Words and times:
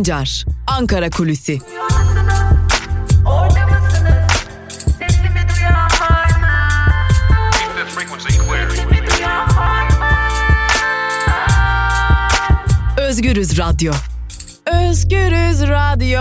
Sancar, 0.00 0.44
Ankara 0.66 1.10
Kulüsi. 1.10 1.58
Özgürüz 12.98 13.58
Radyo. 13.58 13.92
Özgürüz 14.66 15.62
Radyo. 15.62 16.20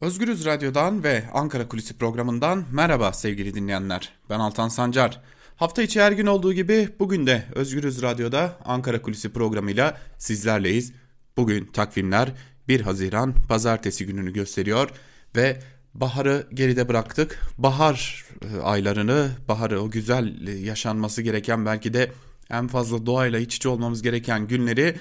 Özgürüz 0.00 0.44
Radyo'dan 0.44 1.04
ve 1.04 1.24
Ankara 1.34 1.68
Kulisi 1.68 1.98
programından 1.98 2.64
merhaba 2.72 3.12
sevgili 3.12 3.54
dinleyenler. 3.54 4.12
Ben 4.30 4.40
Altan 4.40 4.68
Sancar. 4.68 5.20
Hafta 5.56 5.82
içi 5.82 6.00
her 6.00 6.12
gün 6.12 6.26
olduğu 6.26 6.52
gibi 6.52 6.88
bugün 6.98 7.26
de 7.26 7.44
Özgürüz 7.54 8.02
Radyo'da 8.02 8.56
Ankara 8.64 9.02
Kulisi 9.02 9.32
programıyla 9.32 9.98
sizlerleyiz. 10.18 10.92
Bugün 11.38 11.64
takvimler 11.64 12.32
1 12.68 12.80
Haziran 12.80 13.34
pazartesi 13.48 14.06
gününü 14.06 14.32
gösteriyor 14.32 14.90
ve 15.36 15.60
baharı 15.94 16.46
geride 16.54 16.88
bıraktık. 16.88 17.40
Bahar 17.58 18.24
e, 18.42 18.60
aylarını, 18.60 19.30
baharı 19.48 19.80
o 19.80 19.90
güzel 19.90 20.46
e, 20.46 20.50
yaşanması 20.50 21.22
gereken 21.22 21.66
belki 21.66 21.94
de 21.94 22.12
en 22.50 22.66
fazla 22.66 23.06
doğayla 23.06 23.38
iç 23.38 23.56
içe 23.56 23.68
olmamız 23.68 24.02
gereken 24.02 24.46
günleri 24.46 24.96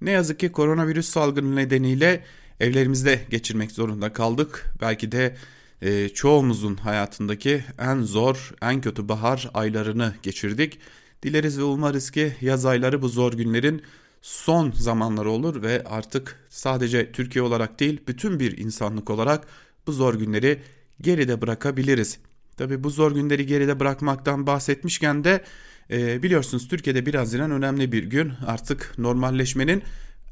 ne 0.00 0.10
yazık 0.10 0.40
ki 0.40 0.52
koronavirüs 0.52 1.08
salgını 1.08 1.56
nedeniyle 1.56 2.24
evlerimizde 2.60 3.20
geçirmek 3.30 3.72
zorunda 3.72 4.12
kaldık. 4.12 4.64
Belki 4.80 5.12
de 5.12 5.36
e, 5.82 6.08
çoğumuzun 6.08 6.76
hayatındaki 6.76 7.64
en 7.78 8.02
zor, 8.02 8.54
en 8.62 8.80
kötü 8.80 9.08
bahar 9.08 9.50
aylarını 9.54 10.14
geçirdik. 10.22 10.78
Dileriz 11.22 11.58
ve 11.58 11.62
umarız 11.62 12.10
ki 12.10 12.36
yaz 12.40 12.66
ayları 12.66 13.02
bu 13.02 13.08
zor 13.08 13.32
günlerin 13.32 13.82
son 14.24 14.70
zamanları 14.70 15.30
olur 15.30 15.62
ve 15.62 15.84
artık 15.86 16.40
sadece 16.48 17.12
Türkiye 17.12 17.42
olarak 17.42 17.80
değil 17.80 18.00
bütün 18.08 18.40
bir 18.40 18.58
insanlık 18.58 19.10
olarak 19.10 19.46
bu 19.86 19.92
zor 19.92 20.14
günleri 20.14 20.60
geride 21.00 21.42
bırakabiliriz. 21.42 22.18
Tabi 22.56 22.84
bu 22.84 22.90
zor 22.90 23.12
günleri 23.12 23.46
geride 23.46 23.80
bırakmaktan 23.80 24.46
bahsetmişken 24.46 25.24
de 25.24 25.44
e, 25.90 26.22
biliyorsunuz 26.22 26.68
Türkiye'de 26.68 27.06
1 27.06 27.14
Haziran 27.14 27.50
önemli 27.50 27.92
bir 27.92 28.04
gün 28.04 28.32
artık 28.46 28.94
normalleşmenin 28.98 29.82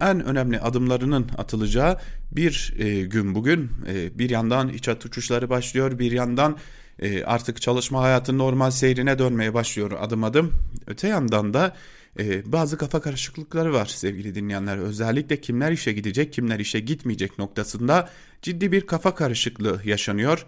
en 0.00 0.24
önemli 0.24 0.60
adımlarının 0.60 1.26
atılacağı 1.38 1.98
bir 2.30 2.74
e, 2.78 3.02
gün 3.02 3.34
bugün. 3.34 3.70
E, 3.88 4.18
bir 4.18 4.30
yandan 4.30 4.68
iç 4.68 4.88
hat 4.88 5.04
uçuşları 5.06 5.50
başlıyor, 5.50 5.98
bir 5.98 6.12
yandan 6.12 6.58
e, 6.98 7.24
artık 7.24 7.62
çalışma 7.62 8.02
hayatı 8.02 8.38
normal 8.38 8.70
seyrine 8.70 9.18
dönmeye 9.18 9.54
başlıyor 9.54 9.92
adım 10.00 10.24
adım. 10.24 10.52
Öte 10.86 11.08
yandan 11.08 11.54
da 11.54 11.76
e, 12.18 12.52
bazı 12.52 12.78
kafa 12.78 13.00
karışıklıkları 13.00 13.72
var 13.72 13.86
sevgili 13.86 14.34
dinleyenler. 14.34 14.78
Özellikle 14.78 15.40
kimler 15.40 15.72
işe 15.72 15.92
gidecek, 15.92 16.32
kimler 16.32 16.58
işe 16.58 16.80
gitmeyecek 16.80 17.38
noktasında 17.38 18.08
ciddi 18.42 18.72
bir 18.72 18.86
kafa 18.86 19.14
karışıklığı 19.14 19.80
yaşanıyor. 19.84 20.46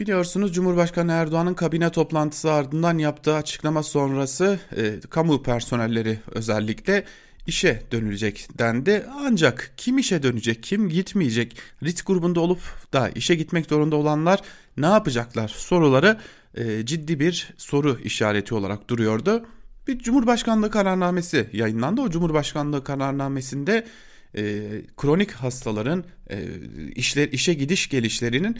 Biliyorsunuz 0.00 0.54
Cumhurbaşkanı 0.54 1.12
Erdoğan'ın 1.12 1.54
kabine 1.54 1.90
toplantısı 1.90 2.52
ardından 2.52 2.98
yaptığı 2.98 3.34
açıklama 3.34 3.82
sonrası 3.82 4.60
e, 4.76 5.00
kamu 5.10 5.42
personelleri 5.42 6.18
özellikle 6.34 7.04
işe 7.46 7.82
dönülecek 7.92 8.48
dendi. 8.58 9.06
Ancak 9.16 9.72
kim 9.76 9.98
işe 9.98 10.22
dönecek, 10.22 10.62
kim 10.62 10.88
gitmeyecek, 10.88 11.56
risk 11.82 12.06
grubunda 12.06 12.40
olup 12.40 12.60
da 12.92 13.08
işe 13.08 13.34
gitmek 13.34 13.66
zorunda 13.66 13.96
olanlar 13.96 14.40
ne 14.76 14.86
yapacaklar 14.86 15.48
soruları 15.48 16.18
e, 16.54 16.86
ciddi 16.86 17.20
bir 17.20 17.54
soru 17.56 17.98
işareti 18.04 18.54
olarak 18.54 18.90
duruyordu. 18.90 19.46
Bir 19.88 19.98
Cumhurbaşkanlığı 19.98 20.70
kararnamesi 20.70 21.50
yayınlandı. 21.52 22.00
O 22.00 22.10
Cumhurbaşkanlığı 22.10 22.84
kararnamesinde 22.84 23.86
e, 24.36 24.42
kronik 24.96 25.32
hastaların 25.32 26.04
e, 26.30 26.44
işler 26.94 27.28
işe 27.28 27.54
gidiş 27.54 27.88
gelişlerinin 27.88 28.58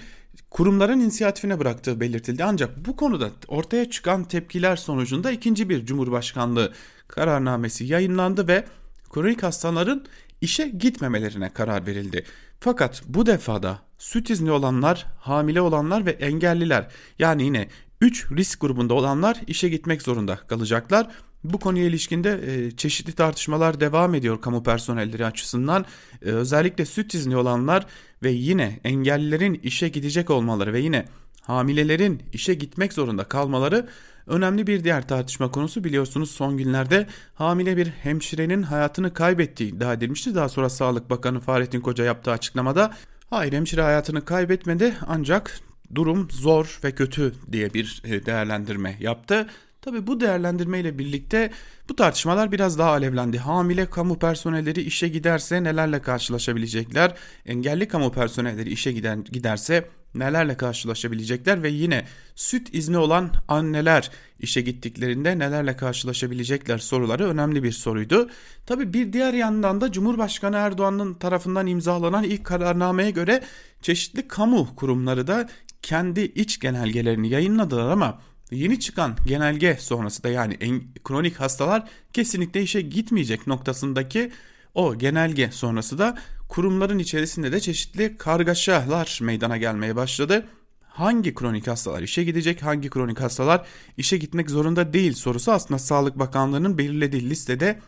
kurumların 0.50 1.00
inisiyatifine 1.00 1.58
bıraktığı 1.58 2.00
belirtildi. 2.00 2.44
Ancak 2.44 2.86
bu 2.86 2.96
konuda 2.96 3.30
ortaya 3.48 3.90
çıkan 3.90 4.24
tepkiler 4.24 4.76
sonucunda 4.76 5.30
ikinci 5.30 5.68
bir 5.68 5.86
Cumhurbaşkanlığı 5.86 6.72
kararnamesi 7.08 7.84
yayınlandı 7.84 8.48
ve 8.48 8.64
kronik 9.10 9.42
hastaların 9.42 10.04
işe 10.40 10.68
gitmemelerine 10.68 11.52
karar 11.52 11.86
verildi. 11.86 12.24
Fakat 12.60 13.02
bu 13.06 13.26
defada 13.26 13.78
süt 13.98 14.30
izni 14.30 14.50
olanlar, 14.50 15.06
hamile 15.18 15.60
olanlar 15.60 16.06
ve 16.06 16.10
engelliler 16.10 16.88
yani 17.18 17.42
yine 17.42 17.68
3 18.00 18.32
risk 18.32 18.60
grubunda 18.60 18.94
olanlar 18.94 19.40
işe 19.46 19.68
gitmek 19.68 20.02
zorunda 20.02 20.36
kalacaklar. 20.36 21.08
Bu 21.44 21.58
konuya 21.58 21.84
ilişkinde 21.84 22.40
e, 22.46 22.70
çeşitli 22.70 23.12
tartışmalar 23.12 23.80
devam 23.80 24.14
ediyor 24.14 24.40
kamu 24.40 24.62
personelleri 24.62 25.26
açısından. 25.26 25.84
E, 26.22 26.24
özellikle 26.24 26.86
süt 26.86 27.14
izni 27.14 27.36
olanlar 27.36 27.86
ve 28.22 28.30
yine 28.30 28.80
engellilerin 28.84 29.54
işe 29.54 29.88
gidecek 29.88 30.30
olmaları 30.30 30.72
ve 30.72 30.80
yine 30.80 31.04
hamilelerin 31.40 32.22
işe 32.32 32.54
gitmek 32.54 32.92
zorunda 32.92 33.24
kalmaları 33.24 33.88
önemli 34.26 34.66
bir 34.66 34.84
diğer 34.84 35.08
tartışma 35.08 35.50
konusu 35.50 35.84
biliyorsunuz 35.84 36.30
son 36.30 36.56
günlerde 36.56 37.06
hamile 37.34 37.76
bir 37.76 37.86
hemşirenin 37.86 38.62
hayatını 38.62 39.14
kaybettiği 39.14 39.74
iddia 39.74 39.92
edilmişti. 39.92 40.34
Daha 40.34 40.48
sonra 40.48 40.70
Sağlık 40.70 41.10
Bakanı 41.10 41.40
Fahrettin 41.40 41.80
Koca 41.80 42.04
yaptığı 42.04 42.30
açıklamada 42.30 42.94
hayır 43.30 43.52
hemşire 43.52 43.82
hayatını 43.82 44.24
kaybetmedi 44.24 44.94
ancak 45.06 45.60
durum 45.94 46.28
zor 46.30 46.80
ve 46.84 46.92
kötü 46.92 47.34
diye 47.52 47.74
bir 47.74 48.02
e, 48.04 48.26
değerlendirme 48.26 48.96
yaptı. 49.00 49.46
Tabi 49.82 50.06
bu 50.06 50.20
değerlendirme 50.20 50.80
ile 50.80 50.98
birlikte 50.98 51.50
bu 51.88 51.96
tartışmalar 51.96 52.52
biraz 52.52 52.78
daha 52.78 52.90
alevlendi. 52.90 53.38
Hamile 53.38 53.90
kamu 53.90 54.18
personelleri 54.18 54.82
işe 54.82 55.08
giderse 55.08 55.64
nelerle 55.64 56.02
karşılaşabilecekler? 56.02 57.14
Engelli 57.46 57.88
kamu 57.88 58.12
personelleri 58.12 58.70
işe 58.70 58.92
giden, 58.92 59.24
giderse 59.24 59.88
nelerle 60.14 60.56
karşılaşabilecekler 60.56 61.62
ve 61.62 61.68
yine 61.68 62.04
süt 62.34 62.74
izni 62.74 62.98
olan 62.98 63.30
anneler 63.48 64.10
işe 64.40 64.60
gittiklerinde 64.60 65.38
nelerle 65.38 65.76
karşılaşabilecekler 65.76 66.78
soruları 66.78 67.28
önemli 67.28 67.62
bir 67.62 67.72
soruydu. 67.72 68.30
Tabi 68.66 68.92
bir 68.92 69.12
diğer 69.12 69.32
yandan 69.32 69.80
da 69.80 69.92
Cumhurbaşkanı 69.92 70.56
Erdoğan'ın 70.56 71.14
tarafından 71.14 71.66
imzalanan 71.66 72.24
ilk 72.24 72.44
kararnameye 72.44 73.10
göre 73.10 73.42
çeşitli 73.82 74.28
kamu 74.28 74.76
kurumları 74.76 75.26
da 75.26 75.48
kendi 75.88 76.20
iç 76.20 76.60
genelgelerini 76.60 77.28
yayınladılar 77.28 77.90
ama 77.90 78.18
Yeni 78.50 78.80
çıkan 78.80 79.16
genelge 79.26 79.76
sonrası 79.80 80.22
da 80.22 80.28
yani 80.28 80.56
en, 80.60 80.82
kronik 81.04 81.40
hastalar 81.40 81.88
kesinlikle 82.12 82.62
işe 82.62 82.80
gitmeyecek 82.80 83.46
noktasındaki 83.46 84.30
o 84.74 84.98
genelge 84.98 85.50
sonrası 85.50 85.98
da 85.98 86.18
kurumların 86.48 86.98
içerisinde 86.98 87.52
de 87.52 87.60
çeşitli 87.60 88.16
kargaşalar 88.16 89.18
meydana 89.22 89.56
gelmeye 89.56 89.96
başladı. 89.96 90.46
Hangi 90.82 91.34
kronik 91.34 91.66
hastalar 91.66 92.02
işe 92.02 92.24
gidecek, 92.24 92.62
hangi 92.62 92.90
kronik 92.90 93.20
hastalar 93.20 93.66
işe 93.96 94.16
gitmek 94.16 94.50
zorunda 94.50 94.92
değil 94.92 95.12
sorusu 95.12 95.52
aslında 95.52 95.78
Sağlık 95.78 96.18
Bakanlığı'nın 96.18 96.78
belirlediği 96.78 97.30
listede 97.30 97.80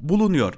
bulunuyor. 0.00 0.54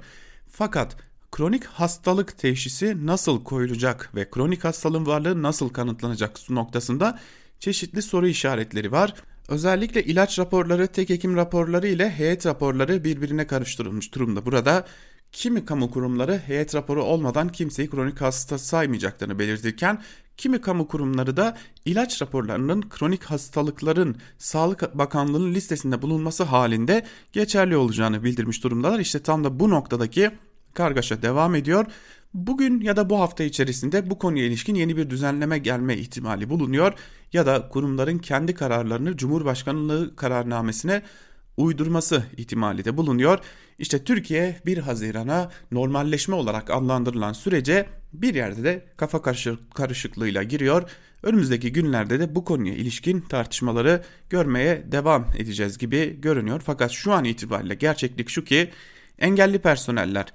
Fakat 0.51 0.97
kronik 1.35 1.65
hastalık 1.65 2.37
teşhisi 2.37 3.05
nasıl 3.05 3.43
koyulacak 3.43 4.09
ve 4.15 4.29
kronik 4.29 4.63
hastalığın 4.63 5.05
varlığı 5.05 5.43
nasıl 5.43 5.69
kanıtlanacak 5.69 6.49
noktasında 6.49 7.19
çeşitli 7.59 8.01
soru 8.01 8.27
işaretleri 8.27 8.91
var. 8.91 9.13
Özellikle 9.47 10.03
ilaç 10.03 10.39
raporları, 10.39 10.87
tek 10.87 11.09
hekim 11.09 11.35
raporları 11.35 11.87
ile 11.87 12.09
heyet 12.09 12.45
raporları 12.45 13.03
birbirine 13.03 13.47
karıştırılmış 13.47 14.15
durumda. 14.15 14.45
Burada 14.45 14.85
kimi 15.31 15.65
kamu 15.65 15.91
kurumları 15.91 16.37
heyet 16.37 16.75
raporu 16.75 17.03
olmadan 17.03 17.49
kimseyi 17.49 17.89
kronik 17.89 18.21
hasta 18.21 18.57
saymayacaklarını 18.57 19.39
belirtirken 19.39 20.01
kimi 20.37 20.61
kamu 20.61 20.87
kurumları 20.87 21.37
da 21.37 21.57
ilaç 21.85 22.21
raporlarının 22.21 22.81
kronik 22.89 23.23
hastalıkların 23.23 24.15
Sağlık 24.37 24.97
Bakanlığı'nın 24.97 25.53
listesinde 25.53 26.01
bulunması 26.01 26.43
halinde 26.43 27.05
geçerli 27.33 27.77
olacağını 27.77 28.23
bildirmiş 28.23 28.63
durumdalar. 28.63 28.99
İşte 28.99 29.19
tam 29.19 29.43
da 29.43 29.59
bu 29.59 29.69
noktadaki 29.69 30.31
kargaşa 30.75 31.21
devam 31.21 31.55
ediyor. 31.55 31.85
Bugün 32.33 32.81
ya 32.81 32.95
da 32.95 33.09
bu 33.09 33.19
hafta 33.19 33.43
içerisinde 33.43 34.09
bu 34.09 34.19
konuya 34.19 34.45
ilişkin 34.45 34.75
yeni 34.75 34.97
bir 34.97 35.09
düzenleme 35.09 35.57
gelme 35.57 35.97
ihtimali 35.97 36.49
bulunuyor 36.49 36.93
ya 37.33 37.45
da 37.45 37.69
kurumların 37.69 38.17
kendi 38.17 38.53
kararlarını 38.53 39.17
Cumhurbaşkanlığı 39.17 40.15
kararnamesine 40.15 41.01
uydurması 41.57 42.23
ihtimali 42.37 42.85
de 42.85 42.97
bulunuyor. 42.97 43.39
İşte 43.79 44.03
Türkiye 44.03 44.59
1 44.65 44.77
Haziran'a 44.77 45.51
normalleşme 45.71 46.35
olarak 46.35 46.69
adlandırılan 46.69 47.33
sürece 47.33 47.85
bir 48.13 48.35
yerde 48.35 48.63
de 48.63 48.85
kafa 48.97 49.21
karışıklığıyla 49.73 50.43
giriyor. 50.43 50.89
Önümüzdeki 51.23 51.71
günlerde 51.73 52.19
de 52.19 52.35
bu 52.35 52.45
konuya 52.45 52.73
ilişkin 52.73 53.21
tartışmaları 53.21 54.03
görmeye 54.29 54.83
devam 54.91 55.27
edeceğiz 55.37 55.77
gibi 55.77 56.21
görünüyor. 56.21 56.61
Fakat 56.65 56.91
şu 56.91 57.13
an 57.13 57.25
itibariyle 57.25 57.75
gerçeklik 57.75 58.29
şu 58.29 58.43
ki 58.43 58.69
engelli 59.19 59.59
personeller 59.59 60.25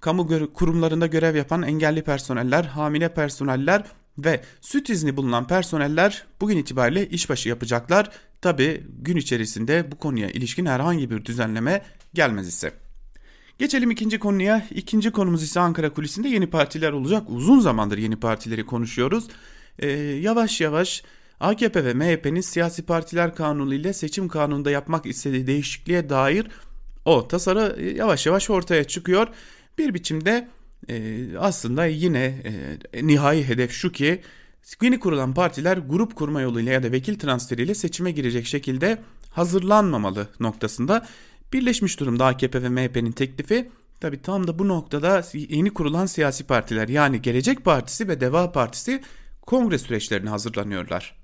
kamu 0.00 0.52
kurumlarında 0.52 1.06
görev 1.06 1.36
yapan 1.36 1.62
engelli 1.62 2.02
personeller, 2.02 2.64
hamile 2.64 3.14
personeller 3.14 3.84
ve 4.18 4.40
süt 4.60 4.90
izni 4.90 5.16
bulunan 5.16 5.46
personeller 5.46 6.24
bugün 6.40 6.56
itibariyle 6.56 7.08
işbaşı 7.08 7.48
yapacaklar. 7.48 8.10
Tabi 8.40 8.86
gün 8.98 9.16
içerisinde 9.16 9.92
bu 9.92 9.98
konuya 9.98 10.30
ilişkin 10.30 10.66
herhangi 10.66 11.10
bir 11.10 11.24
düzenleme 11.24 11.82
gelmez 12.14 12.48
ise. 12.48 12.72
Geçelim 13.58 13.90
ikinci 13.90 14.18
konuya. 14.18 14.66
İkinci 14.70 15.10
konumuz 15.10 15.42
ise 15.42 15.60
Ankara 15.60 15.92
kulisinde 15.92 16.28
yeni 16.28 16.50
partiler 16.50 16.92
olacak. 16.92 17.22
Uzun 17.28 17.60
zamandır 17.60 17.98
yeni 17.98 18.16
partileri 18.16 18.66
konuşuyoruz. 18.66 19.28
Ee, 19.78 19.88
yavaş 19.98 20.60
yavaş 20.60 21.02
AKP 21.40 21.84
ve 21.84 21.94
MHP'nin 21.94 22.40
siyasi 22.40 22.82
partiler 22.82 23.34
kanunu 23.34 23.74
ile 23.74 23.92
seçim 23.92 24.28
kanununda 24.28 24.70
yapmak 24.70 25.06
istediği 25.06 25.46
değişikliğe 25.46 26.08
dair 26.08 26.46
o 27.04 27.28
tasarı 27.28 27.82
yavaş 27.82 28.26
yavaş 28.26 28.50
ortaya 28.50 28.84
çıkıyor. 28.84 29.28
Bir 29.78 29.94
biçimde 29.94 30.48
e, 30.88 31.26
aslında 31.38 31.86
yine 31.86 32.42
e, 32.92 33.06
nihai 33.06 33.48
hedef 33.48 33.72
şu 33.72 33.92
ki 33.92 34.20
yeni 34.82 35.00
kurulan 35.00 35.34
partiler 35.34 35.76
grup 35.76 36.16
kurma 36.16 36.40
yoluyla 36.40 36.72
ya 36.72 36.82
da 36.82 36.92
vekil 36.92 37.18
transferiyle 37.18 37.74
seçime 37.74 38.10
girecek 38.10 38.46
şekilde 38.46 38.98
hazırlanmamalı 39.30 40.28
noktasında 40.40 41.06
birleşmiş 41.52 42.00
durumda 42.00 42.26
AKP 42.26 42.62
ve 42.62 42.68
MHP'nin 42.68 43.12
teklifi. 43.12 43.70
Tabi 44.00 44.22
tam 44.22 44.46
da 44.46 44.58
bu 44.58 44.68
noktada 44.68 45.22
yeni 45.34 45.70
kurulan 45.70 46.06
siyasi 46.06 46.44
partiler 46.44 46.88
yani 46.88 47.22
Gelecek 47.22 47.64
Partisi 47.64 48.08
ve 48.08 48.20
Deva 48.20 48.52
Partisi 48.52 49.02
kongre 49.42 49.78
süreçlerine 49.78 50.30
hazırlanıyorlar. 50.30 51.20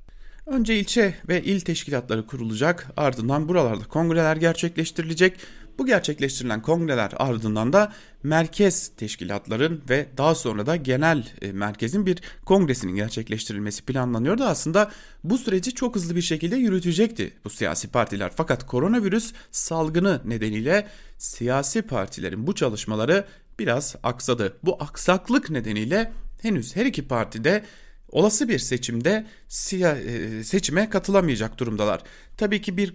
Önce 0.47 0.79
ilçe 0.79 1.15
ve 1.29 1.43
il 1.43 1.61
teşkilatları 1.61 2.27
kurulacak 2.27 2.87
ardından 2.97 3.49
buralarda 3.49 3.85
kongreler 3.85 4.37
gerçekleştirilecek. 4.37 5.37
Bu 5.79 5.87
gerçekleştirilen 5.87 6.63
kongreler 6.63 7.13
ardından 7.17 7.73
da 7.73 7.93
merkez 8.23 8.89
teşkilatların 8.97 9.83
ve 9.89 10.07
daha 10.17 10.35
sonra 10.35 10.67
da 10.67 10.77
genel 10.77 11.29
e, 11.43 11.53
merkezin 11.53 12.07
bir 12.07 12.19
kongresinin 12.45 12.97
gerçekleştirilmesi 12.97 13.83
planlanıyordu. 13.83 14.45
Aslında 14.45 14.91
bu 15.25 15.39
süreci 15.39 15.75
çok 15.75 15.95
hızlı 15.95 16.17
bir 16.17 16.23
şekilde 16.23 16.57
yürütecekti 16.57 17.33
bu 17.45 17.51
siyasi 17.51 17.89
partiler. 17.89 18.33
Fakat 18.37 18.67
koronavirüs 18.67 19.33
salgını 19.51 20.21
nedeniyle 20.25 20.89
siyasi 21.19 21.83
partilerin 21.83 22.47
bu 22.47 22.55
çalışmaları 22.55 23.25
biraz 23.59 23.97
aksadı. 24.03 24.57
Bu 24.63 24.83
aksaklık 24.83 25.51
nedeniyle 25.51 26.13
henüz 26.43 26.77
her 26.77 26.87
iki 26.87 27.09
partide 27.09 27.65
olası 28.09 28.49
bir 28.49 28.59
seçimde 28.59 29.27
e, 29.73 30.45
seçime 30.45 30.91
katılamayacak 30.91 31.59
durumdalar. 31.59 32.03
Tabii 32.37 32.63
ki 32.63 32.77
bir 32.77 32.95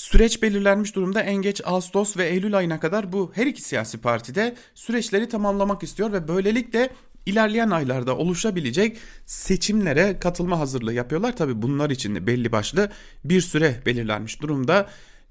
Süreç 0.00 0.42
belirlenmiş 0.42 0.94
durumda 0.94 1.22
en 1.22 1.36
geç 1.36 1.60
Ağustos 1.64 2.16
ve 2.16 2.28
Eylül 2.28 2.56
ayına 2.56 2.80
kadar 2.80 3.12
bu 3.12 3.32
her 3.34 3.46
iki 3.46 3.62
siyasi 3.62 3.98
partide 3.98 4.56
süreçleri 4.74 5.28
tamamlamak 5.28 5.82
istiyor 5.82 6.12
ve 6.12 6.28
böylelikle 6.28 6.90
ilerleyen 7.26 7.70
aylarda 7.70 8.16
oluşabilecek 8.16 8.98
seçimlere 9.26 10.18
katılma 10.18 10.58
hazırlığı 10.58 10.92
yapıyorlar. 10.92 11.36
Tabi 11.36 11.62
bunlar 11.62 11.90
için 11.90 12.14
de 12.14 12.26
belli 12.26 12.52
başlı 12.52 12.90
bir 13.24 13.40
süre 13.40 13.82
belirlenmiş 13.86 14.42
durumda. 14.42 14.88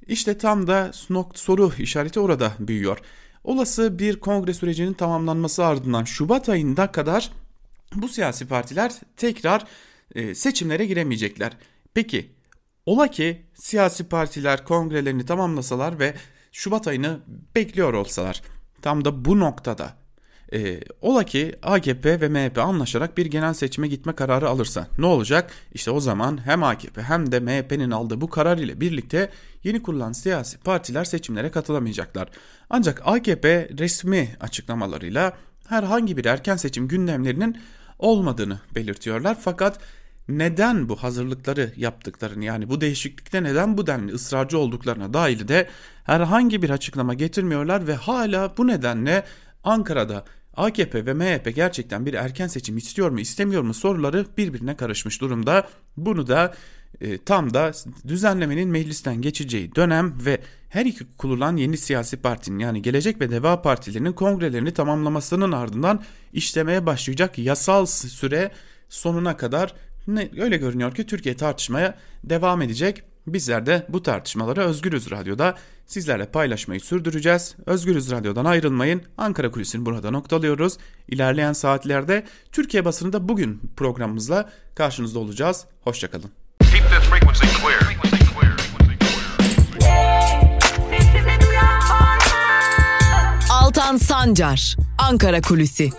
İşte 0.08 0.38
tam 0.38 0.68
da 0.68 0.92
soru 1.34 1.72
işareti 1.78 2.20
orada 2.20 2.54
büyüyor. 2.60 2.98
Olası 3.44 4.00
bir 4.00 4.20
kongre 4.20 4.54
sürecinin 4.54 4.94
tamamlanması 4.94 5.66
ardından 5.66 6.04
Şubat 6.04 6.50
ayında 6.50 6.92
kadar 6.92 7.32
bu 7.96 8.08
siyasi 8.08 8.48
partiler 8.48 8.92
tekrar 9.18 9.66
e, 10.16 10.36
seçimlere 10.36 10.86
giremeyecekler. 10.86 11.58
Peki 11.94 12.39
Ola 12.86 13.08
ki 13.08 13.46
siyasi 13.54 14.04
partiler 14.04 14.66
kongrelerini 14.66 15.26
tamamlasalar 15.26 16.00
ve 16.00 16.14
Şubat 16.52 16.88
ayını 16.88 17.20
bekliyor 17.56 17.94
olsalar. 17.94 18.42
Tam 18.82 19.06
da 19.06 19.26
bu 19.26 19.40
noktada 19.40 20.00
e, 20.54 20.80
ola 21.02 21.24
ki 21.24 21.56
AKP 21.64 22.22
ve 22.22 22.30
MHP 22.30 22.58
anlaşarak 22.58 23.18
bir 23.18 23.26
genel 23.26 23.54
seçime 23.54 23.88
gitme 23.88 24.16
kararı 24.16 24.50
alırsa 24.50 24.88
ne 24.98 25.06
olacak? 25.06 25.52
İşte 25.74 25.92
o 25.92 26.00
zaman 26.00 26.46
hem 26.46 26.64
AKP 26.64 27.02
hem 27.02 27.32
de 27.32 27.40
MHP'nin 27.40 27.92
aldığı 27.92 28.22
bu 28.22 28.30
karar 28.30 28.58
ile 28.58 28.82
birlikte 28.82 29.30
yeni 29.64 29.84
kurulan 29.84 30.12
siyasi 30.12 30.58
partiler 30.58 31.04
seçimlere 31.04 31.52
katılamayacaklar. 31.52 32.30
Ancak 32.70 33.02
AKP 33.06 33.70
resmi 33.80 34.30
açıklamalarıyla 34.40 35.38
herhangi 35.68 36.18
bir 36.18 36.26
erken 36.26 36.56
seçim 36.56 36.88
gündemlerinin 36.88 37.58
olmadığını 38.00 38.60
belirtiyorlar. 38.76 39.38
Fakat 39.42 39.80
neden 40.30 40.90
bu 40.90 40.96
hazırlıkları 40.96 41.74
yaptıklarını 41.78 42.46
yani 42.46 42.70
bu 42.70 42.82
değişiklikte 42.82 43.44
neden 43.44 43.78
bu 43.78 43.88
denli 43.88 44.14
ısrarcı 44.14 44.58
olduklarına 44.58 45.14
dair 45.14 45.48
de 45.48 45.68
herhangi 46.04 46.62
bir 46.62 46.70
açıklama 46.70 47.14
getirmiyorlar 47.14 47.88
ve 47.88 47.96
hala 47.96 48.58
bu 48.58 48.68
nedenle 48.68 49.24
Ankara'da 49.64 50.26
AKP 50.56 51.06
ve 51.06 51.14
MHP 51.14 51.56
gerçekten 51.56 52.06
bir 52.06 52.14
erken 52.14 52.48
seçim 52.48 52.78
istiyor 52.78 53.10
mu 53.10 53.20
istemiyor 53.20 53.62
mu 53.62 53.74
soruları 53.74 54.26
birbirine 54.38 54.78
karışmış 54.78 55.22
durumda. 55.22 55.68
Bunu 55.98 56.28
da 56.28 56.54
e, 57.02 57.18
tam 57.18 57.54
da 57.54 57.72
düzenlemenin 58.08 58.70
meclisten 58.70 59.22
geçeceği 59.22 59.76
dönem 59.76 60.14
ve 60.26 60.42
her 60.70 60.86
iki 60.86 61.06
kurulan 61.18 61.58
yeni 61.58 61.78
siyasi 61.78 62.18
partinin 62.18 62.60
yani 62.60 62.82
Gelecek 62.82 63.22
ve 63.22 63.32
Deva 63.32 63.62
partilerinin 63.62 64.14
kongrelerini 64.14 64.74
tamamlamasının 64.74 65.52
ardından 65.52 66.04
işlemeye 66.34 66.86
başlayacak 66.86 67.38
yasal 67.38 67.86
süre 67.86 68.52
sonuna 68.90 69.38
kadar 69.38 69.74
ne, 70.16 70.30
öyle 70.40 70.58
görünüyor 70.58 70.96
ki 70.96 71.06
Türkiye 71.06 71.36
tartışmaya 71.36 71.98
devam 72.24 72.62
edecek. 72.62 73.04
Bizler 73.28 73.66
de 73.66 73.86
bu 73.90 74.04
tartışmaları 74.04 74.62
Özgürüz 74.62 75.12
Radyo'da 75.12 75.56
sizlerle 75.86 76.26
paylaşmayı 76.26 76.82
sürdüreceğiz. 76.82 77.56
Özgürüz 77.66 78.12
Radyo'dan 78.12 78.46
ayrılmayın. 78.46 79.02
Ankara 79.18 79.52
Kulisi'ni 79.52 79.86
burada 79.86 80.12
noktalıyoruz. 80.12 80.78
İlerleyen 81.08 81.54
saatlerde 81.54 82.26
Türkiye 82.52 82.86
basınında 82.86 83.30
bugün 83.30 83.62
programımızla 83.78 84.50
karşınızda 84.76 85.20
olacağız. 85.20 85.66
Hoşçakalın. 85.82 86.32
Altan 93.50 93.98
Sancar, 93.98 94.76
Ankara 94.98 95.42
Kulüsi. 95.42 95.90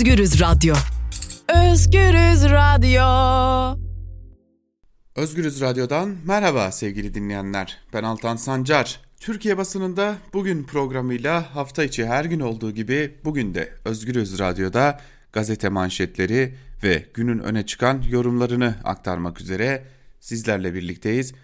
Özgürüz 0.00 0.40
Radyo. 0.40 0.74
Özgürüz 1.48 2.44
Radyo. 2.44 3.78
Özgürüz 5.16 5.60
Radyo'dan 5.60 6.16
merhaba 6.24 6.72
sevgili 6.72 7.14
dinleyenler. 7.14 7.78
Ben 7.92 8.02
Altan 8.02 8.36
Sancar. 8.36 9.00
Türkiye 9.20 9.58
basınında 9.58 10.16
bugün 10.32 10.64
programıyla 10.64 11.56
hafta 11.56 11.84
içi 11.84 12.06
her 12.06 12.24
gün 12.24 12.40
olduğu 12.40 12.70
gibi 12.70 13.14
bugün 13.24 13.54
de 13.54 13.72
Özgürüz 13.84 14.38
Radyo'da 14.38 15.00
gazete 15.32 15.68
manşetleri 15.68 16.54
ve 16.82 17.06
günün 17.14 17.38
öne 17.38 17.66
çıkan 17.66 18.02
yorumlarını 18.10 18.74
aktarmak 18.84 19.40
üzere 19.40 19.84
sizlerle 20.20 20.74
birlikteyiz. 20.74 21.34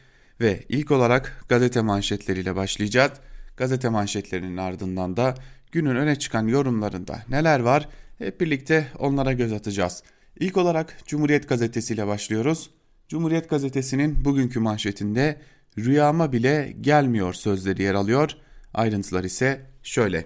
Ve 0.41 0.65
ilk 0.69 0.91
olarak 0.91 1.45
gazete 1.49 1.81
manşetleriyle 1.81 2.57
başlayacağız. 2.57 3.13
Gazete 3.57 3.89
manşetlerinin 3.89 4.57
ardından 4.57 5.17
da 5.17 5.35
günün 5.73 5.97
öne 5.97 6.17
çıkan 6.17 6.47
yorumlarında 6.47 7.23
neler 7.29 7.61
var 7.61 7.89
hep 8.19 8.41
birlikte 8.41 8.89
onlara 8.99 9.33
göz 9.33 9.53
atacağız. 9.53 10.03
İlk 10.41 10.57
olarak 10.57 10.97
Cumhuriyet 11.07 11.49
Gazetesi 11.49 11.95
ile 11.95 12.07
başlıyoruz. 12.07 12.71
Cumhuriyet 13.09 13.51
Gazetesi'nin 13.51 14.25
bugünkü 14.25 14.61
manşetinde 14.61 15.41
rüyama 15.79 16.33
bile 16.33 16.77
gelmiyor 16.81 17.35
sözleri 17.35 17.83
yer 17.83 17.95
alıyor. 17.95 18.31
Ayrıntılar 18.75 19.25
ise 19.25 19.61
şöyle. 19.83 20.25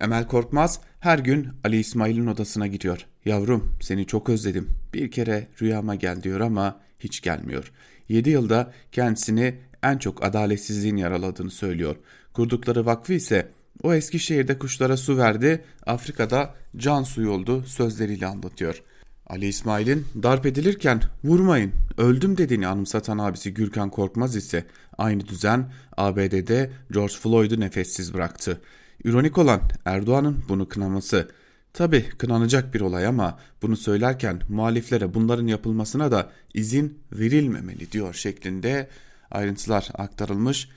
Emel 0.00 0.26
Korkmaz 0.26 0.80
her 1.00 1.18
gün 1.18 1.48
Ali 1.64 1.76
İsmail'in 1.76 2.26
odasına 2.26 2.66
gidiyor. 2.66 3.06
Yavrum 3.24 3.76
seni 3.80 4.06
çok 4.06 4.28
özledim. 4.28 4.68
Bir 4.94 5.10
kere 5.10 5.48
rüyama 5.62 5.94
gel 5.94 6.22
diyor 6.22 6.40
ama 6.40 6.80
hiç 6.98 7.20
gelmiyor. 7.20 7.72
7 8.08 8.30
yılda 8.30 8.72
kendisini 8.92 9.54
en 9.82 9.98
çok 9.98 10.24
adaletsizliğin 10.24 10.96
yaraladığını 10.96 11.50
söylüyor. 11.50 11.96
Kurdukları 12.32 12.86
vakfı 12.86 13.12
ise 13.12 13.48
o 13.82 13.94
Eskişehir'de 13.94 14.58
kuşlara 14.58 14.96
su 14.96 15.18
verdi, 15.18 15.64
Afrika'da 15.86 16.54
can 16.76 17.02
suyu 17.02 17.30
oldu 17.30 17.64
sözleriyle 17.66 18.26
anlatıyor. 18.26 18.82
Ali 19.26 19.46
İsmail'in 19.46 20.06
darp 20.22 20.46
edilirken 20.46 21.02
vurmayın 21.24 21.72
öldüm 21.98 22.38
dediğini 22.38 22.66
anımsatan 22.66 23.18
abisi 23.18 23.54
Gürkan 23.54 23.90
Korkmaz 23.90 24.36
ise 24.36 24.64
aynı 24.98 25.26
düzen 25.26 25.72
ABD'de 25.96 26.70
George 26.92 27.14
Floyd'u 27.14 27.60
nefessiz 27.60 28.14
bıraktı. 28.14 28.60
İronik 29.04 29.38
olan 29.38 29.60
Erdoğan'ın 29.84 30.44
bunu 30.48 30.68
kınaması. 30.68 31.28
Tabi 31.72 32.08
kınanacak 32.18 32.74
bir 32.74 32.80
olay 32.80 33.06
ama 33.06 33.38
bunu 33.62 33.76
söylerken 33.76 34.40
muhaliflere 34.48 35.14
bunların 35.14 35.46
yapılmasına 35.46 36.10
da 36.10 36.30
izin 36.54 36.98
verilmemeli 37.12 37.92
diyor 37.92 38.14
şeklinde 38.14 38.88
ayrıntılar 39.30 39.88
aktarılmış. 39.94 40.68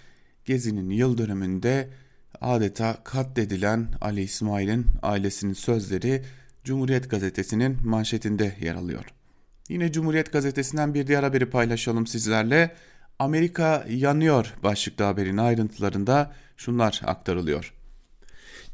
Gezi'nin 0.46 0.90
yıl 0.90 1.18
dönümünde 1.18 1.90
adeta 2.42 2.98
katledilen 3.04 3.88
Ali 4.02 4.22
İsmail'in 4.22 4.86
ailesinin 5.02 5.54
sözleri 5.54 6.24
Cumhuriyet 6.64 7.10
Gazetesi'nin 7.10 7.78
manşetinde 7.84 8.56
yer 8.62 8.76
alıyor. 8.76 9.06
Yine 9.70 9.92
Cumhuriyet 9.92 10.34
Gazetesi'nden 10.34 10.94
bir 10.94 11.08
diğer 11.08 11.24
haberi 11.24 11.50
paylaşalım 11.50 12.08
sizlerle. 12.08 12.76
Amerika 13.20 13.86
yanıyor 13.90 14.54
başlıklı 14.64 15.04
haberin 15.06 15.38
ayrıntılarında 15.38 16.34
şunlar 16.58 17.02
aktarılıyor. 17.06 17.74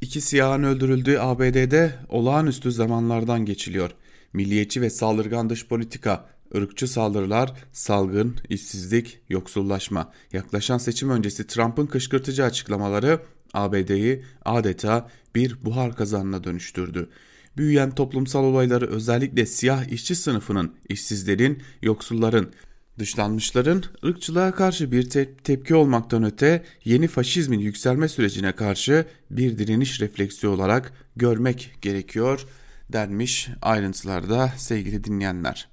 İki 0.01 0.21
siyahın 0.21 0.63
öldürüldüğü 0.63 1.17
ABD'de 1.19 1.91
olağanüstü 2.09 2.71
zamanlardan 2.71 3.45
geçiliyor. 3.45 3.91
Milliyetçi 4.33 4.81
ve 4.81 4.89
saldırgan 4.89 5.50
dış 5.50 5.67
politika, 5.67 6.25
ırkçı 6.55 6.88
saldırılar, 6.88 7.53
salgın, 7.71 8.38
işsizlik, 8.50 9.19
yoksullaşma. 9.29 10.12
Yaklaşan 10.33 10.77
seçim 10.77 11.09
öncesi 11.09 11.47
Trump'ın 11.47 11.85
kışkırtıcı 11.85 12.43
açıklamaları 12.43 13.19
ABD'yi 13.55 14.24
adeta 14.45 15.09
bir 15.35 15.65
buhar 15.65 15.95
kazanına 15.95 16.43
dönüştürdü. 16.43 17.09
Büyüyen 17.57 17.95
toplumsal 17.95 18.43
olayları 18.43 18.88
özellikle 18.88 19.45
siyah 19.45 19.91
işçi 19.91 20.15
sınıfının, 20.15 20.75
işsizlerin, 20.89 21.63
yoksulların, 21.81 22.51
Dışlanmışların 23.00 23.83
ırkçılığa 24.05 24.51
karşı 24.51 24.91
bir 24.91 25.09
te 25.09 25.33
tepki 25.33 25.75
olmaktan 25.75 26.24
öte 26.24 26.63
yeni 26.85 27.07
faşizmin 27.07 27.59
yükselme 27.59 28.07
sürecine 28.07 28.51
karşı 28.51 29.05
bir 29.31 29.57
direniş 29.57 30.01
refleksi 30.01 30.47
olarak 30.47 30.93
görmek 31.15 31.75
gerekiyor 31.81 32.45
denmiş 32.93 33.50
ayrıntılarda 33.62 34.53
sevgili 34.57 35.03
dinleyenler. 35.03 35.67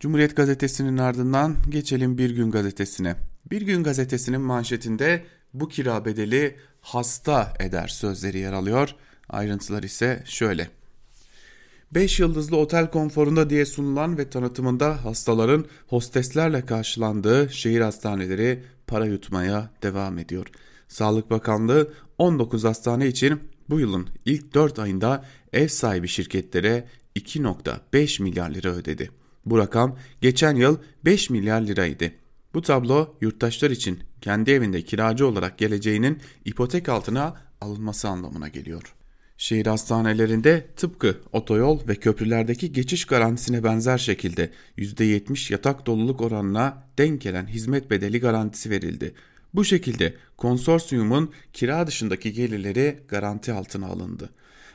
Cumhuriyet 0.00 0.36
gazetesinin 0.36 0.98
ardından 0.98 1.56
geçelim 1.70 2.18
Bir 2.18 2.30
Gün 2.30 2.50
gazetesine. 2.50 3.16
Bir 3.50 3.62
Gün 3.62 3.82
gazetesinin 3.82 4.40
manşetinde 4.40 5.24
bu 5.54 5.68
kira 5.68 6.04
bedeli 6.04 6.56
hasta 6.80 7.52
eder 7.60 7.88
sözleri 7.88 8.38
yer 8.38 8.52
alıyor. 8.52 8.94
Ayrıntılar 9.28 9.82
ise 9.82 10.22
şöyle. 10.26 10.68
5 11.92 12.20
yıldızlı 12.20 12.56
otel 12.56 12.90
konforunda 12.90 13.50
diye 13.50 13.66
sunulan 13.66 14.18
ve 14.18 14.30
tanıtımında 14.30 15.04
hastaların 15.04 15.64
hosteslerle 15.86 16.66
karşılandığı 16.66 17.48
şehir 17.52 17.80
hastaneleri 17.80 18.62
para 18.86 19.06
yutmaya 19.06 19.70
devam 19.82 20.18
ediyor. 20.18 20.46
Sağlık 20.88 21.30
Bakanlığı 21.30 21.92
19 22.18 22.64
hastane 22.64 23.06
için 23.06 23.40
bu 23.70 23.80
yılın 23.80 24.08
ilk 24.24 24.54
4 24.54 24.78
ayında 24.78 25.24
ev 25.52 25.68
sahibi 25.68 26.08
şirketlere 26.08 26.88
2.5 27.16 28.22
milyar 28.22 28.50
lira 28.50 28.68
ödedi. 28.68 29.10
Bu 29.46 29.58
rakam 29.58 29.98
geçen 30.20 30.56
yıl 30.56 30.78
5 31.04 31.30
milyar 31.30 31.60
liraydı. 31.60 32.12
Bu 32.54 32.62
tablo 32.62 33.14
yurttaşlar 33.20 33.70
için 33.70 34.00
kendi 34.24 34.50
evinde 34.50 34.82
kiracı 34.82 35.26
olarak 35.26 35.58
geleceğinin 35.58 36.18
ipotek 36.44 36.88
altına 36.88 37.36
alınması 37.60 38.08
anlamına 38.08 38.48
geliyor. 38.48 38.94
Şehir 39.38 39.66
hastanelerinde 39.66 40.66
tıpkı 40.76 41.16
otoyol 41.32 41.88
ve 41.88 41.94
köprülerdeki 41.94 42.72
geçiş 42.72 43.04
garantisine 43.04 43.64
benzer 43.64 43.98
şekilde 43.98 44.50
%70 44.78 45.52
yatak 45.52 45.86
doluluk 45.86 46.20
oranına 46.20 46.84
denk 46.98 47.20
gelen 47.20 47.46
hizmet 47.46 47.90
bedeli 47.90 48.20
garantisi 48.20 48.70
verildi. 48.70 49.14
Bu 49.54 49.64
şekilde 49.64 50.14
konsorsiyumun 50.36 51.32
kira 51.52 51.86
dışındaki 51.86 52.32
gelirleri 52.32 53.00
garanti 53.08 53.52
altına 53.52 53.86
alındı. 53.86 54.30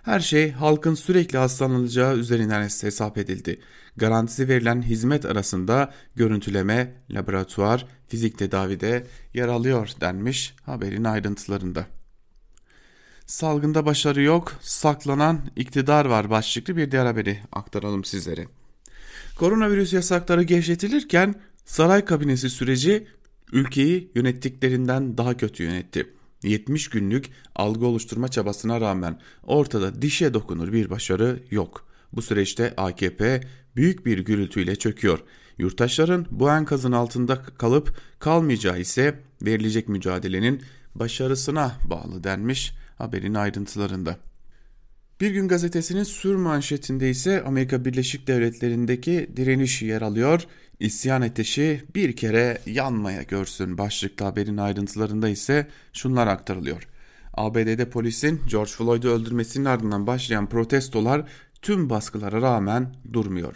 Her 0.09 0.19
şey 0.19 0.51
halkın 0.51 0.95
sürekli 0.95 1.37
hastalanacağı 1.37 2.17
üzerinden 2.17 2.61
hesap 2.61 3.17
edildi. 3.17 3.59
Garantisi 3.97 4.47
verilen 4.47 4.81
hizmet 4.81 5.25
arasında 5.25 5.93
görüntüleme, 6.15 6.93
laboratuvar, 7.11 7.85
fizik 8.07 8.37
tedavide 8.37 9.07
yer 9.33 9.47
alıyor 9.47 9.89
denmiş 10.01 10.55
haberin 10.65 11.03
ayrıntılarında. 11.03 11.87
Salgında 13.25 13.85
başarı 13.85 14.21
yok, 14.21 14.53
saklanan 14.61 15.41
iktidar 15.55 16.05
var 16.05 16.29
başlıklı 16.29 16.77
bir 16.77 16.91
diğer 16.91 17.05
haberi 17.05 17.39
aktaralım 17.51 18.03
sizlere. 18.03 18.47
Koronavirüs 19.35 19.93
yasakları 19.93 20.43
gevşetilirken 20.43 21.35
saray 21.65 22.05
kabinesi 22.05 22.49
süreci 22.49 23.07
ülkeyi 23.51 24.11
yönettiklerinden 24.15 25.17
daha 25.17 25.37
kötü 25.37 25.63
yönetti. 25.63 26.18
70 26.43 26.89
günlük 26.89 27.29
algı 27.55 27.85
oluşturma 27.85 28.27
çabasına 28.27 28.81
rağmen 28.81 29.19
ortada 29.43 30.01
dişe 30.01 30.33
dokunur 30.33 30.73
bir 30.73 30.89
başarı 30.89 31.39
yok. 31.51 31.87
Bu 32.13 32.21
süreçte 32.21 32.73
AKP 32.77 33.41
büyük 33.75 34.05
bir 34.05 34.19
gürültüyle 34.19 34.75
çöküyor. 34.75 35.19
Yurttaşların 35.57 36.25
bu 36.31 36.49
enkazın 36.49 36.91
altında 36.91 37.41
kalıp 37.41 37.97
kalmayacağı 38.19 38.79
ise 38.79 39.19
verilecek 39.41 39.89
mücadelenin 39.89 40.61
başarısına 40.95 41.75
bağlı 41.85 42.23
denmiş 42.23 42.73
haberin 42.97 43.33
ayrıntılarında. 43.33 44.17
Bir 45.21 45.31
gün 45.31 45.47
gazetesinin 45.47 46.03
sür 46.03 46.35
manşetinde 46.35 47.09
ise 47.09 47.43
Amerika 47.43 47.85
Birleşik 47.85 48.27
Devletleri'ndeki 48.27 49.29
direniş 49.35 49.81
yer 49.81 50.01
alıyor. 50.01 50.43
İsyan 50.79 51.21
ateşi 51.21 51.83
bir 51.95 52.15
kere 52.15 52.61
yanmaya 52.65 53.23
görsün 53.23 53.77
başlıklı 53.77 54.25
haberin 54.25 54.57
ayrıntılarında 54.57 55.29
ise 55.29 55.67
şunlar 55.93 56.27
aktarılıyor. 56.27 56.87
ABD'de 57.33 57.89
polisin 57.89 58.41
George 58.47 58.71
Floyd'u 58.71 59.09
öldürmesinin 59.09 59.65
ardından 59.65 60.07
başlayan 60.07 60.49
protestolar 60.49 61.27
tüm 61.61 61.89
baskılara 61.89 62.41
rağmen 62.41 62.95
durmuyor. 63.13 63.55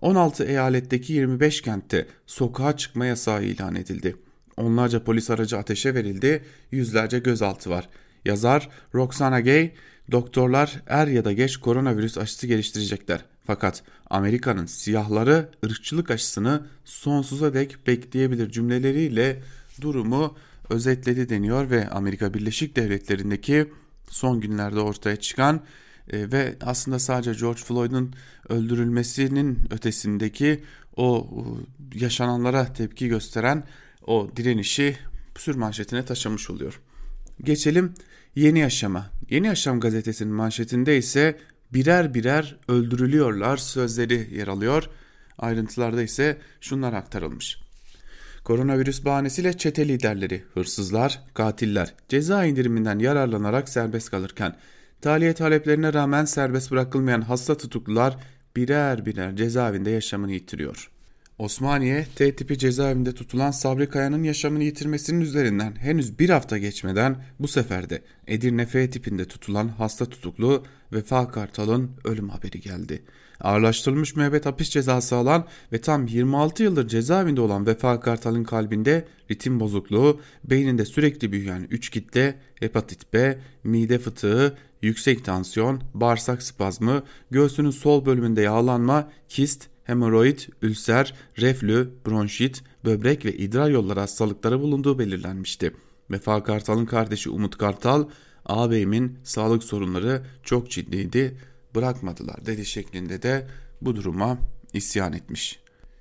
16 0.00 0.44
eyaletteki 0.44 1.12
25 1.12 1.62
kentte 1.62 2.06
sokağa 2.26 2.76
çıkma 2.76 3.06
yasağı 3.06 3.44
ilan 3.44 3.74
edildi. 3.74 4.16
Onlarca 4.56 5.04
polis 5.04 5.30
aracı 5.30 5.58
ateşe 5.58 5.94
verildi, 5.94 6.44
yüzlerce 6.70 7.18
gözaltı 7.18 7.70
var. 7.70 7.88
Yazar 8.24 8.68
Roxana 8.94 9.40
Gay, 9.40 9.72
doktorlar 10.10 10.82
er 10.86 11.06
ya 11.06 11.24
da 11.24 11.32
geç 11.32 11.56
koronavirüs 11.56 12.18
aşısı 12.18 12.46
geliştirecekler. 12.46 13.24
Fakat 13.46 13.82
Amerika'nın 14.10 14.66
siyahları 14.66 15.50
ırkçılık 15.64 16.10
aşısını 16.10 16.66
sonsuza 16.84 17.54
dek 17.54 17.86
bekleyebilir 17.86 18.50
cümleleriyle 18.50 19.42
durumu 19.80 20.36
özetledi 20.70 21.28
deniyor 21.28 21.70
ve 21.70 21.90
Amerika 21.90 22.34
Birleşik 22.34 22.76
Devletleri'ndeki 22.76 23.72
son 24.08 24.40
günlerde 24.40 24.80
ortaya 24.80 25.16
çıkan 25.16 25.60
e, 26.10 26.32
ve 26.32 26.56
aslında 26.60 26.98
sadece 26.98 27.32
George 27.32 27.62
Floyd'un 27.62 28.14
öldürülmesinin 28.48 29.58
ötesindeki 29.70 30.62
o 30.96 31.28
yaşananlara 31.94 32.72
tepki 32.72 33.08
gösteren 33.08 33.64
o 34.06 34.30
direnişi 34.36 34.96
sür 35.38 35.54
manşetine 35.54 36.04
taşımış 36.04 36.50
oluyor. 36.50 36.80
Geçelim 37.44 37.94
Yeni 38.34 38.58
Yaşam'a. 38.58 39.10
Yeni 39.30 39.46
Yaşam 39.46 39.80
gazetesinin 39.80 40.32
manşetinde 40.32 40.98
ise 40.98 41.38
birer 41.72 42.14
birer 42.14 42.56
öldürülüyorlar 42.68 43.56
sözleri 43.56 44.28
yer 44.34 44.48
alıyor. 44.48 44.88
Ayrıntılarda 45.38 46.02
ise 46.02 46.38
şunlar 46.60 46.92
aktarılmış. 46.92 47.58
Koronavirüs 48.44 49.04
bahanesiyle 49.04 49.58
çete 49.58 49.88
liderleri, 49.88 50.44
hırsızlar, 50.54 51.20
katiller 51.34 51.94
ceza 52.08 52.44
indiriminden 52.44 52.98
yararlanarak 52.98 53.68
serbest 53.68 54.10
kalırken 54.10 54.56
tahliye 55.00 55.32
taleplerine 55.32 55.92
rağmen 55.92 56.24
serbest 56.24 56.70
bırakılmayan 56.70 57.20
hasta 57.20 57.56
tutuklular 57.56 58.16
birer 58.56 59.06
birer 59.06 59.36
cezaevinde 59.36 59.90
yaşamını 59.90 60.32
yitiriyor. 60.32 60.91
Osmaniye, 61.42 62.06
T 62.16 62.36
tipi 62.36 62.58
cezaevinde 62.58 63.12
tutulan 63.14 63.50
Sabri 63.50 63.88
Kaya'nın 63.88 64.22
yaşamını 64.22 64.64
yitirmesinin 64.64 65.20
üzerinden 65.20 65.76
henüz 65.76 66.18
bir 66.18 66.30
hafta 66.30 66.58
geçmeden 66.58 67.24
bu 67.38 67.48
sefer 67.48 67.90
de 67.90 68.02
Edirne 68.26 68.66
F 68.66 68.90
tipinde 68.90 69.24
tutulan 69.24 69.68
hasta 69.68 70.06
tutuklu 70.06 70.64
Vefa 70.92 71.28
Kartal'ın 71.28 71.90
ölüm 72.04 72.28
haberi 72.28 72.60
geldi. 72.60 73.02
Ağırlaştırılmış 73.40 74.16
müebbet 74.16 74.46
hapis 74.46 74.70
cezası 74.70 75.16
alan 75.16 75.46
ve 75.72 75.80
tam 75.80 76.06
26 76.06 76.62
yıldır 76.62 76.88
cezaevinde 76.88 77.40
olan 77.40 77.66
Vefa 77.66 78.00
Kartal'ın 78.00 78.44
kalbinde 78.44 79.04
ritim 79.30 79.60
bozukluğu, 79.60 80.20
beyninde 80.44 80.84
sürekli 80.84 81.32
büyüyen 81.32 81.66
3 81.70 81.90
kitle, 81.90 82.38
hepatit 82.60 83.12
B, 83.12 83.38
mide 83.64 83.98
fıtığı, 83.98 84.56
yüksek 84.82 85.24
tansiyon, 85.24 85.82
bağırsak 85.94 86.42
spazmı, 86.42 87.02
göğsünün 87.30 87.70
sol 87.70 88.06
bölümünde 88.06 88.42
yağlanma, 88.42 89.10
kist, 89.28 89.71
hemoroid, 89.84 90.38
ülser, 90.62 91.14
reflü, 91.38 91.90
bronşit, 92.06 92.62
böbrek 92.84 93.24
ve 93.24 93.36
idrar 93.36 93.70
yolları 93.70 94.00
hastalıkları 94.00 94.60
bulunduğu 94.60 94.98
belirlenmişti. 94.98 95.72
Vefa 96.10 96.44
Kartal'ın 96.44 96.86
kardeşi 96.86 97.30
Umut 97.30 97.58
Kartal, 97.58 98.08
ağabeyimin 98.46 99.18
sağlık 99.24 99.64
sorunları 99.64 100.22
çok 100.42 100.70
ciddiydi, 100.70 101.36
bırakmadılar 101.74 102.46
dedi 102.46 102.66
şeklinde 102.66 103.22
de 103.22 103.46
bu 103.80 103.96
duruma 103.96 104.38
isyan 104.72 105.12
etmiş. 105.12 105.58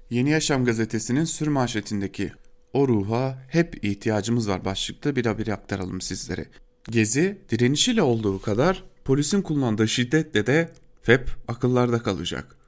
Yeni 0.09 0.29
Yaşam 0.29 0.65
gazetesinin 0.65 1.23
sür 1.23 1.47
manşetindeki 1.47 2.31
o 2.73 2.87
ruha 2.87 3.43
hep 3.47 3.83
ihtiyacımız 3.83 4.49
var 4.49 4.65
başlıklı 4.65 5.15
bir 5.15 5.25
haberi 5.25 5.53
aktaralım 5.53 6.01
sizlere. 6.01 6.45
Gezi 6.89 7.37
direnişiyle 7.49 8.01
olduğu 8.01 8.41
kadar 8.41 8.83
polisin 9.05 9.41
kullandığı 9.41 9.87
şiddetle 9.87 10.47
de 10.47 10.69
hep 11.03 11.29
akıllarda 11.47 11.99
kalacak. 11.99 12.60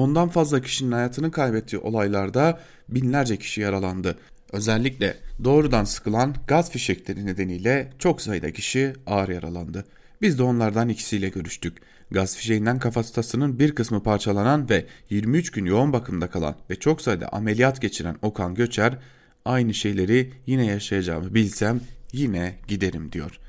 Ondan 0.00 0.28
fazla 0.28 0.62
kişinin 0.62 0.92
hayatını 0.92 1.30
kaybettiği 1.30 1.82
olaylarda 1.82 2.60
binlerce 2.88 3.36
kişi 3.36 3.60
yaralandı. 3.60 4.18
Özellikle 4.52 5.16
doğrudan 5.44 5.84
sıkılan 5.84 6.34
gaz 6.46 6.70
fişekleri 6.70 7.26
nedeniyle 7.26 7.92
çok 7.98 8.22
sayıda 8.22 8.52
kişi 8.52 8.92
ağır 9.06 9.28
yaralandı. 9.28 9.84
Biz 10.22 10.38
de 10.38 10.42
onlardan 10.42 10.88
ikisiyle 10.88 11.28
görüştük. 11.28 11.78
Gaz 12.10 12.36
fişeğinden 12.36 12.78
kafatasının 12.78 13.58
bir 13.58 13.74
kısmı 13.74 14.02
parçalanan 14.02 14.70
ve 14.70 14.86
23 15.10 15.50
gün 15.50 15.64
yoğun 15.64 15.92
bakımda 15.92 16.30
kalan 16.30 16.56
ve 16.70 16.76
çok 16.76 17.00
sayıda 17.00 17.28
ameliyat 17.28 17.82
geçiren 17.82 18.16
Okan 18.22 18.54
Göçer 18.54 18.98
aynı 19.44 19.74
şeyleri 19.74 20.32
yine 20.46 20.66
yaşayacağımı 20.66 21.34
bilsem 21.34 21.80
yine 22.12 22.54
giderim 22.68 23.12
diyor. 23.12 23.40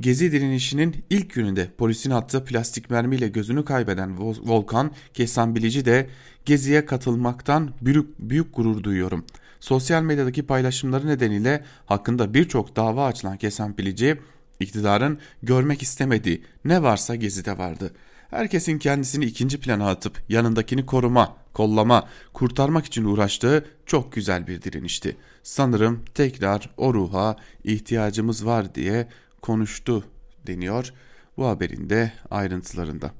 Gezi 0.00 0.32
direnişinin 0.32 1.04
ilk 1.10 1.34
gününde 1.34 1.68
polisin 1.78 2.10
attığı 2.10 2.44
plastik 2.44 2.90
mermiyle 2.90 3.28
gözünü 3.28 3.64
kaybeden 3.64 4.18
Volkan 4.18 4.92
Kesambilici 5.14 5.84
de 5.84 6.08
Gezi'ye 6.44 6.86
katılmaktan 6.86 7.70
büyük, 7.82 8.18
büyük 8.18 8.56
gurur 8.56 8.82
duyuyorum. 8.82 9.24
Sosyal 9.60 10.02
medyadaki 10.02 10.42
paylaşımları 10.42 11.06
nedeniyle 11.06 11.64
hakkında 11.86 12.34
birçok 12.34 12.76
dava 12.76 13.06
açılan 13.06 13.36
Kesambilici 13.36 14.18
iktidarın 14.60 15.18
görmek 15.42 15.82
istemediği 15.82 16.42
ne 16.64 16.82
varsa 16.82 17.14
Gezi'de 17.14 17.58
vardı. 17.58 17.92
Herkesin 18.30 18.78
kendisini 18.78 19.24
ikinci 19.24 19.60
plana 19.60 19.90
atıp 19.90 20.22
yanındakini 20.28 20.86
koruma, 20.86 21.36
kollama, 21.52 22.08
kurtarmak 22.32 22.86
için 22.86 23.04
uğraştığı 23.04 23.64
çok 23.86 24.12
güzel 24.12 24.46
bir 24.46 24.62
direnişti. 24.62 25.16
Sanırım 25.42 26.04
tekrar 26.14 26.70
o 26.76 26.94
ruha 26.94 27.36
ihtiyacımız 27.64 28.46
var 28.46 28.74
diye 28.74 29.08
konuştu 29.42 30.04
deniyor 30.46 30.92
bu 31.36 31.46
haberin 31.46 31.90
de 31.90 32.12
ayrıntılarında. 32.30 33.10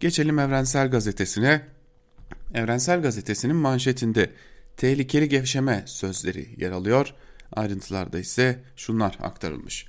Geçelim 0.00 0.38
Evrensel 0.38 0.90
Gazetesi'ne. 0.90 1.62
Evrensel 2.54 3.02
Gazetesi'nin 3.02 3.56
manşetinde 3.56 4.30
tehlikeli 4.76 5.28
gevşeme 5.28 5.82
sözleri 5.86 6.48
yer 6.56 6.70
alıyor. 6.70 7.14
Ayrıntılarda 7.52 8.18
ise 8.18 8.58
şunlar 8.76 9.18
aktarılmış. 9.22 9.86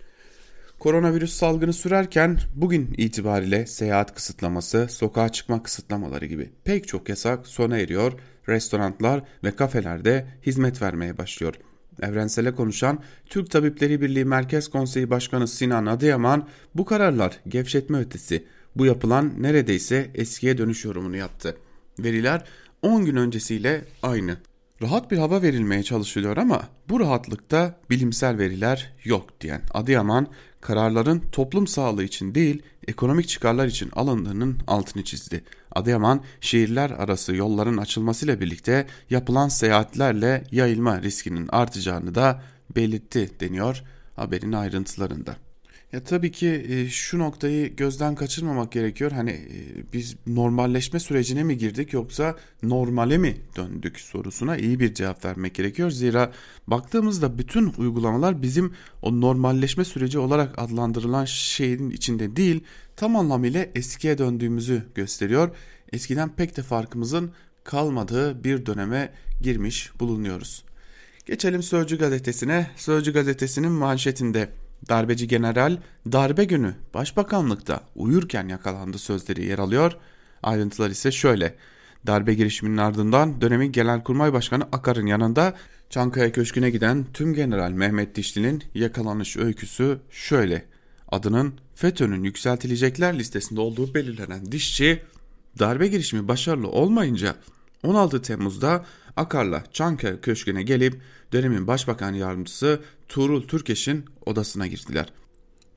Koronavirüs 0.80 1.34
salgını 1.34 1.74
sürerken 1.74 2.40
bugün 2.56 2.96
itibariyle 2.98 3.66
seyahat 3.66 4.16
kısıtlaması, 4.16 4.88
sokağa 4.90 5.30
çıkma 5.30 5.64
kısıtlamaları 5.64 6.26
gibi 6.26 6.52
pek 6.64 6.88
çok 6.88 7.10
yasak 7.10 7.48
sona 7.48 7.78
eriyor. 7.78 8.14
Restoranlar 8.50 9.24
ve 9.44 9.56
kafelerde 9.56 10.28
hizmet 10.46 10.82
vermeye 10.82 11.18
başlıyor. 11.18 11.56
Evrensele 12.02 12.56
konuşan 12.56 13.00
Türk 13.26 13.52
Tabipleri 13.52 14.02
Birliği 14.02 14.26
Merkez 14.26 14.68
Konseyi 14.68 15.10
Başkanı 15.10 15.48
Sinan 15.48 15.86
Adıyaman 15.86 16.48
bu 16.76 16.86
kararlar 16.86 17.40
gevşetme 17.48 18.00
ötesi. 18.00 18.46
Bu 18.76 18.86
yapılan 18.86 19.34
neredeyse 19.38 20.12
eskiye 20.16 20.58
dönüş 20.58 20.86
yorumunu 20.86 21.18
yaptı. 21.18 21.58
Veriler 22.00 22.44
10 22.82 23.06
gün 23.06 23.16
öncesiyle 23.16 23.86
aynı. 24.04 24.38
Rahat 24.82 25.12
bir 25.12 25.18
hava 25.18 25.42
verilmeye 25.42 25.84
çalışılıyor 25.84 26.38
ama 26.38 26.64
bu 26.90 27.00
rahatlıkta 27.00 27.80
bilimsel 27.90 28.38
veriler 28.38 28.94
yok 29.04 29.42
diyen 29.42 29.62
Adıyaman 29.74 30.28
kararların 30.62 31.24
toplum 31.32 31.68
sağlığı 31.68 32.04
için 32.04 32.36
değil 32.36 32.62
ekonomik 32.88 33.28
çıkarlar 33.28 33.68
için 33.68 33.90
alındığının 33.94 34.58
altını 34.68 35.04
çizdi. 35.04 35.44
Adıyaman 35.76 36.24
şehirler 36.42 36.90
arası 36.90 37.36
yolların 37.36 37.78
açılmasıyla 37.78 38.40
birlikte 38.40 38.88
yapılan 39.10 39.48
seyahatlerle 39.48 40.44
yayılma 40.52 41.02
riskinin 41.02 41.48
artacağını 41.52 42.16
da 42.16 42.42
belirtti 42.76 43.40
deniyor 43.40 43.84
haberin 44.16 44.52
ayrıntılarında. 44.52 45.45
Ya 45.96 46.04
tabii 46.04 46.32
ki 46.32 46.66
e, 46.70 46.90
şu 46.90 47.20
noktayı 47.20 47.76
gözden 47.76 48.16
kaçırmamak 48.16 48.72
gerekiyor. 48.72 49.12
Hani 49.12 49.32
e, 49.32 49.94
biz 49.94 50.16
normalleşme 50.28 51.00
sürecine 51.00 51.44
mi 51.44 51.58
girdik 51.58 51.94
yoksa 51.94 52.36
normale 52.64 53.18
mi 53.18 53.38
döndük 53.56 54.00
sorusuna 54.00 54.58
iyi 54.58 54.80
bir 54.80 54.94
cevap 54.94 55.26
vermek 55.26 55.56
gerekiyor. 55.56 55.92
Zira 55.92 56.32
baktığımızda 56.68 57.38
bütün 57.38 57.74
uygulamalar 57.78 58.42
bizim 58.42 58.74
o 59.02 59.22
normalleşme 59.22 59.86
süreci 59.86 60.20
olarak 60.20 60.60
adlandırılan 60.60 61.26
şeyin 61.26 61.90
içinde 61.90 62.36
değil, 62.36 62.64
tam 62.96 63.16
anlamıyla 63.16 63.66
eskiye 63.76 64.18
döndüğümüzü 64.18 64.84
gösteriyor. 64.96 65.56
Eskiden 65.94 66.30
pek 66.30 66.58
de 66.58 66.62
farkımızın 66.62 67.32
kalmadığı 67.64 68.44
bir 68.44 68.66
döneme 68.66 69.14
girmiş 69.42 69.92
bulunuyoruz. 70.00 70.64
Geçelim 71.26 71.64
Sözcü 71.64 71.98
gazetesine. 71.98 72.68
Sözcü 72.76 73.14
gazetesinin 73.14 73.72
manşetinde 73.72 74.50
Darbeci 74.90 75.28
general 75.28 75.78
darbe 76.12 76.46
günü 76.46 76.76
başbakanlıkta 76.94 77.80
uyurken 77.96 78.48
yakalandı 78.48 78.98
sözleri 78.98 79.46
yer 79.46 79.60
alıyor. 79.60 79.92
Ayrıntılar 80.44 80.90
ise 80.90 81.12
şöyle. 81.12 81.56
Darbe 82.08 82.34
girişiminin 82.34 82.78
ardından 82.78 83.42
dönemin 83.42 83.72
Genelkurmay 83.72 84.34
Başkanı 84.34 84.64
Akar'ın 84.72 85.06
yanında 85.06 85.54
Çankaya 85.90 86.32
Köşkü'ne 86.32 86.70
giden 86.70 87.06
tüm 87.14 87.34
general 87.34 87.72
Mehmet 87.72 88.16
Dişli'nin 88.16 88.64
yakalanış 88.74 89.38
öyküsü 89.38 90.00
şöyle. 90.10 90.66
Adının 91.12 91.54
FETÖ'nün 91.76 92.24
yükseltilecekler 92.24 93.20
listesinde 93.20 93.62
olduğu 93.62 93.94
belirlenen 93.94 94.52
dişçi 94.52 95.02
darbe 95.60 95.88
girişimi 95.88 96.28
başarılı 96.28 96.68
olmayınca 96.68 97.36
16 97.84 98.22
Temmuz'da 98.22 98.86
Akar'la 99.16 99.64
Çankaya 99.72 100.22
Köşkü'ne 100.22 100.64
gelip 100.64 101.02
dönemin 101.34 101.68
başbakan 101.68 102.14
yardımcısı 102.14 102.82
Tuğrul 103.10 103.48
Türkeş'in 103.48 104.06
odasına 104.26 104.68
girdiler. 104.68 105.14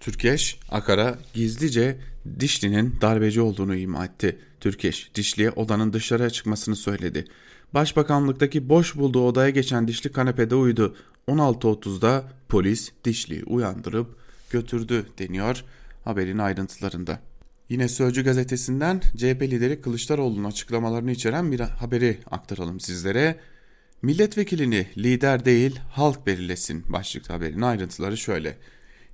Türkeş, 0.01 0.59
Akar'a 0.71 1.19
gizlice 1.35 1.99
Dişli'nin 2.41 2.95
darbeci 3.01 3.41
olduğunu 3.41 3.77
ima 3.77 4.05
etti. 4.05 4.39
Türkeş, 4.61 5.11
Dişli'ye 5.15 5.51
odanın 5.51 5.93
dışarıya 5.93 6.31
çıkmasını 6.31 6.77
söyledi. 6.77 7.25
Başbakanlıktaki 7.75 8.69
boş 8.69 8.97
bulduğu 8.97 9.27
odaya 9.27 9.51
geçen 9.51 9.89
Dişli 9.89 10.13
kanepede 10.13 10.55
uyudu. 10.55 10.97
16.30'da 11.29 12.25
polis 12.49 12.93
Dişli'yi 13.05 13.45
uyandırıp 13.45 14.17
götürdü 14.51 15.07
deniyor 15.19 15.65
haberin 16.05 16.39
ayrıntılarında. 16.39 17.21
Yine 17.69 17.89
Sözcü 17.89 18.25
gazetesinden 18.25 19.01
CHP 19.17 19.43
lideri 19.43 19.81
Kılıçdaroğlu'nun 19.81 20.45
açıklamalarını 20.45 21.11
içeren 21.11 21.53
bir 21.53 21.61
haberi 21.61 22.19
aktaralım 22.31 22.81
sizlere. 22.81 23.37
Milletvekilini 24.03 24.87
lider 24.97 25.45
değil 25.45 25.81
halk 25.91 26.27
belirlesin 26.27 26.85
başlıklı 26.89 27.35
haberin 27.35 27.61
ayrıntıları 27.61 28.17
şöyle. 28.17 28.57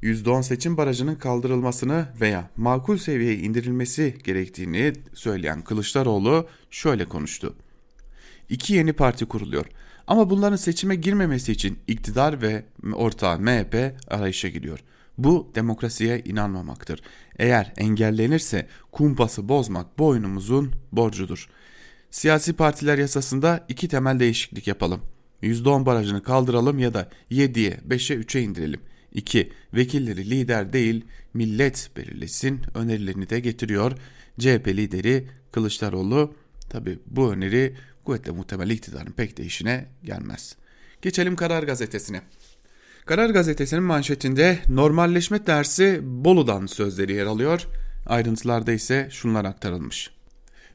%10 0.02 0.42
seçim 0.42 0.76
barajının 0.76 1.14
kaldırılmasını 1.14 2.06
veya 2.20 2.50
makul 2.56 2.96
seviyeye 2.96 3.38
indirilmesi 3.38 4.14
gerektiğini 4.24 4.92
söyleyen 5.14 5.62
Kılıçdaroğlu 5.62 6.48
şöyle 6.70 7.04
konuştu. 7.04 7.56
İki 8.48 8.74
yeni 8.74 8.92
parti 8.92 9.26
kuruluyor 9.26 9.66
ama 10.06 10.30
bunların 10.30 10.56
seçime 10.56 10.96
girmemesi 10.96 11.52
için 11.52 11.78
iktidar 11.86 12.42
ve 12.42 12.64
ortağı 12.92 13.38
MHP 13.38 13.94
arayışa 14.08 14.48
giriyor. 14.48 14.80
Bu 15.18 15.53
demokrasiye 15.55 16.22
inanmamaktır. 16.24 17.03
Eğer 17.38 17.72
engellenirse 17.77 18.66
kumpası 18.92 19.48
bozmak 19.48 19.98
boynumuzun 19.98 20.72
borcudur. 20.92 21.48
Siyasi 22.11 22.53
partiler 22.53 22.98
yasasında 22.98 23.64
iki 23.68 23.88
temel 23.88 24.20
değişiklik 24.20 24.66
yapalım. 24.66 25.00
%10 25.42 25.87
barajını 25.87 26.22
kaldıralım 26.22 26.79
ya 26.79 26.94
da 26.94 27.09
7'ye 27.31 27.81
5'e 27.88 28.16
3'e 28.16 28.42
indirelim. 28.42 28.81
2. 29.12 29.53
Vekilleri 29.74 30.31
lider 30.31 30.72
değil 30.72 31.05
millet 31.35 31.90
belirlesin 31.96 32.61
önerilerini 32.74 33.31
de 33.31 33.40
getiriyor. 33.40 33.92
CHP 34.38 34.68
lideri 34.68 35.29
Kılıçdaroğlu 35.53 36.35
tabi 36.70 36.98
bu 37.07 37.33
öneri 37.33 37.77
kuvvetle 38.05 38.33
muhtemel 38.33 38.70
iktidarın 38.70 39.12
pek 39.12 39.37
de 39.37 39.44
işine 39.44 39.87
gelmez. 40.05 40.57
Geçelim 41.03 41.37
Karar 41.37 41.62
Gazetesi'ne. 41.62 42.22
Karar 43.06 43.30
Gazetesi'nin 43.30 43.82
manşetinde 43.82 44.58
normalleşme 44.68 45.46
dersi 45.46 46.00
Bolu'dan 46.02 46.66
sözleri 46.66 47.12
yer 47.12 47.26
alıyor. 47.26 47.66
Ayrıntılarda 48.06 48.72
ise 48.72 49.08
şunlar 49.10 49.44
aktarılmış. 49.44 50.10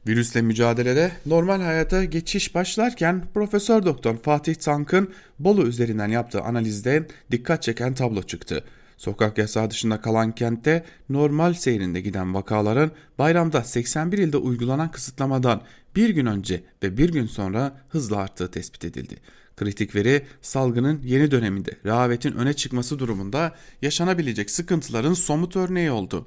Virüsle 0.06 0.42
mücadelede 0.42 1.12
normal 1.26 1.60
hayata 1.60 2.04
geçiş 2.04 2.54
başlarken 2.54 3.24
Profesör 3.34 3.84
Doktor 3.84 4.16
Fatih 4.16 4.54
Tank'ın 4.54 5.10
Bolu 5.38 5.66
üzerinden 5.66 6.08
yaptığı 6.08 6.40
analizde 6.40 7.06
dikkat 7.30 7.62
çeken 7.62 7.94
tablo 7.94 8.22
çıktı. 8.22 8.64
Sokak 8.96 9.38
yasağı 9.38 9.70
dışında 9.70 10.00
kalan 10.00 10.32
kentte 10.32 10.84
normal 11.08 11.54
seyrinde 11.54 12.00
giden 12.00 12.34
vakaların 12.34 12.90
bayramda 13.18 13.64
81 13.64 14.18
ilde 14.18 14.36
uygulanan 14.36 14.90
kısıtlamadan 14.90 15.62
bir 15.96 16.10
gün 16.10 16.26
önce 16.26 16.62
ve 16.82 16.96
bir 16.96 17.12
gün 17.12 17.26
sonra 17.26 17.72
hızla 17.88 18.16
arttığı 18.16 18.50
tespit 18.50 18.84
edildi. 18.84 19.16
Kritik 19.56 19.94
veri 19.94 20.26
salgının 20.42 21.00
yeni 21.04 21.30
döneminde 21.30 21.70
rehavetin 21.84 22.32
öne 22.32 22.52
çıkması 22.52 22.98
durumunda 22.98 23.54
yaşanabilecek 23.82 24.50
sıkıntıların 24.50 25.14
somut 25.14 25.56
örneği 25.56 25.90
oldu. 25.90 26.26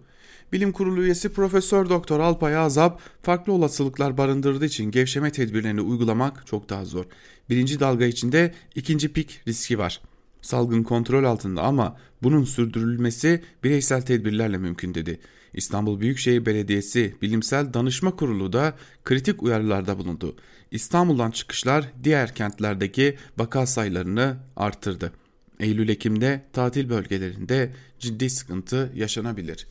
Bilim 0.54 0.72
Kurulu 0.72 1.04
üyesi 1.04 1.30
Profesör 1.30 1.90
Doktor 1.90 2.20
Alpay 2.20 2.58
Azap 2.58 3.02
farklı 3.22 3.54
olasılıklar 3.54 4.18
barındırdığı 4.18 4.66
için 4.66 4.92
gevşeme 4.92 5.32
tedbirlerini 5.32 5.82
uygulamak 5.82 6.48
çok 6.48 6.70
daha 6.70 6.86
zor. 6.86 7.06
Birinci 7.50 7.80
dalga 7.80 8.06
içinde 8.06 8.54
ikinci 8.76 9.14
pik 9.14 9.42
riski 9.48 9.80
var. 9.80 10.02
Salgın 10.42 10.84
kontrol 10.84 11.24
altında 11.24 11.62
ama 11.62 11.98
bunun 12.24 12.44
sürdürülmesi 12.44 13.44
bireysel 13.64 14.02
tedbirlerle 14.02 14.58
mümkün 14.58 14.94
dedi. 14.94 15.20
İstanbul 15.54 16.00
Büyükşehir 16.00 16.46
Belediyesi 16.46 17.16
Bilimsel 17.22 17.74
Danışma 17.74 18.16
Kurulu 18.16 18.54
da 18.54 18.76
kritik 19.04 19.44
uyarılarda 19.44 19.98
bulundu. 19.98 20.36
İstanbul'dan 20.74 21.32
çıkışlar 21.32 21.86
diğer 22.04 22.36
kentlerdeki 22.36 23.18
vaka 23.38 23.66
sayılarını 23.66 24.38
arttırdı. 24.56 25.14
Eylül-Ekim'de 25.60 26.46
tatil 26.54 26.90
bölgelerinde 26.90 27.74
ciddi 28.00 28.30
sıkıntı 28.30 28.92
yaşanabilir. 28.96 29.68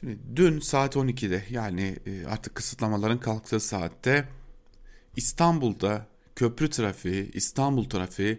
Şimdi 0.00 0.18
dün 0.36 0.60
saat 0.60 0.96
12'de 0.96 1.44
yani 1.50 1.96
e, 2.06 2.26
artık 2.26 2.54
kısıtlamaların 2.54 3.20
kalktığı 3.20 3.60
saatte 3.60 4.28
İstanbul'da 5.16 6.06
köprü 6.36 6.70
trafiği, 6.70 7.30
İstanbul 7.32 7.84
trafiği 7.84 8.38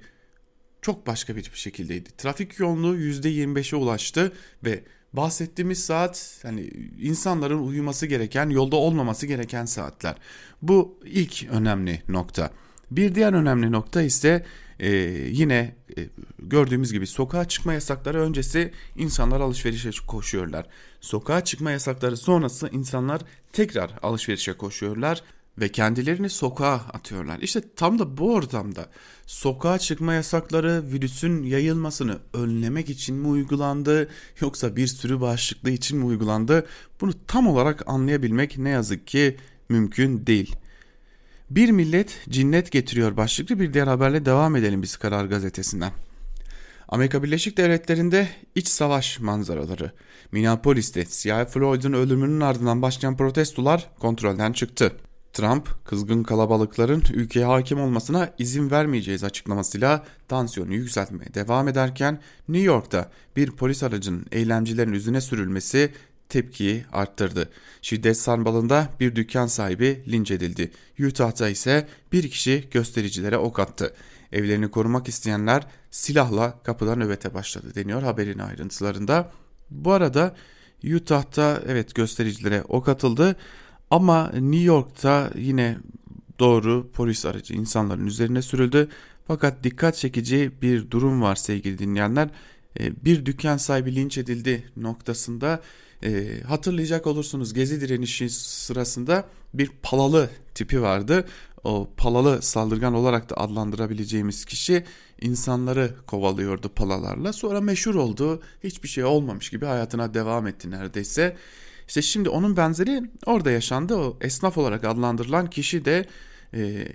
çok 0.82 1.08
başka 1.08 1.36
bir 1.36 1.51
şekildeydi. 1.54 2.10
Trafik 2.17 2.60
yoğunluğu 2.60 2.97
%25'e 2.97 3.77
ulaştı 3.77 4.34
ve 4.65 4.84
bahsettiğimiz 5.13 5.86
saat 5.86 6.41
yani 6.43 6.69
insanların 7.00 7.67
uyuması 7.67 8.06
gereken, 8.06 8.50
yolda 8.50 8.76
olmaması 8.76 9.28
gereken 9.28 9.65
saatler. 9.65 10.15
Bu 10.62 11.00
ilk 11.06 11.43
önemli 11.52 12.02
nokta. 12.08 12.52
Bir 12.91 13.15
diğer 13.15 13.34
önemli 13.34 13.71
nokta 13.71 14.02
ise 14.02 14.45
e, 14.80 14.89
yine 15.32 15.76
e, 15.97 16.02
gördüğümüz 16.39 16.93
gibi 16.93 17.08
sokağa 17.08 17.47
çıkma 17.47 17.74
yasakları 17.74 18.21
öncesi 18.21 18.71
insanlar 18.95 19.39
alışverişe 19.39 19.89
koşuyorlar. 20.08 20.65
Sokağa 21.02 21.43
çıkma 21.43 21.71
yasakları 21.71 22.17
sonrası 22.17 22.69
insanlar 22.71 23.21
tekrar 23.54 23.91
alışverişe 24.02 24.54
koşuyorlar 24.54 25.24
ve 25.62 25.69
kendilerini 25.69 26.30
sokağa 26.30 26.74
atıyorlar. 26.74 27.39
İşte 27.39 27.62
tam 27.76 28.00
da 28.00 28.17
bu 28.17 28.34
ortamda 28.34 28.86
sokağa 29.26 29.80
çıkma 29.80 30.13
yasakları 30.13 30.84
virüsün 30.91 31.43
yayılmasını 31.43 32.17
önlemek 32.34 32.89
için 32.89 33.15
mi 33.15 33.28
uygulandı 33.28 34.10
yoksa 34.39 34.76
bir 34.76 34.88
sürü 34.88 35.21
bağışıklığı 35.21 35.69
için 35.69 35.97
mi 35.97 36.06
uygulandı? 36.06 36.67
Bunu 37.02 37.13
tam 37.28 37.47
olarak 37.47 37.84
anlayabilmek 37.88 38.58
ne 38.58 38.69
yazık 38.69 39.08
ki 39.08 39.38
mümkün 39.69 40.28
değil. 40.28 40.56
Bir 41.50 41.69
millet 41.69 42.19
cinnet 42.30 42.71
getiriyor 42.71 43.17
başlıklı 43.17 43.60
bir 43.60 43.74
diğer 43.74 43.88
haberle 43.88 44.26
devam 44.26 44.56
edelim 44.56 44.82
biz 44.82 44.97
Karar 44.97 45.26
Gazetesi'nden. 45.26 45.91
Amerika 46.89 47.24
Birleşik 47.24 47.58
Devletleri'nde 47.58 48.28
iç 48.56 48.67
savaş 48.67 49.19
manzaraları. 49.19 49.91
Minneapolis'te 50.32 51.06
siyah 51.06 51.45
Floyd'un 51.45 51.93
ölümünün 51.93 52.41
ardından 52.41 52.82
başlayan 52.82 53.17
protestolar 53.17 53.89
kontrolden 54.00 54.54
çıktı. 54.54 54.91
Trump, 55.34 55.86
kızgın 55.86 56.24
kalabalıkların 56.24 57.04
ülkeye 57.13 57.46
hakim 57.46 57.82
olmasına 57.82 58.34
izin 58.38 58.72
vermeyeceğiz 58.72 59.24
açıklamasıyla 59.24 60.06
tansiyonu 60.28 60.74
yükseltmeye 60.74 61.34
devam 61.34 61.67
ederken 61.67 62.22
New 62.48 62.65
York'ta 62.65 63.12
bir 63.36 63.52
polis 63.52 63.84
aracının 63.84 64.26
eylemcilerin 64.32 64.94
yüzüne 64.94 65.22
sürülmesi 65.22 65.91
tepkiyi 66.30 66.86
arttırdı. 66.91 67.50
Şiddet 67.82 68.17
sarmalında 68.17 68.89
bir 69.00 69.15
dükkan 69.15 69.48
sahibi 69.48 70.04
linç 70.08 70.32
edildi. 70.32 70.72
Utah'ta 71.00 71.50
ise 71.50 71.88
bir 72.12 72.30
kişi 72.30 72.67
göstericilere 72.72 73.38
ok 73.38 73.60
attı. 73.60 73.94
Evlerini 74.32 74.72
korumak 74.72 75.08
isteyenler 75.08 75.67
silahla 75.91 76.60
kapıdan 76.63 77.00
nöbete 77.00 77.34
başladı 77.34 77.76
deniyor 77.76 78.04
haberin 78.04 78.39
ayrıntılarında. 78.39 79.32
Bu 79.70 79.91
arada 79.91 80.36
Utah'ta 80.96 81.62
evet 81.67 81.96
göstericilere 81.96 82.63
ok 82.67 82.89
atıldı 82.89 83.36
ama 83.91 84.30
New 84.30 84.63
York'ta 84.63 85.32
yine 85.36 85.77
doğru 86.39 86.91
polis 86.93 87.25
aracı 87.25 87.54
insanların 87.54 88.06
üzerine 88.06 88.41
sürüldü. 88.41 88.89
Fakat 89.27 89.63
dikkat 89.63 89.95
çekici 89.95 90.51
bir 90.62 90.91
durum 90.91 91.21
var 91.21 91.36
sevgili 91.36 91.77
dinleyenler. 91.77 92.30
Ee, 92.80 93.06
bir 93.06 93.25
dükkan 93.25 93.58
sahibi 93.58 93.95
linç 93.95 94.17
edildi 94.17 94.63
noktasında 94.77 95.62
e, 96.04 96.41
hatırlayacak 96.47 97.08
olursunuz 97.08 97.54
gezi 97.54 97.82
direnişi 97.82 98.30
sırasında 98.30 99.25
bir 99.54 99.71
palalı 99.84 100.30
tipi 100.56 100.82
vardı. 100.82 101.25
O 101.63 101.89
palalı 101.97 102.41
saldırgan 102.41 102.93
olarak 102.93 103.30
da 103.30 103.38
adlandırabileceğimiz 103.38 104.45
kişi 104.45 104.84
insanları 105.21 105.95
kovalıyordu 106.08 106.69
palalarla. 106.69 107.34
Sonra 107.34 107.62
meşhur 107.62 107.95
oldu. 107.95 108.41
Hiçbir 108.63 108.88
şey 108.88 109.04
olmamış 109.04 109.49
gibi 109.49 109.65
hayatına 109.65 110.13
devam 110.13 110.47
etti 110.47 110.71
neredeyse. 110.71 111.38
İşte 111.91 112.01
şimdi 112.01 112.30
onun 112.30 112.58
benzeri 112.58 113.01
orada 113.25 113.51
yaşandı. 113.51 113.95
O 113.95 114.17
esnaf 114.21 114.58
olarak 114.58 114.84
adlandırılan 114.84 115.49
kişi 115.49 115.86
de 115.86 116.06
e, 116.54 116.88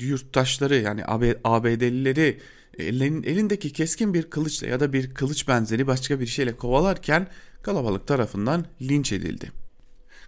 yurttaşları 0.00 0.74
yani 0.76 1.02
ABD'lileri 1.44 2.38
elin, 2.78 3.22
elindeki 3.22 3.72
keskin 3.72 4.14
bir 4.14 4.22
kılıçla 4.22 4.66
ya 4.66 4.80
da 4.80 4.92
bir 4.92 5.14
kılıç 5.14 5.48
benzeri 5.48 5.86
başka 5.86 6.20
bir 6.20 6.26
şeyle 6.26 6.56
kovalarken 6.56 7.26
kalabalık 7.62 8.06
tarafından 8.06 8.64
linç 8.82 9.12
edildi. 9.12 9.52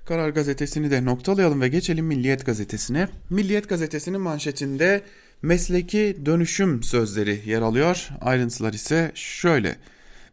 Karar 0.04 0.28
gazetesini 0.28 0.90
de 0.90 1.04
noktalayalım 1.04 1.60
ve 1.60 1.68
geçelim 1.68 2.06
Milliyet 2.06 2.46
gazetesine. 2.46 3.08
Milliyet 3.30 3.68
gazetesinin 3.68 4.20
manşetinde 4.20 5.02
mesleki 5.42 6.16
dönüşüm 6.26 6.82
sözleri 6.82 7.42
yer 7.46 7.62
alıyor. 7.62 8.08
Ayrıntılar 8.20 8.72
ise 8.72 9.12
şöyle. 9.14 9.76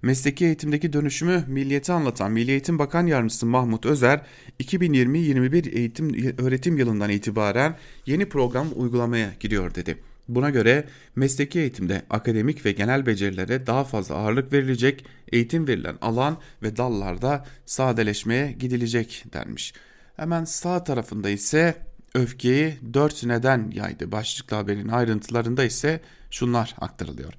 Mesleki 0.04 0.46
eğitimdeki 0.46 0.94
dönüşümü 0.94 1.44
milliyeti 1.48 1.92
anlatan 1.92 2.32
Milli 2.32 2.52
Eğitim 2.52 2.80
Bakan 2.80 3.08
Yardımcısı 3.08 3.46
Mahmut 3.46 3.86
Özer, 3.86 4.22
2020-21 4.60 5.70
eğitim 5.70 6.36
öğretim 6.38 6.78
yılından 6.78 7.10
itibaren 7.10 7.78
yeni 8.06 8.30
program 8.30 8.68
uygulamaya 8.76 9.30
giriyor 9.40 9.76
dedi. 9.76 9.98
Buna 10.28 10.50
göre 10.50 10.88
mesleki 11.16 11.60
eğitimde 11.60 12.02
akademik 12.10 12.66
ve 12.66 12.72
genel 12.72 13.06
becerilere 13.06 13.68
daha 13.68 13.84
fazla 13.84 14.16
ağırlık 14.16 14.54
verilecek, 14.54 15.06
eğitim 15.32 15.68
verilen 15.68 15.98
alan 16.02 16.38
ve 16.64 16.78
dallarda 16.78 17.46
sadeleşmeye 17.66 18.52
gidilecek 18.52 19.26
denmiş. 19.34 19.74
Hemen 20.16 20.46
sağ 20.46 20.84
tarafında 20.84 21.30
ise 21.30 21.76
öfkeyi 22.16 22.78
dört 22.94 23.24
neden 23.24 23.72
yaydı. 23.72 24.12
Başlıklı 24.12 24.56
haberin 24.56 24.88
ayrıntılarında 24.88 25.64
ise 25.64 26.02
şunlar 26.32 26.76
aktarılıyor. 26.82 27.34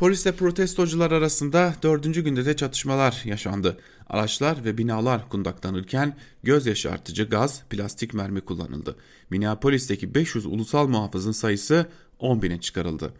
Polisle 0.00 0.32
protestocular 0.32 1.10
arasında 1.10 1.74
dördüncü 1.82 2.24
günde 2.24 2.46
de 2.46 2.56
çatışmalar 2.56 3.22
yaşandı. 3.24 3.78
Araçlar 4.06 4.64
ve 4.64 4.78
binalar 4.78 5.28
kundaklanırken 5.28 6.16
göz 6.42 6.66
yaşartıcı 6.66 7.24
gaz, 7.24 7.62
plastik 7.70 8.14
mermi 8.14 8.40
kullanıldı. 8.40 8.96
Minneapolis'teki 9.30 10.14
500 10.14 10.46
ulusal 10.46 10.88
muhafızın 10.88 11.32
sayısı 11.32 11.86
10 12.18 12.42
bine 12.42 12.60
çıkarıldı. 12.60 13.12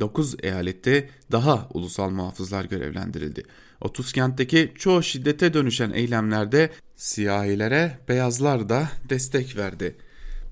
9 0.00 0.36
eyalette 0.42 1.10
daha 1.32 1.68
ulusal 1.74 2.10
muhafızlar 2.10 2.64
görevlendirildi. 2.64 3.42
30 3.80 4.12
kentteki 4.12 4.72
çoğu 4.74 5.02
şiddete 5.02 5.54
dönüşen 5.54 5.90
eylemlerde 5.90 6.70
siyahilere 6.96 7.98
beyazlar 8.08 8.68
da 8.68 8.88
destek 9.08 9.56
verdi. 9.56 9.96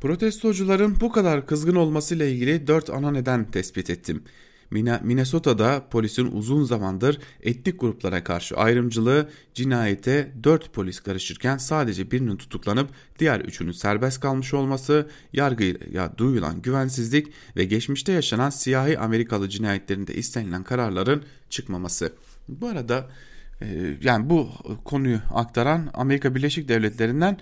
Protestocuların 0.00 1.00
bu 1.00 1.12
kadar 1.12 1.46
kızgın 1.46 1.76
olmasıyla 1.76 2.26
ilgili 2.26 2.66
4 2.66 2.90
ana 2.90 3.10
neden 3.10 3.50
tespit 3.50 3.90
ettim. 3.90 4.22
Minnesota'da 4.70 5.88
polisin 5.90 6.32
uzun 6.32 6.64
zamandır 6.64 7.18
etnik 7.42 7.80
gruplara 7.80 8.24
karşı 8.24 8.56
ayrımcılığı 8.56 9.28
cinayete 9.54 10.32
4 10.44 10.72
polis 10.72 11.00
karışırken 11.00 11.56
sadece 11.56 12.10
birinin 12.10 12.36
tutuklanıp 12.36 12.90
diğer 13.18 13.40
üçünün 13.40 13.72
serbest 13.72 14.20
kalmış 14.20 14.54
olması, 14.54 15.08
yargıya 15.32 16.18
duyulan 16.18 16.62
güvensizlik 16.62 17.26
ve 17.56 17.64
geçmişte 17.64 18.12
yaşanan 18.12 18.50
siyahi 18.50 18.98
Amerikalı 18.98 19.48
cinayetlerinde 19.48 20.14
istenilen 20.14 20.64
kararların 20.64 21.22
çıkmaması. 21.50 22.12
Bu 22.48 22.68
arada 22.68 23.06
e, 23.62 23.96
yani 24.02 24.30
bu 24.30 24.50
konuyu 24.84 25.20
aktaran 25.34 25.90
Amerika 25.94 26.34
Birleşik 26.34 26.68
Devletleri'nden 26.68 27.38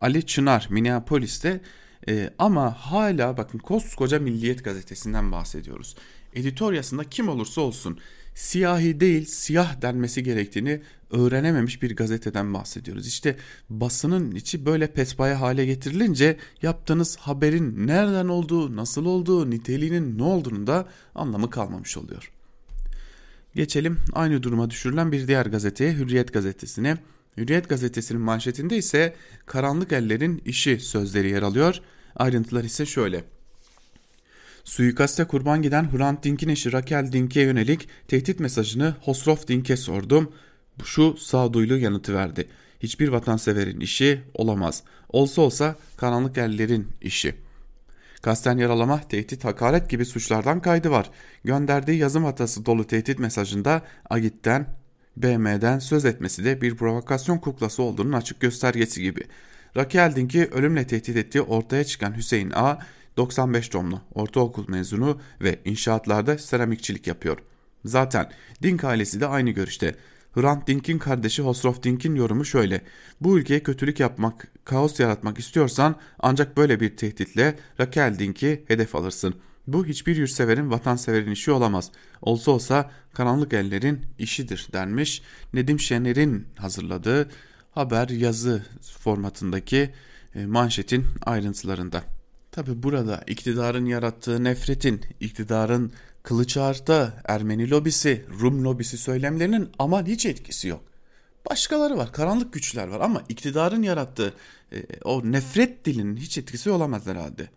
Ali 0.00 0.26
Çınar 0.26 0.66
Minneapolis'te 0.70 1.60
e, 2.08 2.30
ama 2.38 2.70
hala 2.72 3.36
bakın 3.36 3.58
koskoca 3.58 4.18
Milliyet 4.18 4.64
gazetesinden 4.64 5.32
bahsediyoruz 5.32 5.96
editoryasında 6.34 7.04
kim 7.04 7.28
olursa 7.28 7.60
olsun 7.60 7.98
siyahi 8.34 9.00
değil 9.00 9.24
siyah 9.24 9.82
denmesi 9.82 10.22
gerektiğini 10.22 10.80
öğrenememiş 11.10 11.82
bir 11.82 11.96
gazeteden 11.96 12.54
bahsediyoruz. 12.54 13.06
İşte 13.06 13.36
basının 13.70 14.34
içi 14.34 14.66
böyle 14.66 14.86
pespaya 14.86 15.40
hale 15.40 15.66
getirilince 15.66 16.36
yaptığınız 16.62 17.16
haberin 17.16 17.86
nereden 17.86 18.28
olduğu, 18.28 18.76
nasıl 18.76 19.04
olduğu, 19.04 19.50
niteliğinin 19.50 20.18
ne 20.18 20.22
olduğunu 20.22 20.66
da 20.66 20.88
anlamı 21.14 21.50
kalmamış 21.50 21.96
oluyor. 21.96 22.32
Geçelim 23.54 23.98
aynı 24.12 24.42
duruma 24.42 24.70
düşürülen 24.70 25.12
bir 25.12 25.28
diğer 25.28 25.46
gazeteye 25.46 25.92
Hürriyet 25.92 26.32
gazetesine. 26.32 26.98
Hürriyet 27.36 27.68
gazetesinin 27.68 28.22
manşetinde 28.22 28.76
ise 28.76 29.14
karanlık 29.46 29.92
ellerin 29.92 30.42
işi 30.44 30.80
sözleri 30.80 31.30
yer 31.30 31.42
alıyor. 31.42 31.80
Ayrıntılar 32.16 32.64
ise 32.64 32.86
şöyle. 32.86 33.24
Suikaste 34.64 35.24
kurban 35.24 35.62
giden 35.62 35.92
Hrant 35.92 36.24
Dink'in 36.24 36.48
eşi 36.48 36.72
Raquel 36.72 37.12
Dink'e 37.12 37.40
yönelik 37.40 37.88
tehdit 38.08 38.40
mesajını 38.40 38.94
Hosrof 39.00 39.48
Dink'e 39.48 39.76
sordum. 39.76 40.32
Şu 40.84 41.16
sağduyulu 41.16 41.76
yanıtı 41.76 42.14
verdi. 42.14 42.48
Hiçbir 42.80 43.08
vatanseverin 43.08 43.80
işi 43.80 44.20
olamaz. 44.34 44.82
Olsa 45.08 45.42
olsa 45.42 45.76
karanlık 45.96 46.38
ellerin 46.38 46.88
işi. 47.02 47.34
Kasten 48.22 48.58
yaralama, 48.58 49.00
tehdit, 49.00 49.44
hakaret 49.44 49.90
gibi 49.90 50.04
suçlardan 50.04 50.60
kaydı 50.60 50.90
var. 50.90 51.10
Gönderdiği 51.44 51.98
yazım 51.98 52.24
hatası 52.24 52.66
dolu 52.66 52.86
tehdit 52.86 53.18
mesajında 53.18 53.82
Agit'ten, 54.10 54.66
BM'den 55.16 55.78
söz 55.78 56.04
etmesi 56.04 56.44
de 56.44 56.60
bir 56.60 56.76
provokasyon 56.76 57.38
kuklası 57.38 57.82
olduğunun 57.82 58.12
açık 58.12 58.40
göstergesi 58.40 59.02
gibi. 59.02 59.22
Raquel 59.76 60.16
Dink'i 60.16 60.46
ölümle 60.46 60.86
tehdit 60.86 61.16
ettiği 61.16 61.42
ortaya 61.42 61.84
çıkan 61.84 62.16
Hüseyin 62.16 62.50
A 62.50 62.78
95 63.16 63.72
doğumlu, 63.72 64.00
ortaokul 64.14 64.68
mezunu 64.68 65.20
ve 65.40 65.58
inşaatlarda 65.64 66.38
seramikçilik 66.38 67.06
yapıyor. 67.06 67.38
Zaten 67.84 68.30
Dink 68.62 68.84
ailesi 68.84 69.20
de 69.20 69.26
aynı 69.26 69.50
görüşte. 69.50 69.94
Hrant 70.34 70.66
Dink'in 70.66 70.98
kardeşi 70.98 71.42
Hosrof 71.42 71.82
Dink'in 71.82 72.14
yorumu 72.14 72.44
şöyle. 72.44 72.80
Bu 73.20 73.38
ülkeye 73.38 73.62
kötülük 73.62 74.00
yapmak, 74.00 74.48
kaos 74.64 75.00
yaratmak 75.00 75.38
istiyorsan 75.38 75.96
ancak 76.18 76.56
böyle 76.56 76.80
bir 76.80 76.96
tehditle 76.96 77.58
Raquel 77.80 78.18
Dink'i 78.18 78.64
hedef 78.68 78.94
alırsın. 78.94 79.34
Bu 79.66 79.86
hiçbir 79.86 80.16
yurtseverin, 80.16 80.70
vatanseverin 80.70 81.30
işi 81.30 81.50
olamaz. 81.50 81.90
Olsa 82.22 82.50
olsa 82.50 82.90
karanlık 83.12 83.52
ellerin 83.52 84.06
işidir 84.18 84.68
denmiş. 84.72 85.22
Nedim 85.52 85.80
Şener'in 85.80 86.46
hazırladığı 86.56 87.30
haber 87.70 88.08
yazı 88.08 88.62
formatındaki 88.98 89.90
e, 90.34 90.46
manşetin 90.46 91.06
ayrıntılarında. 91.26 92.13
Tabi 92.54 92.82
burada 92.82 93.24
iktidarın 93.26 93.86
yarattığı 93.86 94.44
nefretin, 94.44 95.00
iktidarın 95.20 95.92
kılıç 96.22 96.56
ağırda 96.56 97.22
Ermeni 97.24 97.70
lobisi, 97.70 98.24
Rum 98.40 98.64
lobisi 98.64 98.98
söylemlerinin 98.98 99.70
aman 99.78 100.06
hiç 100.06 100.26
etkisi 100.26 100.68
yok. 100.68 100.84
Başkaları 101.50 101.96
var, 101.96 102.12
karanlık 102.12 102.52
güçler 102.52 102.88
var 102.88 103.00
ama 103.00 103.22
iktidarın 103.28 103.82
yarattığı 103.82 104.34
e, 104.72 104.76
o 105.04 105.32
nefret 105.32 105.84
dilinin 105.84 106.16
hiç 106.16 106.38
etkisi 106.38 106.70
olamaz 106.70 107.06
herhalde. 107.06 107.48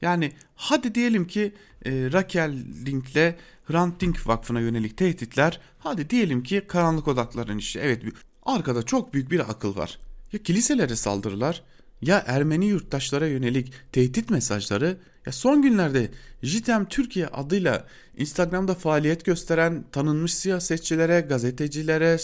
Yani 0.00 0.32
hadi 0.54 0.94
diyelim 0.94 1.26
ki 1.26 1.54
e, 1.84 1.90
Raquel 2.12 2.52
Link'le 2.86 3.34
Hrant 3.64 4.00
Dink 4.00 4.26
Vakfı'na 4.26 4.60
yönelik 4.60 4.96
tehditler 4.96 5.60
hadi 5.78 6.10
diyelim 6.10 6.42
ki 6.42 6.64
karanlık 6.68 7.08
odakların 7.08 7.58
işi. 7.58 7.80
Evet 7.80 8.02
arkada 8.42 8.82
çok 8.82 9.14
büyük 9.14 9.30
bir 9.30 9.50
akıl 9.50 9.76
var. 9.76 9.98
Ya 10.32 10.42
kiliselere 10.42 10.96
saldırılar 10.96 11.62
ya 12.02 12.24
Ermeni 12.26 12.66
yurttaşlara 12.66 13.26
yönelik 13.26 13.72
tehdit 13.92 14.30
mesajları 14.30 14.96
ya 15.26 15.32
son 15.32 15.62
günlerde 15.62 16.10
JITEM 16.42 16.84
Türkiye 16.84 17.26
adıyla 17.26 17.86
Instagram'da 18.16 18.74
faaliyet 18.74 19.24
gösteren 19.24 19.84
tanınmış 19.92 20.34
siyasetçilere, 20.34 21.20
gazetecilere, 21.20 22.16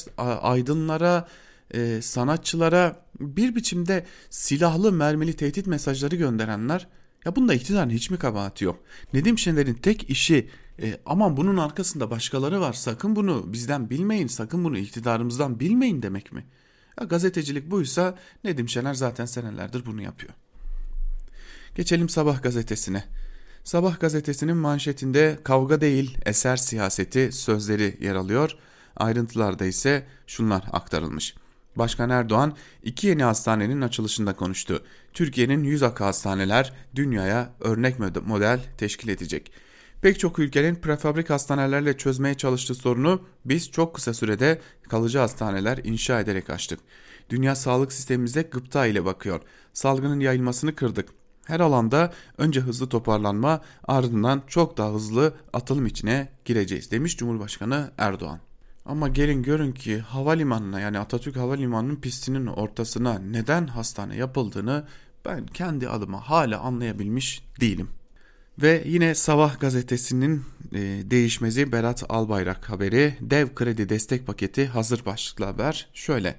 aydınlara, 0.42 1.28
e, 1.74 2.02
sanatçılara 2.02 3.06
bir 3.20 3.54
biçimde 3.54 4.06
silahlı 4.30 4.92
mermili 4.92 5.32
tehdit 5.32 5.66
mesajları 5.66 6.16
gönderenler 6.16 6.88
ya 7.24 7.36
bunda 7.36 7.54
iktidarın 7.54 7.90
hiç 7.90 8.10
mi 8.10 8.16
kabahati 8.18 8.64
yok? 8.64 8.84
Nedim 9.12 9.38
Şener'in 9.38 9.74
tek 9.74 10.10
işi 10.10 10.48
e, 10.82 11.00
aman 11.06 11.36
bunun 11.36 11.56
arkasında 11.56 12.10
başkaları 12.10 12.60
var 12.60 12.72
sakın 12.72 13.16
bunu 13.16 13.52
bizden 13.52 13.90
bilmeyin 13.90 14.26
sakın 14.26 14.64
bunu 14.64 14.78
iktidarımızdan 14.78 15.60
bilmeyin 15.60 16.02
demek 16.02 16.32
mi? 16.32 16.44
Ya 17.00 17.06
gazetecilik 17.06 17.70
buysa 17.70 18.14
Nedim 18.44 18.68
Şener 18.68 18.94
zaten 18.94 19.26
senelerdir 19.26 19.86
bunu 19.86 20.02
yapıyor. 20.02 20.32
Geçelim 21.74 22.08
Sabah 22.08 22.42
gazetesine. 22.42 23.04
Sabah 23.64 24.00
gazetesinin 24.00 24.56
manşetinde 24.56 25.38
kavga 25.44 25.80
değil 25.80 26.18
eser 26.26 26.56
siyaseti 26.56 27.32
sözleri 27.32 27.96
yer 28.00 28.14
alıyor. 28.14 28.56
Ayrıntılarda 28.96 29.64
ise 29.64 30.06
şunlar 30.26 30.64
aktarılmış. 30.72 31.34
Başkan 31.76 32.10
Erdoğan 32.10 32.56
iki 32.82 33.06
yeni 33.06 33.24
hastanenin 33.24 33.80
açılışında 33.80 34.36
konuştu. 34.36 34.82
Türkiye'nin 35.12 35.64
100 35.64 35.82
akı 35.82 36.04
hastaneler 36.04 36.72
dünyaya 36.94 37.52
örnek 37.60 37.98
model 38.26 38.60
teşkil 38.78 39.08
edecek. 39.08 39.52
Pek 40.06 40.18
çok 40.18 40.38
ülkenin 40.38 40.74
prefabrik 40.74 41.30
hastanelerle 41.30 41.96
çözmeye 41.96 42.34
çalıştığı 42.34 42.74
sorunu 42.74 43.20
biz 43.44 43.70
çok 43.70 43.94
kısa 43.94 44.14
sürede 44.14 44.60
kalıcı 44.88 45.18
hastaneler 45.18 45.78
inşa 45.84 46.20
ederek 46.20 46.50
açtık. 46.50 46.80
Dünya 47.30 47.54
sağlık 47.54 47.92
sistemimize 47.92 48.42
gıpta 48.42 48.86
ile 48.86 49.04
bakıyor. 49.04 49.40
Salgının 49.72 50.20
yayılmasını 50.20 50.74
kırdık. 50.74 51.08
Her 51.46 51.60
alanda 51.60 52.12
önce 52.38 52.60
hızlı 52.60 52.88
toparlanma 52.88 53.60
ardından 53.84 54.42
çok 54.46 54.76
daha 54.76 54.92
hızlı 54.92 55.34
atılım 55.52 55.86
içine 55.86 56.28
gireceğiz 56.44 56.90
demiş 56.90 57.16
Cumhurbaşkanı 57.16 57.90
Erdoğan. 57.98 58.40
Ama 58.84 59.08
gelin 59.08 59.42
görün 59.42 59.72
ki 59.72 59.98
havalimanına 59.98 60.80
yani 60.80 60.98
Atatürk 60.98 61.36
Havalimanı'nın 61.36 61.96
pistinin 61.96 62.46
ortasına 62.46 63.18
neden 63.18 63.66
hastane 63.66 64.16
yapıldığını 64.16 64.84
ben 65.24 65.46
kendi 65.46 65.88
adıma 65.88 66.20
hala 66.20 66.60
anlayabilmiş 66.60 67.42
değilim. 67.60 67.95
Ve 68.62 68.82
yine 68.86 69.14
Sabah 69.14 69.60
gazetesinin 69.60 70.44
e, 70.72 70.78
değişmezi 71.10 71.72
Berat 71.72 72.04
Albayrak 72.08 72.70
haberi 72.70 73.14
dev 73.20 73.54
kredi 73.54 73.88
destek 73.88 74.26
paketi 74.26 74.66
hazır 74.66 75.04
başlıklı 75.04 75.44
haber 75.44 75.88
şöyle. 75.94 76.36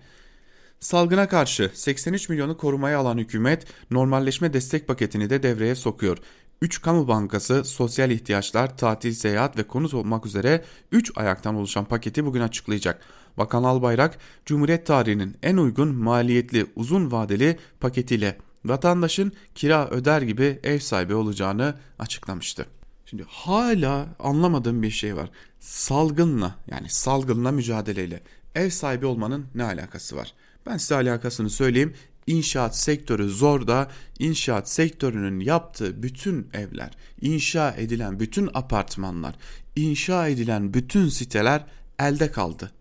Salgına 0.80 1.28
karşı 1.28 1.72
83 1.74 2.30
milyonu 2.30 2.58
korumaya 2.58 3.00
alan 3.00 3.18
hükümet 3.18 3.66
normalleşme 3.92 4.54
destek 4.54 4.88
paketini 4.88 5.30
de 5.30 5.44
devreye 5.44 5.76
sokuyor. 5.76 6.18
3 6.62 6.82
kamu 6.82 7.08
bankası, 7.08 7.64
sosyal 7.64 8.12
ihtiyaçlar, 8.12 8.78
tatil, 8.78 9.14
seyahat 9.14 9.58
ve 9.58 9.64
konut 9.64 9.94
olmak 9.94 10.26
üzere 10.26 10.64
3 10.92 11.12
ayaktan 11.16 11.56
oluşan 11.56 11.86
paketi 11.86 12.26
bugün 12.26 12.42
açıklayacak. 12.42 13.02
Bakan 13.38 13.64
Albayrak, 13.64 14.18
Cumhuriyet 14.46 14.86
tarihinin 14.86 15.36
en 15.44 15.58
uygun 15.58 15.96
maliyetli 15.96 16.66
uzun 16.76 17.12
vadeli 17.12 17.58
paketiyle 17.80 18.38
vatandaşın 18.70 19.32
kira 19.56 19.90
öder 19.90 20.22
gibi 20.22 20.60
ev 20.64 20.80
sahibi 20.80 21.16
olacağını 21.16 21.76
açıklamıştı. 22.00 22.66
Şimdi 23.06 23.26
hala 23.28 24.08
anlamadığım 24.20 24.84
bir 24.84 24.92
şey 24.92 25.16
var. 25.16 25.30
Salgınla 25.60 26.56
yani 26.72 26.90
salgınla 26.90 27.52
mücadeleyle 27.52 28.22
ev 28.56 28.70
sahibi 28.70 29.06
olmanın 29.06 29.46
ne 29.56 29.64
alakası 29.64 30.16
var? 30.16 30.34
Ben 30.66 30.78
size 30.78 30.96
alakasını 30.96 31.50
söyleyeyim. 31.50 31.94
İnşaat 32.28 32.78
sektörü 32.78 33.30
zor 33.30 33.68
da 33.68 33.92
inşaat 34.20 34.70
sektörünün 34.70 35.40
yaptığı 35.40 36.04
bütün 36.04 36.50
evler, 36.54 36.92
inşa 37.22 37.72
edilen 37.72 38.20
bütün 38.20 38.50
apartmanlar, 38.54 39.36
inşa 39.76 40.28
edilen 40.28 40.74
bütün 40.74 41.10
siteler 41.10 41.66
elde 42.00 42.32
kaldı. 42.32 42.72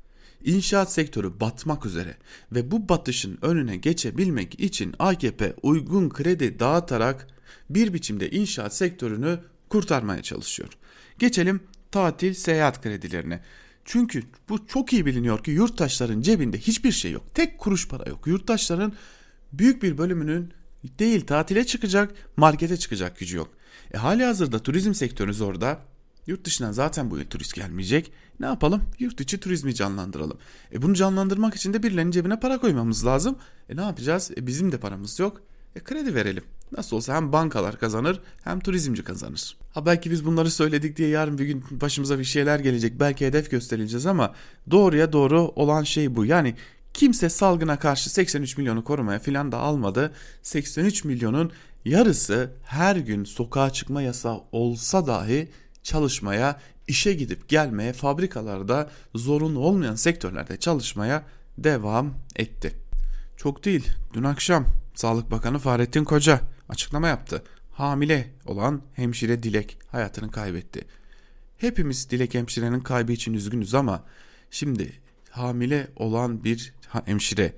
İnşaat 0.46 0.92
sektörü 0.92 1.40
batmak 1.40 1.86
üzere 1.86 2.16
ve 2.52 2.70
bu 2.70 2.88
batışın 2.88 3.38
önüne 3.42 3.76
geçebilmek 3.76 4.60
için 4.60 4.94
AKP 4.98 5.54
uygun 5.62 6.08
kredi 6.08 6.58
dağıtarak 6.58 7.26
bir 7.70 7.94
biçimde 7.94 8.30
inşaat 8.30 8.76
sektörünü 8.76 9.38
kurtarmaya 9.68 10.22
çalışıyor. 10.22 10.68
Geçelim 11.18 11.60
tatil 11.90 12.34
seyahat 12.34 12.82
kredilerine. 12.82 13.40
Çünkü 13.84 14.22
bu 14.48 14.66
çok 14.66 14.92
iyi 14.92 15.06
biliniyor 15.06 15.44
ki 15.44 15.50
yurttaşların 15.50 16.20
cebinde 16.20 16.58
hiçbir 16.58 16.92
şey 16.92 17.12
yok. 17.12 17.34
Tek 17.34 17.58
kuruş 17.58 17.88
para 17.88 18.08
yok. 18.08 18.26
Yurttaşların 18.26 18.92
büyük 19.52 19.82
bir 19.82 19.98
bölümünün 19.98 20.52
değil 20.98 21.26
tatile 21.26 21.66
çıkacak, 21.66 22.14
markete 22.36 22.76
çıkacak 22.76 23.18
gücü 23.18 23.36
yok. 23.36 23.48
E 23.94 23.98
hali 23.98 24.24
hazırda 24.24 24.58
turizm 24.58 24.94
sektörü 24.94 25.34
zorda. 25.34 25.95
Yurt 26.26 26.44
dışından 26.44 26.72
zaten 26.72 27.10
bu 27.10 27.18
yıl 27.18 27.24
turist 27.24 27.54
gelmeyecek. 27.54 28.12
Ne 28.40 28.46
yapalım? 28.46 28.82
Yurt 28.98 29.20
içi 29.20 29.40
turizmi 29.40 29.74
canlandıralım. 29.74 30.38
E 30.72 30.82
bunu 30.82 30.94
canlandırmak 30.94 31.54
için 31.54 31.72
de 31.72 31.82
birilerinin 31.82 32.10
cebine 32.10 32.40
para 32.40 32.58
koymamız 32.58 33.06
lazım. 33.06 33.36
E 33.68 33.76
ne 33.76 33.80
yapacağız? 33.80 34.30
E 34.36 34.46
bizim 34.46 34.72
de 34.72 34.78
paramız 34.78 35.18
yok. 35.18 35.42
E 35.76 35.80
kredi 35.80 36.14
verelim. 36.14 36.44
Nasıl 36.72 36.96
olsa 36.96 37.16
hem 37.16 37.32
bankalar 37.32 37.78
kazanır 37.78 38.20
hem 38.44 38.60
turizmci 38.60 39.04
kazanır. 39.04 39.56
Ha 39.72 39.86
belki 39.86 40.10
biz 40.10 40.24
bunları 40.24 40.50
söyledik 40.50 40.96
diye 40.96 41.08
yarın 41.08 41.38
bir 41.38 41.44
gün 41.44 41.64
başımıza 41.70 42.18
bir 42.18 42.24
şeyler 42.24 42.58
gelecek. 42.58 43.00
Belki 43.00 43.26
hedef 43.26 43.50
gösterileceğiz 43.50 44.06
ama 44.06 44.34
doğruya 44.70 45.12
doğru 45.12 45.40
olan 45.40 45.82
şey 45.82 46.16
bu. 46.16 46.24
Yani 46.24 46.54
kimse 46.94 47.28
salgına 47.28 47.78
karşı 47.78 48.10
83 48.10 48.58
milyonu 48.58 48.84
korumaya 48.84 49.18
filan 49.18 49.52
da 49.52 49.58
almadı. 49.58 50.12
83 50.42 51.04
milyonun 51.04 51.52
yarısı 51.84 52.50
her 52.64 52.96
gün 52.96 53.24
sokağa 53.24 53.70
çıkma 53.70 54.02
yasağı 54.02 54.40
olsa 54.52 55.06
dahi 55.06 55.48
çalışmaya, 55.86 56.60
işe 56.86 57.12
gidip 57.12 57.48
gelmeye, 57.48 57.92
fabrikalarda 57.92 58.90
zorunlu 59.14 59.58
olmayan 59.58 59.94
sektörlerde 59.94 60.56
çalışmaya 60.56 61.24
devam 61.58 62.14
etti. 62.36 62.76
Çok 63.36 63.64
değil, 63.64 63.90
dün 64.12 64.24
akşam 64.24 64.66
Sağlık 64.94 65.30
Bakanı 65.30 65.58
Fahrettin 65.58 66.04
Koca 66.04 66.40
açıklama 66.68 67.08
yaptı. 67.08 67.42
Hamile 67.72 68.32
olan 68.46 68.82
hemşire 68.94 69.42
Dilek 69.42 69.78
hayatını 69.88 70.30
kaybetti. 70.30 70.84
Hepimiz 71.56 72.10
Dilek 72.10 72.34
hemşirenin 72.34 72.80
kaybı 72.80 73.12
için 73.12 73.34
üzgünüz 73.34 73.74
ama 73.74 74.04
şimdi 74.50 74.92
hamile 75.30 75.88
olan 75.96 76.44
bir 76.44 76.74
hemşire, 77.04 77.56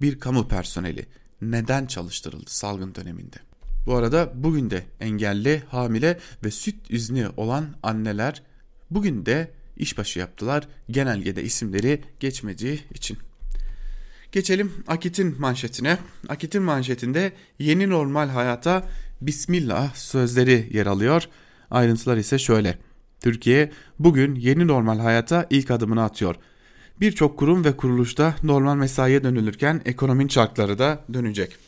bir 0.00 0.20
kamu 0.20 0.48
personeli 0.48 1.06
neden 1.42 1.86
çalıştırıldı 1.86 2.50
salgın 2.50 2.94
döneminde? 2.94 3.47
Bu 3.88 3.94
arada 3.96 4.32
bugün 4.34 4.70
de 4.70 4.82
engelli, 5.00 5.62
hamile 5.68 6.18
ve 6.44 6.50
süt 6.50 6.74
izni 6.90 7.28
olan 7.36 7.66
anneler 7.82 8.42
bugün 8.90 9.26
de 9.26 9.50
işbaşı 9.76 10.18
yaptılar 10.18 10.68
genelgede 10.90 11.42
isimleri 11.42 12.00
geçmediği 12.20 12.80
için. 12.94 13.18
Geçelim 14.32 14.72
Akit'in 14.86 15.40
manşetine. 15.40 15.98
Akit'in 16.28 16.62
manşetinde 16.62 17.32
yeni 17.58 17.90
normal 17.90 18.28
hayata 18.28 18.88
Bismillah 19.20 19.94
sözleri 19.94 20.68
yer 20.72 20.86
alıyor. 20.86 21.28
Ayrıntılar 21.70 22.16
ise 22.16 22.38
şöyle. 22.38 22.78
Türkiye 23.20 23.72
bugün 23.98 24.34
yeni 24.34 24.66
normal 24.66 24.98
hayata 24.98 25.46
ilk 25.50 25.70
adımını 25.70 26.04
atıyor. 26.04 26.34
Birçok 27.00 27.38
kurum 27.38 27.64
ve 27.64 27.76
kuruluşta 27.76 28.34
normal 28.42 28.76
mesaiye 28.76 29.24
dönülürken 29.24 29.82
ekonominin 29.84 30.28
çarkları 30.28 30.78
da 30.78 31.04
dönecek. 31.12 31.67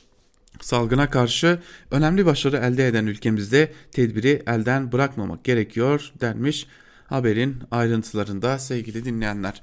Salgına 0.61 1.11
karşı 1.11 1.59
önemli 1.91 2.27
başarı 2.27 2.57
elde 2.57 2.87
eden 2.87 3.07
ülkemizde 3.07 3.73
tedbiri 3.93 4.43
elden 4.47 4.93
bırakmamak 4.93 5.45
gerekiyor 5.45 6.13
denmiş 6.21 6.67
haberin 7.07 7.63
ayrıntılarında 7.71 8.59
sevgili 8.59 9.05
dinleyenler. 9.05 9.63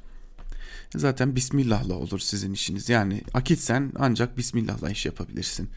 Zaten 0.96 1.36
Bismillah'la 1.36 1.94
olur 1.94 2.20
sizin 2.20 2.54
işiniz. 2.54 2.90
Yani 2.90 3.22
akitsen 3.34 3.92
ancak 4.00 4.38
Bismillah'la 4.38 4.90
iş 4.90 5.06
yapabilirsin. 5.06 5.70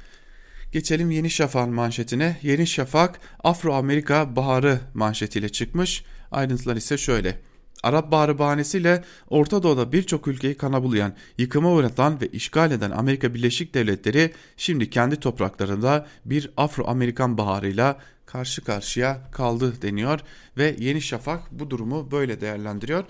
Geçelim 0.73 1.11
Yeni 1.11 1.31
Şafak'ın 1.31 1.75
manşetine. 1.75 2.39
Yeni 2.43 2.67
Şafak 2.67 3.21
Afro-Amerika 3.45 4.37
Baharı 4.37 4.81
manşetiyle 4.95 5.49
çıkmış. 5.49 6.05
Ayrıntılar 6.31 6.77
ise 6.77 6.99
şöyle. 6.99 7.50
Arap 7.83 8.11
Baharı 8.13 8.39
bahanesiyle 8.39 9.05
Orta 9.29 9.63
Doğu'da 9.63 9.93
birçok 9.93 10.29
ülkeyi 10.29 10.57
kana 10.57 10.83
bulayan, 10.83 11.15
yıkıma 11.39 11.73
uğratan 11.73 12.21
ve 12.21 12.29
işgal 12.29 12.71
eden 12.71 12.91
Amerika 12.91 13.35
Birleşik 13.35 13.75
Devletleri 13.75 14.33
şimdi 14.57 14.91
kendi 14.91 15.17
topraklarında 15.17 16.07
bir 16.25 16.51
Afro-Amerikan 16.57 17.39
baharıyla 17.39 17.99
karşı 18.27 18.65
karşıya 18.65 19.31
kaldı 19.33 19.83
deniyor 19.83 20.21
ve 20.57 20.77
Yeni 20.79 21.03
Şafak 21.03 21.53
bu 21.53 21.71
durumu 21.71 22.11
böyle 22.11 22.41
değerlendiriyor. 22.41 23.05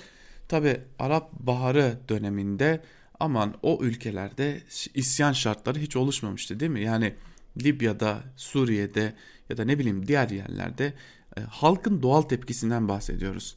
Tabi 0.48 0.80
Arap 0.98 1.33
Baharı 1.33 1.98
döneminde 2.09 2.80
aman 3.20 3.54
o 3.62 3.78
ülkelerde 3.83 4.61
isyan 4.94 5.33
şartları 5.33 5.78
hiç 5.78 5.96
oluşmamıştı 5.96 6.61
değil 6.61 6.70
mi? 6.70 6.80
Yani 6.80 7.14
Libya'da, 7.62 8.20
Suriye'de 8.37 9.14
ya 9.48 9.56
da 9.56 9.64
ne 9.64 9.78
bileyim 9.78 10.06
diğer 10.06 10.28
yerlerde 10.28 10.92
e, 11.37 11.40
halkın 11.40 12.02
doğal 12.02 12.22
tepkisinden 12.22 12.88
bahsediyoruz. 12.88 13.56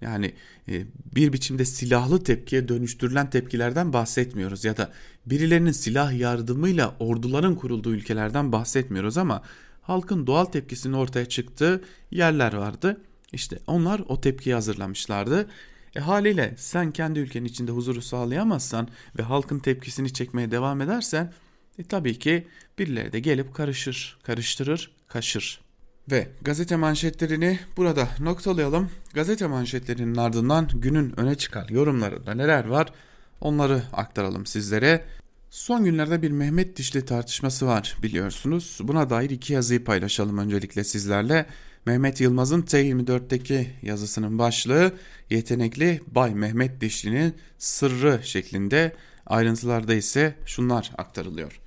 Yani 0.00 0.34
e, 0.68 0.86
bir 1.14 1.32
biçimde 1.32 1.64
silahlı 1.64 2.24
tepkiye 2.24 2.68
dönüştürülen 2.68 3.30
tepkilerden 3.30 3.92
bahsetmiyoruz 3.92 4.64
ya 4.64 4.76
da 4.76 4.92
birilerinin 5.26 5.72
silah 5.72 6.18
yardımıyla 6.18 6.96
orduların 6.98 7.54
kurulduğu 7.54 7.94
ülkelerden 7.94 8.52
bahsetmiyoruz 8.52 9.18
ama 9.18 9.42
halkın 9.82 10.26
doğal 10.26 10.44
tepkisinin 10.44 10.92
ortaya 10.92 11.26
çıktığı 11.26 11.82
yerler 12.10 12.52
vardı. 12.52 13.00
İşte 13.32 13.58
onlar 13.66 14.02
o 14.08 14.20
tepkiyi 14.20 14.54
hazırlamışlardı. 14.54 15.48
E 15.96 16.00
haliyle 16.00 16.54
sen 16.56 16.92
kendi 16.92 17.18
ülkenin 17.18 17.44
içinde 17.44 17.72
huzuru 17.72 18.02
sağlayamazsan 18.02 18.88
ve 19.18 19.22
halkın 19.22 19.58
tepkisini 19.58 20.12
çekmeye 20.12 20.50
devam 20.50 20.80
edersen 20.80 21.32
e 21.78 21.84
tabii 21.84 22.18
ki 22.18 22.46
birileri 22.78 23.12
de 23.12 23.20
gelip 23.20 23.54
karışır, 23.54 24.18
karıştırır, 24.22 24.90
kaşır. 25.08 25.67
Ve 26.10 26.28
gazete 26.42 26.76
manşetlerini 26.76 27.58
burada 27.76 28.08
noktalayalım. 28.20 28.90
Gazete 29.14 29.46
manşetlerinin 29.46 30.16
ardından 30.16 30.68
günün 30.74 31.20
öne 31.20 31.34
çıkan 31.34 31.66
yorumlarında 31.68 32.34
neler 32.34 32.64
var 32.64 32.92
onları 33.40 33.82
aktaralım 33.92 34.46
sizlere. 34.46 35.04
Son 35.50 35.84
günlerde 35.84 36.22
bir 36.22 36.30
Mehmet 36.30 36.76
Dişli 36.76 37.04
tartışması 37.04 37.66
var 37.66 37.96
biliyorsunuz. 38.02 38.78
Buna 38.82 39.10
dair 39.10 39.30
iki 39.30 39.52
yazıyı 39.52 39.84
paylaşalım 39.84 40.38
öncelikle 40.38 40.84
sizlerle. 40.84 41.46
Mehmet 41.86 42.20
Yılmaz'ın 42.20 42.62
T24'teki 42.62 43.70
yazısının 43.82 44.38
başlığı 44.38 44.92
yetenekli 45.30 46.00
Bay 46.06 46.34
Mehmet 46.34 46.80
Dişli'nin 46.80 47.34
sırrı 47.58 48.20
şeklinde 48.22 48.92
ayrıntılarda 49.26 49.94
ise 49.94 50.34
şunlar 50.46 50.92
aktarılıyor. 50.98 51.60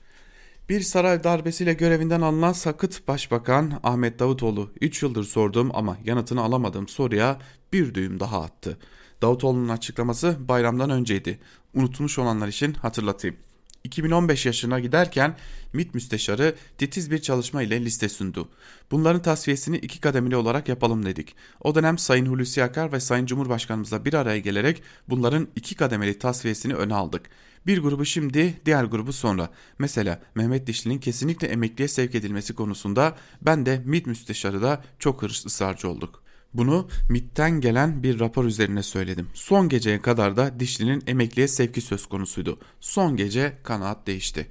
Bir 0.71 0.81
saray 0.81 1.23
darbesiyle 1.23 1.73
görevinden 1.73 2.21
alınan 2.21 2.53
sakıt 2.53 3.07
başbakan 3.07 3.79
Ahmet 3.83 4.19
Davutoğlu 4.19 4.71
3 4.81 5.03
yıldır 5.03 5.23
sorduğum 5.23 5.71
ama 5.73 5.97
yanıtını 6.05 6.41
alamadığım 6.41 6.87
soruya 6.87 7.39
bir 7.73 7.93
düğüm 7.93 8.19
daha 8.19 8.41
attı. 8.41 8.77
Davutoğlu'nun 9.21 9.69
açıklaması 9.69 10.37
bayramdan 10.39 10.89
önceydi. 10.89 11.39
Unutmuş 11.73 12.19
olanlar 12.19 12.47
için 12.47 12.73
hatırlatayım. 12.73 13.37
2015 13.83 14.45
yaşına 14.45 14.79
giderken 14.79 15.37
MİT 15.73 15.93
müsteşarı 15.93 16.55
titiz 16.77 17.11
bir 17.11 17.21
çalışma 17.21 17.61
ile 17.61 17.85
liste 17.85 18.09
sundu. 18.09 18.49
Bunların 18.91 19.21
tasfiyesini 19.21 19.77
iki 19.77 19.99
kademeli 20.01 20.35
olarak 20.35 20.69
yapalım 20.69 21.05
dedik. 21.05 21.35
O 21.61 21.75
dönem 21.75 21.97
Sayın 21.97 22.25
Hulusi 22.25 22.63
Akar 22.63 22.91
ve 22.91 22.99
Sayın 22.99 23.25
Cumhurbaşkanımızla 23.25 24.05
bir 24.05 24.13
araya 24.13 24.39
gelerek 24.39 24.83
bunların 25.09 25.47
iki 25.55 25.75
kademeli 25.75 26.19
tasfiyesini 26.19 26.73
öne 26.73 26.93
aldık. 26.93 27.29
Bir 27.67 27.77
grubu 27.77 28.05
şimdi, 28.05 28.61
diğer 28.65 28.83
grubu 28.83 29.13
sonra. 29.13 29.49
Mesela 29.79 30.21
Mehmet 30.35 30.67
Dişli'nin 30.67 30.99
kesinlikle 30.99 31.47
emekliye 31.47 31.87
sevk 31.87 32.15
edilmesi 32.15 32.55
konusunda 32.55 33.15
ben 33.41 33.65
de 33.65 33.81
MİT 33.85 34.07
müsteşarı 34.07 34.61
da 34.61 34.83
çok 34.99 35.23
ısrarcı 35.23 35.89
olduk. 35.89 36.23
Bunu 36.53 36.89
MIT'ten 37.09 37.61
gelen 37.61 38.03
bir 38.03 38.19
rapor 38.19 38.45
üzerine 38.45 38.83
söyledim. 38.83 39.27
Son 39.33 39.69
geceye 39.69 40.01
kadar 40.01 40.37
da 40.37 40.59
Dişli'nin 40.59 41.03
emekliye 41.07 41.47
sevki 41.47 41.81
söz 41.81 42.05
konusuydu. 42.05 42.59
Son 42.79 43.15
gece 43.15 43.57
kanaat 43.63 44.07
değişti. 44.07 44.47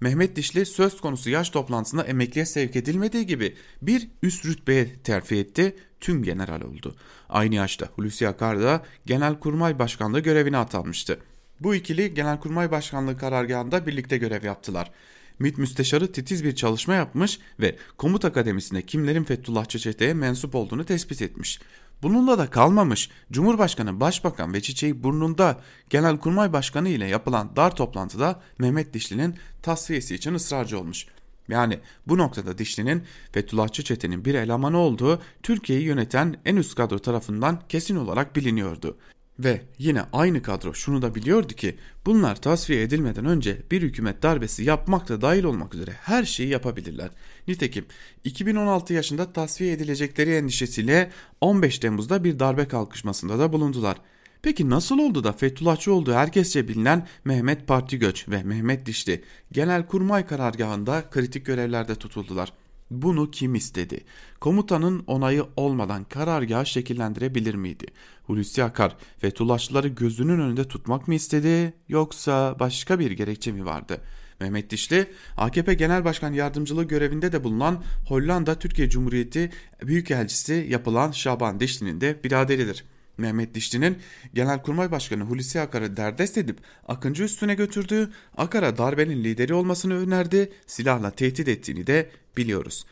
Mehmet 0.00 0.36
Dişli 0.36 0.66
söz 0.66 1.00
konusu 1.00 1.30
yaş 1.30 1.50
toplantısında 1.50 2.04
emekliye 2.04 2.46
sevk 2.46 2.76
edilmediği 2.76 3.26
gibi 3.26 3.56
bir 3.82 4.08
üst 4.22 4.46
rütbeye 4.46 4.94
terfi 5.04 5.36
etti, 5.36 5.76
tüm 6.00 6.22
general 6.22 6.60
oldu. 6.62 6.96
Aynı 7.28 7.54
yaşta 7.54 7.86
Hulusi 7.86 8.28
Akar 8.28 8.62
da 8.62 8.82
Genelkurmay 9.06 9.78
Başkanlığı 9.78 10.20
görevine 10.20 10.56
atanmıştı. 10.56 11.18
Bu 11.60 11.74
ikili 11.74 12.14
Genelkurmay 12.14 12.70
Başkanlığı 12.70 13.18
karargahında 13.18 13.86
birlikte 13.86 14.18
görev 14.18 14.44
yaptılar. 14.44 14.90
MİT 15.38 15.58
müsteşarı 15.58 16.12
titiz 16.12 16.44
bir 16.44 16.54
çalışma 16.54 16.94
yapmış 16.94 17.38
ve 17.60 17.76
komut 17.96 18.24
akademisinde 18.24 18.82
kimlerin 18.82 19.24
Fethullahçı 19.24 19.78
çeteye 19.78 20.14
mensup 20.14 20.54
olduğunu 20.54 20.84
tespit 20.84 21.22
etmiş. 21.22 21.60
Bununla 22.02 22.38
da 22.38 22.50
kalmamış. 22.50 23.10
Cumhurbaşkanı, 23.32 24.00
Başbakan 24.00 24.54
ve 24.54 24.60
çiçeği 24.60 25.02
burnunda 25.02 25.60
Genelkurmay 25.90 26.52
Başkanı 26.52 26.88
ile 26.88 27.06
yapılan 27.06 27.56
dar 27.56 27.76
toplantıda 27.76 28.40
Mehmet 28.58 28.94
Dişli'nin 28.94 29.34
tasfiyesi 29.62 30.14
için 30.14 30.34
ısrarcı 30.34 30.78
olmuş. 30.78 31.06
Yani 31.48 31.78
bu 32.06 32.18
noktada 32.18 32.58
Dişli'nin 32.58 33.02
Fethullahçı 33.32 33.84
çetenin 33.84 34.24
bir 34.24 34.34
elemanı 34.34 34.78
olduğu 34.78 35.22
Türkiye'yi 35.42 35.84
yöneten 35.84 36.36
en 36.44 36.56
üst 36.56 36.74
kadro 36.74 36.98
tarafından 36.98 37.62
kesin 37.68 37.96
olarak 37.96 38.36
biliniyordu. 38.36 38.96
Ve 39.38 39.60
yine 39.78 40.02
aynı 40.12 40.42
kadro 40.42 40.74
şunu 40.74 41.02
da 41.02 41.14
biliyordu 41.14 41.52
ki 41.52 41.76
bunlar 42.06 42.40
tasfiye 42.40 42.82
edilmeden 42.82 43.24
önce 43.24 43.62
bir 43.70 43.82
hükümet 43.82 44.22
darbesi 44.22 44.64
yapmak 44.64 45.08
da 45.08 45.20
dahil 45.20 45.44
olmak 45.44 45.74
üzere 45.74 45.90
her 45.90 46.24
şeyi 46.24 46.48
yapabilirler. 46.48 47.10
Nitekim 47.48 47.86
2016 48.24 48.94
yaşında 48.94 49.32
tasfiye 49.32 49.72
edilecekleri 49.72 50.34
endişesiyle 50.34 51.10
15 51.40 51.78
Temmuz'da 51.78 52.24
bir 52.24 52.38
darbe 52.38 52.68
kalkışmasında 52.68 53.38
da 53.38 53.52
bulundular. 53.52 53.96
Peki 54.42 54.70
nasıl 54.70 54.98
oldu 54.98 55.24
da 55.24 55.32
Fethullahçı 55.32 55.92
olduğu 55.92 56.12
herkesçe 56.12 56.68
bilinen 56.68 57.06
Mehmet 57.24 57.66
Parti 57.66 57.98
Göç 57.98 58.28
ve 58.28 58.42
Mehmet 58.42 58.86
Dişli 58.86 59.22
Genelkurmay 59.52 60.26
karargahında 60.26 61.10
kritik 61.10 61.46
görevlerde 61.46 61.94
tutuldular? 61.94 62.52
Bunu 62.90 63.30
kim 63.30 63.54
istedi? 63.54 64.04
Komutanın 64.40 65.04
onayı 65.06 65.46
olmadan 65.56 66.04
karargahı 66.04 66.66
şekillendirebilir 66.66 67.54
miydi? 67.54 67.86
Hulusi 68.26 68.64
Akar 68.64 68.96
Fethullahçıları 69.18 69.88
gözünün 69.88 70.40
önünde 70.40 70.68
tutmak 70.68 71.08
mı 71.08 71.14
istedi 71.14 71.74
yoksa 71.88 72.56
başka 72.60 72.98
bir 72.98 73.10
gerekçe 73.10 73.52
mi 73.52 73.64
vardı? 73.64 74.00
Mehmet 74.40 74.70
Dişli, 74.70 75.06
AKP 75.36 75.74
Genel 75.74 76.04
Başkan 76.04 76.32
Yardımcılığı 76.32 76.84
görevinde 76.84 77.32
de 77.32 77.44
bulunan 77.44 77.82
Hollanda 78.08 78.58
Türkiye 78.58 78.90
Cumhuriyeti 78.90 79.50
Büyükelçisi 79.82 80.66
yapılan 80.68 81.10
Şaban 81.10 81.60
Dişli'nin 81.60 82.00
de 82.00 82.20
biraderidir. 82.24 82.84
Mehmet 83.18 83.54
Dişli'nin 83.54 83.98
Genelkurmay 84.34 84.90
Başkanı 84.90 85.22
Hulusi 85.22 85.60
Akar'ı 85.60 85.96
derdest 85.96 86.38
edip 86.38 86.58
Akıncı 86.88 87.24
üstüne 87.24 87.54
götürdüğü, 87.54 88.10
Akar'a 88.36 88.78
darbenin 88.78 89.24
lideri 89.24 89.54
olmasını 89.54 89.94
önerdi, 89.94 90.52
silahla 90.66 91.10
tehdit 91.10 91.48
ettiğini 91.48 91.86
de 91.86 92.10
biliyoruz. 92.36 92.86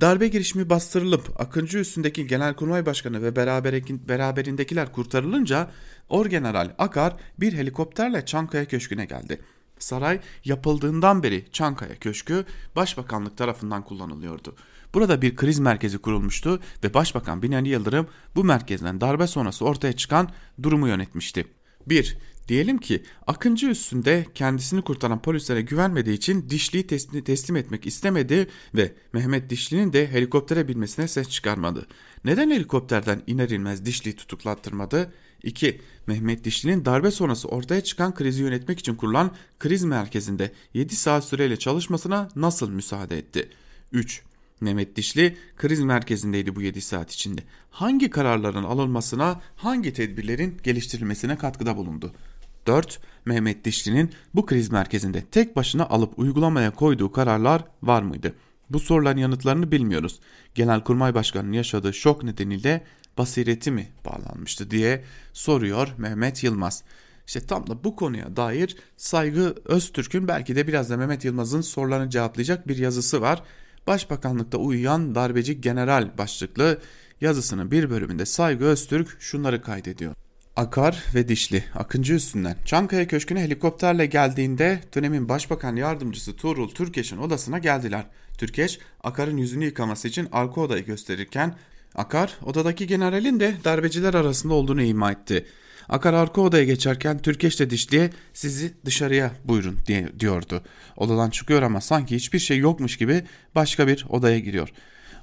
Darbe 0.00 0.28
girişimi 0.28 0.70
bastırılıp 0.70 1.40
Akıncı 1.40 1.78
üstündeki 1.78 2.26
Genelkurmay 2.26 2.86
Başkanı 2.86 3.22
ve 3.22 3.36
beraberindekiler 4.08 4.92
kurtarılınca 4.92 5.70
Orgeneral 6.08 6.70
Akar 6.78 7.16
bir 7.40 7.52
helikopterle 7.52 8.26
Çankaya 8.26 8.64
Köşkü'ne 8.64 9.04
geldi. 9.04 9.40
Saray 9.78 10.20
yapıldığından 10.44 11.22
beri 11.22 11.44
Çankaya 11.52 11.94
Köşkü 11.94 12.44
Başbakanlık 12.76 13.36
tarafından 13.36 13.84
kullanılıyordu. 13.84 14.56
Burada 14.94 15.22
bir 15.22 15.36
kriz 15.36 15.58
merkezi 15.58 15.98
kurulmuştu 15.98 16.60
ve 16.84 16.94
Başbakan 16.94 17.42
Binali 17.42 17.68
Yıldırım 17.68 18.06
bu 18.36 18.44
merkezden 18.44 19.00
darbe 19.00 19.26
sonrası 19.26 19.64
ortaya 19.64 19.92
çıkan 19.92 20.30
durumu 20.62 20.88
yönetmişti. 20.88 21.46
1. 21.86 22.16
Diyelim 22.48 22.78
ki 22.78 23.02
Akıncı 23.26 23.66
üstünde 23.66 24.26
kendisini 24.34 24.82
kurtaran 24.82 25.22
polislere 25.22 25.62
güvenmediği 25.62 26.16
için 26.16 26.50
Dişli'yi 26.50 26.86
teslim 27.24 27.56
etmek 27.56 27.86
istemedi 27.86 28.48
ve 28.74 28.92
Mehmet 29.12 29.50
Dişli'nin 29.50 29.92
de 29.92 30.12
helikoptere 30.12 30.68
binmesine 30.68 31.08
ses 31.08 31.28
çıkarmadı. 31.28 31.86
Neden 32.24 32.50
helikopterden 32.50 33.22
iner 33.26 33.48
inmez 33.48 33.84
Dişli'yi 33.84 34.16
tutuklattırmadı? 34.16 35.12
2. 35.42 35.80
Mehmet 36.06 36.44
Dişli'nin 36.44 36.84
darbe 36.84 37.10
sonrası 37.10 37.48
ortaya 37.48 37.80
çıkan 37.80 38.14
krizi 38.14 38.42
yönetmek 38.42 38.78
için 38.78 38.94
kurulan 38.94 39.30
kriz 39.58 39.84
merkezinde 39.84 40.52
7 40.74 40.96
saat 40.96 41.24
süreyle 41.24 41.56
çalışmasına 41.56 42.28
nasıl 42.36 42.70
müsaade 42.70 43.18
etti? 43.18 43.48
3. 43.92 44.22
Mehmet 44.62 44.96
Dişli 44.96 45.36
kriz 45.56 45.80
merkezindeydi 45.80 46.56
bu 46.56 46.62
7 46.62 46.80
saat 46.80 47.12
içinde. 47.12 47.40
Hangi 47.70 48.10
kararların 48.10 48.64
alınmasına, 48.64 49.40
hangi 49.56 49.92
tedbirlerin 49.92 50.56
geliştirilmesine 50.62 51.36
katkıda 51.38 51.76
bulundu? 51.76 52.12
4. 52.66 53.00
Mehmet 53.24 53.64
Dişli'nin 53.64 54.10
bu 54.34 54.46
kriz 54.46 54.72
merkezinde 54.72 55.20
tek 55.20 55.56
başına 55.56 55.86
alıp 55.86 56.18
uygulamaya 56.18 56.70
koyduğu 56.70 57.12
kararlar 57.12 57.64
var 57.82 58.02
mıydı? 58.02 58.34
Bu 58.70 58.80
soruların 58.80 59.18
yanıtlarını 59.18 59.72
bilmiyoruz. 59.72 60.20
Genelkurmay 60.54 61.14
Başkanı'nın 61.14 61.52
yaşadığı 61.52 61.94
şok 61.94 62.22
nedeniyle 62.22 62.84
basireti 63.18 63.70
mi 63.70 63.88
bağlanmıştı 64.04 64.70
diye 64.70 65.04
soruyor 65.32 65.88
Mehmet 65.98 66.44
Yılmaz. 66.44 66.82
İşte 67.26 67.40
tam 67.40 67.66
da 67.66 67.84
bu 67.84 67.96
konuya 67.96 68.36
dair 68.36 68.76
Saygı 68.96 69.54
Öztürk'ün 69.64 70.28
belki 70.28 70.56
de 70.56 70.66
biraz 70.66 70.90
da 70.90 70.96
Mehmet 70.96 71.24
Yılmaz'ın 71.24 71.60
sorularını 71.60 72.10
cevaplayacak 72.10 72.68
bir 72.68 72.76
yazısı 72.76 73.20
var. 73.20 73.42
Başbakanlıkta 73.86 74.58
uyuyan 74.58 75.14
darbeci 75.14 75.60
general 75.60 76.18
başlıklı 76.18 76.78
yazısının 77.20 77.70
bir 77.70 77.90
bölümünde 77.90 78.26
Saygı 78.26 78.64
Öztürk 78.64 79.16
şunları 79.20 79.62
kaydediyor. 79.62 80.14
Akar 80.56 81.04
ve 81.14 81.28
Dişli 81.28 81.64
Akıncı 81.74 82.14
üstünden 82.14 82.56
Çankaya 82.64 83.08
Köşkü'ne 83.08 83.40
helikopterle 83.40 84.06
geldiğinde 84.06 84.80
dönemin 84.94 85.28
başbakan 85.28 85.76
yardımcısı 85.76 86.36
Tuğrul 86.36 86.68
Türkeş'in 86.68 87.18
odasına 87.18 87.58
geldiler. 87.58 88.06
Türkeş 88.38 88.78
Akar'ın 89.04 89.36
yüzünü 89.36 89.64
yıkaması 89.64 90.08
için 90.08 90.28
arka 90.32 90.60
odayı 90.60 90.84
gösterirken 90.84 91.54
Akar 91.94 92.38
odadaki 92.44 92.86
generalin 92.86 93.40
de 93.40 93.54
darbeciler 93.64 94.14
arasında 94.14 94.54
olduğunu 94.54 94.82
ima 94.82 95.12
etti. 95.12 95.46
Akar 95.88 96.14
arka 96.14 96.40
odaya 96.40 96.64
geçerken 96.64 97.18
Türkeş 97.18 97.60
Dişli'ye 97.60 98.10
sizi 98.32 98.74
dışarıya 98.84 99.30
buyurun 99.44 99.78
diye 99.86 100.08
diyordu. 100.20 100.62
Odadan 100.96 101.30
çıkıyor 101.30 101.62
ama 101.62 101.80
sanki 101.80 102.16
hiçbir 102.16 102.38
şey 102.38 102.58
yokmuş 102.58 102.96
gibi 102.96 103.22
başka 103.54 103.86
bir 103.86 104.06
odaya 104.08 104.38
giriyor. 104.38 104.68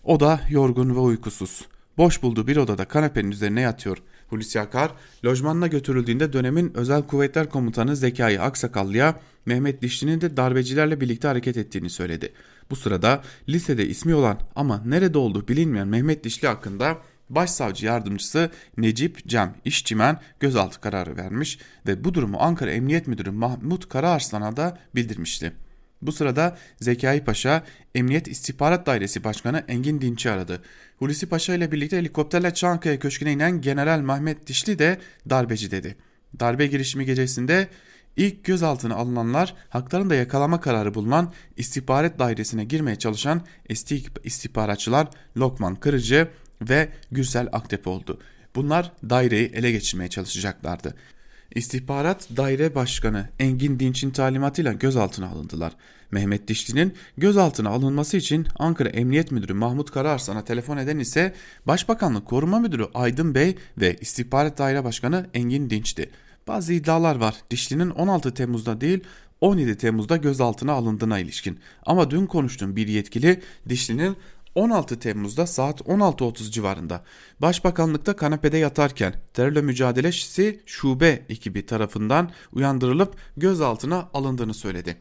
Oda 0.03 0.41
yorgun 0.49 0.95
ve 0.95 0.99
uykusuz. 0.99 1.61
Boş 1.97 2.23
bulduğu 2.23 2.47
bir 2.47 2.57
odada 2.57 2.85
kanepenin 2.85 3.31
üzerine 3.31 3.61
yatıyor. 3.61 3.97
Hulusi 4.29 4.59
Akar, 4.59 4.91
lojmanına 5.25 5.67
götürüldüğünde 5.67 6.33
dönemin 6.33 6.71
Özel 6.75 7.01
Kuvvetler 7.01 7.49
Komutanı 7.49 7.95
Zekai 7.95 8.39
Aksakallı'ya 8.39 9.19
Mehmet 9.45 9.81
Dişli'nin 9.81 10.21
de 10.21 10.37
darbecilerle 10.37 11.01
birlikte 11.01 11.27
hareket 11.27 11.57
ettiğini 11.57 11.89
söyledi. 11.89 12.33
Bu 12.69 12.75
sırada 12.75 13.23
lisede 13.49 13.87
ismi 13.87 14.15
olan 14.15 14.39
ama 14.55 14.81
nerede 14.85 15.17
olduğu 15.17 15.47
bilinmeyen 15.47 15.87
Mehmet 15.87 16.23
Dişli 16.23 16.47
hakkında 16.47 16.97
Başsavcı 17.29 17.85
yardımcısı 17.85 18.51
Necip 18.77 19.27
Cem 19.27 19.55
İşçimen 19.65 20.19
gözaltı 20.39 20.81
kararı 20.81 21.17
vermiş 21.17 21.59
ve 21.87 22.03
bu 22.03 22.13
durumu 22.13 22.37
Ankara 22.39 22.71
Emniyet 22.71 23.07
Müdürü 23.07 23.31
Mahmut 23.31 23.89
Karaarslan'a 23.89 24.57
da 24.57 24.77
bildirmişti. 24.95 25.53
Bu 26.01 26.11
sırada 26.11 26.57
Zekai 26.79 27.23
Paşa 27.23 27.63
Emniyet 27.95 28.27
İstihbarat 28.27 28.85
Dairesi 28.85 29.23
Başkanı 29.23 29.63
Engin 29.67 30.01
Dinç'i 30.01 30.31
aradı. 30.31 30.61
Hulusi 30.99 31.29
Paşa 31.29 31.53
ile 31.53 31.71
birlikte 31.71 31.97
helikopterle 31.97 32.53
Çankaya 32.53 32.99
Köşkü'ne 32.99 33.31
inen 33.31 33.61
General 33.61 33.99
Mehmet 33.99 34.47
Dişli 34.47 34.79
de 34.79 34.99
darbeci 35.29 35.71
dedi. 35.71 35.95
Darbe 36.39 36.67
girişimi 36.67 37.05
gecesinde 37.05 37.67
ilk 38.17 38.43
gözaltına 38.43 38.95
alınanlar 38.95 39.55
haklarında 39.69 40.15
yakalama 40.15 40.61
kararı 40.61 40.93
bulunan 40.93 41.33
istihbarat 41.57 42.19
dairesine 42.19 42.65
girmeye 42.65 42.95
çalışan 42.95 43.41
istihbaratçılar 44.23 45.07
Lokman 45.37 45.75
Kırıcı 45.75 46.27
ve 46.61 46.89
Gürsel 47.11 47.49
Aktep 47.51 47.87
oldu. 47.87 48.19
Bunlar 48.55 48.91
daireyi 49.09 49.51
ele 49.53 49.71
geçirmeye 49.71 50.09
çalışacaklardı. 50.09 50.95
İstihbarat 51.55 52.27
Daire 52.37 52.75
Başkanı 52.75 53.29
Engin 53.39 53.79
Dinç'in 53.79 54.11
talimatıyla 54.11 54.73
gözaltına 54.73 55.27
alındılar. 55.27 55.75
Mehmet 56.11 56.47
Dişli'nin 56.47 56.93
gözaltına 57.17 57.69
alınması 57.69 58.17
için 58.17 58.47
Ankara 58.59 58.89
Emniyet 58.89 59.31
Müdürü 59.31 59.53
Mahmut 59.53 59.91
Karaarsan'a 59.91 60.43
telefon 60.43 60.77
eden 60.77 60.99
ise 60.99 61.33
Başbakanlık 61.65 62.25
Koruma 62.25 62.59
Müdürü 62.59 62.87
Aydın 62.93 63.35
Bey 63.35 63.55
ve 63.77 63.95
İstihbarat 64.01 64.57
Daire 64.57 64.83
Başkanı 64.83 65.27
Engin 65.33 65.69
Dinç'ti. 65.69 66.09
Bazı 66.47 66.73
iddialar 66.73 67.15
var. 67.15 67.35
Dişli'nin 67.51 67.89
16 67.89 68.33
Temmuz'da 68.33 68.81
değil 68.81 69.03
17 69.41 69.77
Temmuz'da 69.77 70.17
gözaltına 70.17 70.71
alındığına 70.71 71.19
ilişkin. 71.19 71.59
Ama 71.85 72.11
dün 72.11 72.25
konuştuğum 72.25 72.75
bir 72.75 72.87
yetkili 72.87 73.41
Dişli'nin 73.69 74.17
16 74.55 74.99
Temmuz'da 74.99 75.47
saat 75.47 75.81
16.30 75.81 76.51
civarında 76.51 77.03
Başbakanlıkta 77.39 78.15
kanepede 78.15 78.57
yatarken 78.57 79.13
terörle 79.33 79.61
mücadelesi 79.61 80.61
şube 80.65 81.25
ekibi 81.29 81.65
tarafından 81.65 82.31
uyandırılıp 82.51 83.15
gözaltına 83.37 84.09
alındığını 84.13 84.53
söyledi. 84.53 84.97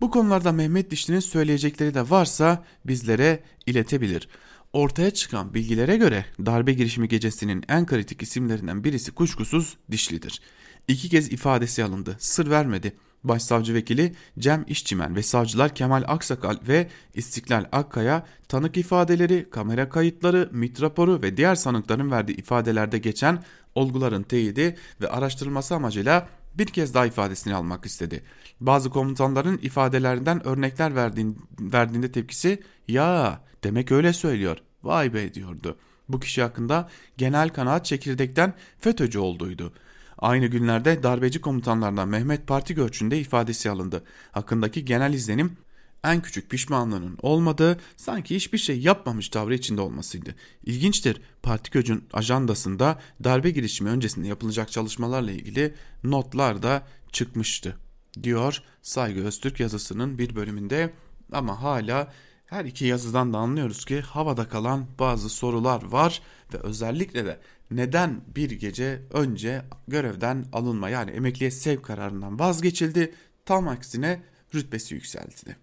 Bu 0.00 0.10
konularda 0.10 0.52
Mehmet 0.52 0.90
Dişli'nin 0.90 1.20
söyleyecekleri 1.20 1.94
de 1.94 2.10
varsa 2.10 2.64
bizlere 2.84 3.42
iletebilir. 3.66 4.28
Ortaya 4.72 5.10
çıkan 5.10 5.54
bilgilere 5.54 5.96
göre 5.96 6.24
darbe 6.46 6.72
girişimi 6.72 7.08
gecesinin 7.08 7.64
en 7.68 7.86
kritik 7.86 8.22
isimlerinden 8.22 8.84
birisi 8.84 9.12
kuşkusuz 9.12 9.76
Dişli'dir. 9.90 10.40
İki 10.88 11.08
kez 11.08 11.32
ifadesi 11.32 11.84
alındı, 11.84 12.16
sır 12.18 12.50
vermedi. 12.50 12.96
Başsavcı 13.28 13.74
vekili 13.74 14.14
Cem 14.38 14.64
İşçimen 14.68 15.16
ve 15.16 15.22
savcılar 15.22 15.74
Kemal 15.74 16.04
Aksakal 16.06 16.56
ve 16.68 16.88
İstiklal 17.14 17.64
Akkaya 17.72 18.26
tanık 18.48 18.76
ifadeleri, 18.76 19.50
kamera 19.50 19.88
kayıtları, 19.88 20.48
MIT 20.52 20.82
raporu 20.82 21.22
ve 21.22 21.36
diğer 21.36 21.54
sanıkların 21.54 22.10
verdiği 22.10 22.36
ifadelerde 22.36 22.98
geçen 22.98 23.44
olguların 23.74 24.22
teyidi 24.22 24.76
ve 25.00 25.08
araştırılması 25.08 25.74
amacıyla 25.74 26.28
bir 26.54 26.66
kez 26.66 26.94
daha 26.94 27.06
ifadesini 27.06 27.54
almak 27.54 27.86
istedi. 27.86 28.22
Bazı 28.60 28.90
komutanların 28.90 29.58
ifadelerinden 29.58 30.46
örnekler 30.46 30.94
verdiğin, 30.94 31.38
verdiğinde 31.60 32.12
tepkisi 32.12 32.62
ya 32.88 33.40
demek 33.64 33.92
öyle 33.92 34.12
söylüyor 34.12 34.58
vay 34.82 35.14
be 35.14 35.34
diyordu. 35.34 35.76
Bu 36.08 36.20
kişi 36.20 36.42
hakkında 36.42 36.88
genel 37.16 37.48
kanaat 37.48 37.84
çekirdekten 37.84 38.54
FETÖ'cü 38.78 39.18
olduğuydu. 39.18 39.72
Aynı 40.18 40.46
günlerde 40.46 41.02
darbeci 41.02 41.40
komutanlardan 41.40 42.08
Mehmet 42.08 42.46
Parti 42.46 42.74
Göçü'nde 42.74 43.18
ifadesi 43.18 43.70
alındı. 43.70 44.04
Hakkındaki 44.32 44.84
genel 44.84 45.14
izlenim 45.14 45.56
en 46.04 46.22
küçük 46.22 46.50
pişmanlığının 46.50 47.18
olmadığı, 47.22 47.80
sanki 47.96 48.36
hiçbir 48.36 48.58
şey 48.58 48.80
yapmamış 48.80 49.28
tavrı 49.28 49.54
içinde 49.54 49.80
olmasıydı. 49.80 50.34
İlginçtir, 50.64 51.20
Parti 51.42 51.70
Göç'ün 51.70 52.04
ajandasında 52.12 53.00
darbe 53.24 53.50
girişimi 53.50 53.90
öncesinde 53.90 54.26
yapılacak 54.26 54.72
çalışmalarla 54.72 55.30
ilgili 55.30 55.74
notlar 56.04 56.62
da 56.62 56.86
çıkmıştı, 57.12 57.76
diyor 58.22 58.62
Saygı 58.82 59.24
Öztürk 59.24 59.60
yazısının 59.60 60.18
bir 60.18 60.36
bölümünde 60.36 60.92
ama 61.32 61.62
hala 61.62 62.12
her 62.46 62.64
iki 62.64 62.84
yazıdan 62.84 63.32
da 63.32 63.38
anlıyoruz 63.38 63.84
ki 63.84 64.00
havada 64.00 64.48
kalan 64.48 64.86
bazı 64.98 65.28
sorular 65.28 65.82
var 65.82 66.22
ve 66.54 66.58
özellikle 66.58 67.24
de 67.24 67.40
neden 67.70 68.20
bir 68.36 68.50
gece 68.50 69.02
önce 69.12 69.62
görevden 69.88 70.44
alınma 70.52 70.90
yani 70.90 71.10
emekliye 71.10 71.50
sevk 71.50 71.82
kararından 71.82 72.38
vazgeçildi 72.38 73.14
tam 73.44 73.68
aksine 73.68 74.22
rütbesi 74.54 74.94
yükseldi. 74.94 75.56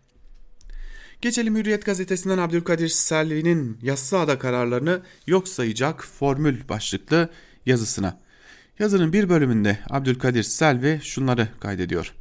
Geçelim 1.21 1.55
Hürriyet 1.55 1.85
gazetesinden 1.85 2.37
Abdülkadir 2.37 2.89
Selvi'nin 2.89 3.77
Yassıada 3.81 4.39
kararlarını 4.39 5.01
yok 5.27 5.47
sayacak 5.47 6.05
formül 6.05 6.69
başlıklı 6.69 7.29
yazısına. 7.65 8.19
Yazının 8.79 9.13
bir 9.13 9.29
bölümünde 9.29 9.79
Abdülkadir 9.89 10.43
Selvi 10.43 10.99
şunları 11.03 11.47
kaydediyor. 11.59 12.13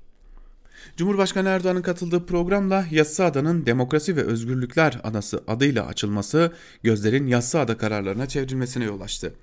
Cumhurbaşkanı 0.96 1.48
Erdoğan'ın 1.48 1.82
katıldığı 1.82 2.26
programla 2.26 2.86
Yassıada'nın 2.90 3.66
Demokrasi 3.66 4.16
ve 4.16 4.22
Özgürlükler 4.22 5.00
Adası 5.04 5.44
adıyla 5.46 5.86
açılması 5.86 6.52
gözlerin 6.82 7.26
Yassıada 7.26 7.76
kararlarına 7.76 8.26
çevrilmesine 8.26 8.84
yol 8.84 9.00
açtı. 9.00 9.34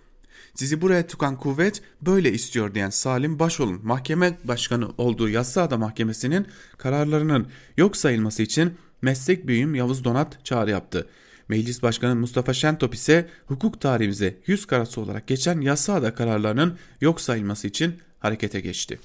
Sizi 0.55 0.81
buraya 0.81 1.07
tutan 1.07 1.37
kuvvet 1.37 1.81
böyle 2.01 2.31
istiyor 2.31 2.73
diyen 2.75 2.89
Salim 2.89 3.39
Başol'un 3.39 3.79
mahkeme 3.83 4.37
başkanı 4.43 4.89
olduğu 4.97 5.29
Yassıada 5.29 5.77
Mahkemesi'nin 5.77 6.47
kararlarının 6.77 7.47
yok 7.77 7.97
sayılması 7.97 8.43
için 8.43 8.73
meslek 9.01 9.47
büyüğüm 9.47 9.75
Yavuz 9.75 10.03
Donat 10.03 10.45
çağrı 10.45 10.71
yaptı. 10.71 11.07
Meclis 11.49 11.83
Başkanı 11.83 12.15
Mustafa 12.15 12.53
Şentop 12.53 12.93
ise 12.93 13.29
hukuk 13.47 13.81
tarihimize 13.81 14.37
yüz 14.47 14.65
karası 14.65 15.01
olarak 15.01 15.27
geçen 15.27 15.61
Yassıada 15.61 16.13
kararlarının 16.15 16.77
yok 17.01 17.21
sayılması 17.21 17.67
için 17.67 17.95
harekete 18.19 18.59
geçti. 18.59 18.99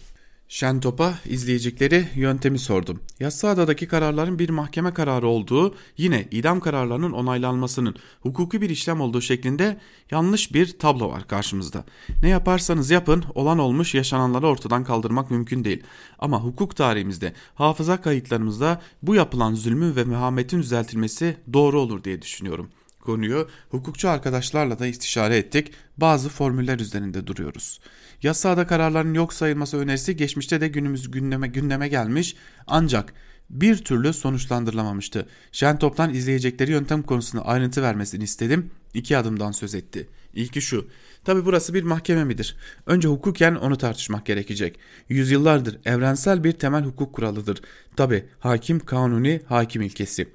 Şentop'a 0.48 1.14
izleyecekleri 1.24 2.08
yöntemi 2.14 2.58
sordum. 2.58 3.00
Yassıada'daki 3.20 3.88
kararların 3.88 4.38
bir 4.38 4.50
mahkeme 4.50 4.94
kararı 4.94 5.26
olduğu, 5.26 5.74
yine 5.96 6.28
idam 6.30 6.60
kararlarının 6.60 7.12
onaylanmasının 7.12 7.94
hukuki 8.20 8.60
bir 8.60 8.70
işlem 8.70 9.00
olduğu 9.00 9.20
şeklinde 9.20 9.80
yanlış 10.10 10.54
bir 10.54 10.78
tablo 10.78 11.08
var 11.08 11.28
karşımızda. 11.28 11.84
Ne 12.22 12.28
yaparsanız 12.28 12.90
yapın, 12.90 13.24
olan 13.34 13.58
olmuş 13.58 13.94
yaşananları 13.94 14.46
ortadan 14.46 14.84
kaldırmak 14.84 15.30
mümkün 15.30 15.64
değil. 15.64 15.82
Ama 16.18 16.44
hukuk 16.44 16.76
tarihimizde, 16.76 17.32
hafıza 17.54 18.00
kayıtlarımızda 18.00 18.82
bu 19.02 19.14
yapılan 19.14 19.54
zulmü 19.54 19.96
ve 19.96 20.04
mühametin 20.04 20.58
düzeltilmesi 20.58 21.36
doğru 21.52 21.80
olur 21.80 22.04
diye 22.04 22.22
düşünüyorum.'' 22.22 22.84
konuyu 23.04 23.48
hukukçu 23.70 24.08
arkadaşlarla 24.08 24.78
da 24.78 24.86
istişare 24.86 25.36
ettik. 25.36 25.72
Bazı 25.96 26.28
formüller 26.28 26.78
üzerinde 26.78 27.26
duruyoruz. 27.26 27.80
Yasada 28.24 28.66
kararların 28.66 29.14
yok 29.14 29.32
sayılması 29.32 29.78
önerisi 29.78 30.16
geçmişte 30.16 30.60
de 30.60 30.68
günümüz 30.68 31.10
gündeme, 31.10 31.48
gündeme 31.48 31.88
gelmiş 31.88 32.36
ancak 32.66 33.12
bir 33.50 33.76
türlü 33.76 34.12
sonuçlandırılamamıştı. 34.12 35.26
Şentop'tan 35.52 36.14
izleyecekleri 36.14 36.70
yöntem 36.70 37.02
konusunda 37.02 37.46
ayrıntı 37.46 37.82
vermesini 37.82 38.24
istedim. 38.24 38.70
İki 38.94 39.16
adımdan 39.16 39.52
söz 39.52 39.74
etti. 39.74 40.08
İlki 40.34 40.62
şu. 40.62 40.88
Tabi 41.24 41.44
burası 41.44 41.74
bir 41.74 41.82
mahkeme 41.82 42.24
midir? 42.24 42.56
Önce 42.86 43.08
hukuken 43.08 43.54
onu 43.54 43.76
tartışmak 43.76 44.26
gerekecek. 44.26 44.78
Yüzyıllardır 45.08 45.78
evrensel 45.84 46.44
bir 46.44 46.52
temel 46.52 46.84
hukuk 46.84 47.12
kuralıdır. 47.12 47.60
Tabi 47.96 48.24
hakim 48.38 48.80
kanuni 48.80 49.40
hakim 49.48 49.82
ilkesi. 49.82 50.28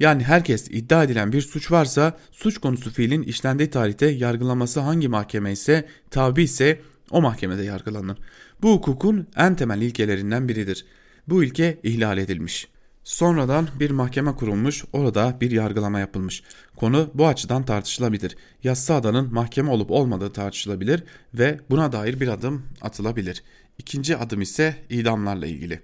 Yani 0.00 0.24
herkes 0.24 0.68
iddia 0.70 1.04
edilen 1.04 1.32
bir 1.32 1.42
suç 1.42 1.70
varsa 1.72 2.18
suç 2.32 2.58
konusu 2.58 2.90
fiilin 2.90 3.22
işlendiği 3.22 3.70
tarihte 3.70 4.06
yargılaması 4.06 4.80
hangi 4.80 5.08
mahkeme 5.08 5.52
ise 5.52 5.88
tabi 6.10 6.42
ise 6.42 6.80
o 7.10 7.22
mahkemede 7.22 7.62
yargılanır. 7.62 8.18
Bu 8.62 8.72
hukukun 8.72 9.26
en 9.36 9.56
temel 9.56 9.82
ilkelerinden 9.82 10.48
biridir. 10.48 10.86
Bu 11.28 11.44
ilke 11.44 11.80
ihlal 11.82 12.18
edilmiş. 12.18 12.68
Sonradan 13.04 13.68
bir 13.80 13.90
mahkeme 13.90 14.34
kurulmuş, 14.34 14.84
orada 14.92 15.36
bir 15.40 15.50
yargılama 15.50 16.00
yapılmış. 16.00 16.42
Konu 16.76 17.10
bu 17.14 17.26
açıdan 17.26 17.62
tartışılabilir. 17.62 18.36
Yassıada'nın 18.64 19.34
mahkeme 19.34 19.70
olup 19.70 19.90
olmadığı 19.90 20.32
tartışılabilir 20.32 21.04
ve 21.34 21.60
buna 21.70 21.92
dair 21.92 22.20
bir 22.20 22.28
adım 22.28 22.62
atılabilir. 22.80 23.42
İkinci 23.78 24.16
adım 24.16 24.40
ise 24.40 24.76
idamlarla 24.90 25.46
ilgili. 25.46 25.80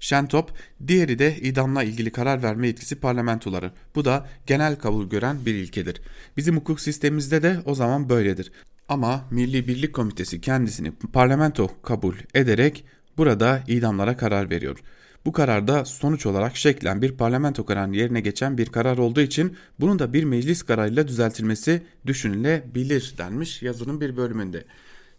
Şentop, 0.00 0.52
diğeri 0.86 1.18
de 1.18 1.36
idamla 1.36 1.82
ilgili 1.82 2.10
karar 2.10 2.42
verme 2.42 2.66
yetkisi 2.66 2.96
parlamentoları. 2.96 3.72
Bu 3.94 4.04
da 4.04 4.28
genel 4.46 4.76
kabul 4.76 5.08
gören 5.08 5.46
bir 5.46 5.54
ilkedir. 5.54 6.00
Bizim 6.36 6.56
hukuk 6.56 6.80
sistemimizde 6.80 7.42
de 7.42 7.60
o 7.64 7.74
zaman 7.74 8.08
böyledir. 8.08 8.52
Ama 8.92 9.24
Milli 9.30 9.68
Birlik 9.68 9.94
Komitesi 9.94 10.40
kendisini 10.40 10.92
parlamento 11.12 11.70
kabul 11.82 12.14
ederek 12.34 12.84
burada 13.16 13.62
idamlara 13.66 14.16
karar 14.16 14.50
veriyor. 14.50 14.78
Bu 15.24 15.32
kararda 15.32 15.84
sonuç 15.84 16.26
olarak 16.26 16.56
şeklen 16.56 17.02
bir 17.02 17.12
parlamento 17.12 17.64
kararının 17.64 17.92
yerine 17.92 18.20
geçen 18.20 18.58
bir 18.58 18.66
karar 18.66 18.98
olduğu 18.98 19.20
için 19.20 19.56
bunun 19.80 19.98
da 19.98 20.12
bir 20.12 20.24
meclis 20.24 20.62
kararıyla 20.62 21.08
düzeltilmesi 21.08 21.82
düşünülebilir 22.06 23.14
denmiş 23.18 23.62
yazının 23.62 24.00
bir 24.00 24.16
bölümünde. 24.16 24.64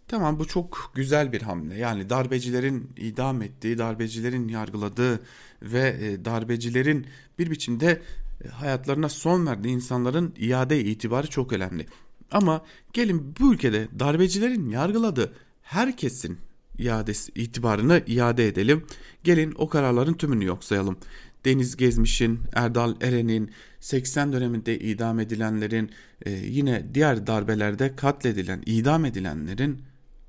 Tamam 0.08 0.38
bu 0.38 0.46
çok 0.46 0.92
güzel 0.94 1.32
bir 1.32 1.42
hamle. 1.42 1.78
Yani 1.78 2.10
darbecilerin 2.10 2.90
idam 2.96 3.42
ettiği, 3.42 3.78
darbecilerin 3.78 4.48
yargıladığı 4.48 5.20
ve 5.62 5.96
e, 6.00 6.24
darbecilerin 6.24 7.06
bir 7.38 7.50
biçimde 7.50 8.02
e, 8.44 8.48
hayatlarına 8.48 9.08
son 9.08 9.46
verdiği 9.46 9.68
insanların 9.68 10.34
iade 10.38 10.80
itibarı 10.80 11.26
çok 11.26 11.52
önemli. 11.52 11.86
Ama 12.30 12.64
gelin 12.92 13.34
bu 13.40 13.54
ülkede 13.54 13.88
darbecilerin 13.98 14.70
yargıladığı 14.70 15.32
herkesin 15.62 16.38
iadesi, 16.78 17.32
itibarını 17.34 18.02
iade 18.06 18.48
edelim. 18.48 18.86
Gelin 19.24 19.54
o 19.58 19.68
kararların 19.68 20.14
tümünü 20.14 20.44
yok 20.44 20.64
sayalım. 20.64 20.98
Deniz 21.44 21.76
Gezmiş'in, 21.76 22.40
Erdal 22.52 22.94
Eren'in, 23.00 23.50
80 23.80 24.32
döneminde 24.32 24.78
idam 24.78 25.20
edilenlerin, 25.20 25.90
e, 26.26 26.30
yine 26.30 26.94
diğer 26.94 27.26
darbelerde 27.26 27.96
katledilen, 27.96 28.62
idam 28.66 29.04
edilenlerin 29.04 29.82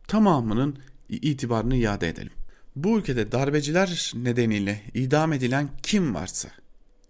tamamının 0.07 0.77
itibarını 1.09 1.75
iade 1.75 2.09
edelim. 2.09 2.31
Bu 2.75 2.99
ülkede 2.99 3.31
darbeciler 3.31 4.11
nedeniyle 4.15 4.81
idam 4.93 5.33
edilen 5.33 5.69
kim 5.83 6.15
varsa, 6.15 6.49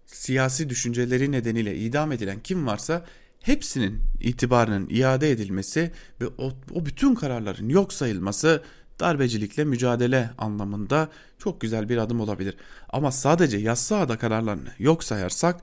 siyasi 0.06 0.68
düşünceleri 0.68 1.32
nedeniyle 1.32 1.76
idam 1.76 2.12
edilen 2.12 2.40
kim 2.40 2.66
varsa 2.66 3.06
hepsinin 3.40 4.02
itibarının 4.20 4.88
iade 4.90 5.30
edilmesi 5.30 5.92
ve 6.20 6.26
o, 6.38 6.52
o 6.72 6.86
bütün 6.86 7.14
kararların 7.14 7.68
yok 7.68 7.92
sayılması 7.92 8.62
darbecilikle 9.00 9.64
mücadele 9.64 10.30
anlamında 10.38 11.08
çok 11.38 11.60
güzel 11.60 11.88
bir 11.88 11.96
adım 11.96 12.20
olabilir. 12.20 12.56
Ama 12.88 13.12
sadece 13.12 13.56
yassıada 13.56 14.18
kararlarını 14.18 14.72
yok 14.78 15.04
sayarsak 15.04 15.60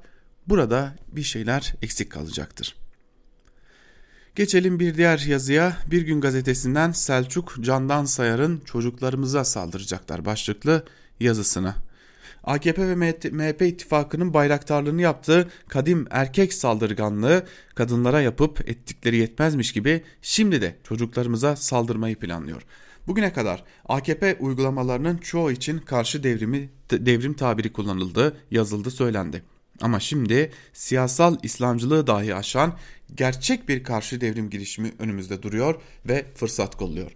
burada 0.48 0.96
bir 1.08 1.24
şeyler 1.24 1.74
eksik 1.82 2.12
kalacaktır. 2.12 2.76
Geçelim 4.36 4.80
bir 4.80 4.98
diğer 4.98 5.20
yazıya. 5.20 5.78
Bir 5.92 6.02
gün 6.02 6.22
gazetesinden 6.22 6.92
Selçuk 6.92 7.56
Candan 7.62 8.06
Sayar'ın 8.06 8.62
çocuklarımıza 8.66 9.44
saldıracaklar 9.44 10.26
başlıklı 10.26 10.86
yazısına. 11.20 11.76
AKP 12.44 12.88
ve 12.88 12.96
MHP 13.32 13.62
ittifakının 13.62 14.34
bayraktarlığını 14.34 15.02
yaptığı 15.02 15.50
kadim 15.68 16.08
erkek 16.10 16.54
saldırganlığı 16.54 17.46
kadınlara 17.76 18.22
yapıp 18.22 18.70
ettikleri 18.70 19.18
yetmezmiş 19.18 19.72
gibi 19.72 20.04
şimdi 20.22 20.62
de 20.62 20.76
çocuklarımıza 20.84 21.56
saldırmayı 21.56 22.16
planlıyor. 22.16 22.62
Bugüne 23.08 23.34
kadar 23.34 23.64
AKP 23.86 24.38
uygulamalarının 24.40 25.18
çoğu 25.18 25.52
için 25.52 25.78
karşı 25.78 26.24
devrimi 26.24 26.70
devrim 26.92 27.34
tabiri 27.34 27.74
kullanıldı, 27.74 28.38
yazıldı, 28.52 28.92
söylendi. 28.92 29.44
Ama 29.82 30.00
şimdi 30.00 30.52
siyasal 30.74 31.38
İslamcılığı 31.44 32.08
dahi 32.08 32.36
aşan 32.36 32.78
gerçek 33.16 33.70
bir 33.70 33.84
karşı 33.84 34.22
devrim 34.22 34.50
girişimi 34.50 34.92
önümüzde 35.00 35.44
duruyor 35.44 35.82
ve 36.06 36.26
fırsat 36.36 36.76
kolluyor. 36.76 37.12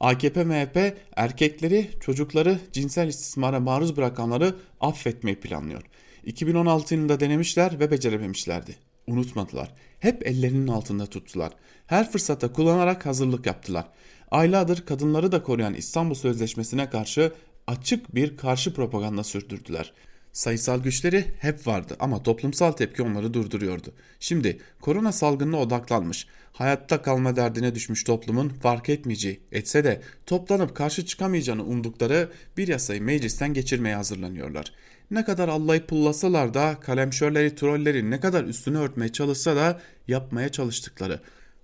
AKP 0.00 0.44
MHP 0.44 0.96
erkekleri, 1.16 1.90
çocukları 2.00 2.58
cinsel 2.72 3.08
istismara 3.08 3.60
maruz 3.60 3.96
bırakanları 3.96 4.54
affetmeyi 4.80 5.40
planlıyor. 5.40 5.82
2016 6.24 6.94
yılında 6.94 7.20
denemişler 7.20 7.80
ve 7.80 7.90
becerememişlerdi. 7.90 8.76
Unutmadılar. 9.06 9.72
Hep 9.98 10.26
ellerinin 10.26 10.68
altında 10.68 11.06
tuttular. 11.06 11.52
Her 11.86 12.10
fırsatta 12.10 12.52
kullanarak 12.52 13.06
hazırlık 13.06 13.46
yaptılar. 13.46 13.88
Aylardır 14.30 14.86
kadınları 14.86 15.32
da 15.32 15.42
koruyan 15.42 15.74
İstanbul 15.74 16.14
Sözleşmesi'ne 16.14 16.90
karşı 16.90 17.32
açık 17.66 18.14
bir 18.14 18.36
karşı 18.36 18.74
propaganda 18.74 19.24
sürdürdüler. 19.24 19.92
Sayısal 20.32 20.82
güçleri 20.82 21.24
hep 21.38 21.66
vardı 21.66 21.96
ama 22.00 22.22
toplumsal 22.22 22.72
tepki 22.72 23.02
onları 23.02 23.34
durduruyordu. 23.34 23.92
Şimdi 24.20 24.58
korona 24.80 25.12
salgınına 25.12 25.56
odaklanmış, 25.56 26.26
hayatta 26.52 27.02
kalma 27.02 27.36
derdine 27.36 27.74
düşmüş 27.74 28.04
toplumun 28.04 28.48
fark 28.48 28.88
etmeyeceği, 28.88 29.40
etse 29.52 29.84
de 29.84 30.02
toplanıp 30.26 30.76
karşı 30.76 31.06
çıkamayacağını 31.06 31.64
umdukları 31.64 32.28
bir 32.56 32.68
yasayı 32.68 33.02
meclisten 33.02 33.54
geçirmeye 33.54 33.96
hazırlanıyorlar. 33.96 34.72
Ne 35.10 35.24
kadar 35.24 35.48
Allah'ı 35.48 35.86
pullasalar 35.86 36.54
da 36.54 36.80
kalemşörleri, 36.80 37.54
trolleri 37.54 38.10
ne 38.10 38.20
kadar 38.20 38.44
üstünü 38.44 38.78
örtmeye 38.78 39.12
çalışsa 39.12 39.56
da 39.56 39.80
yapmaya 40.08 40.48
çalıştıkları 40.48 41.20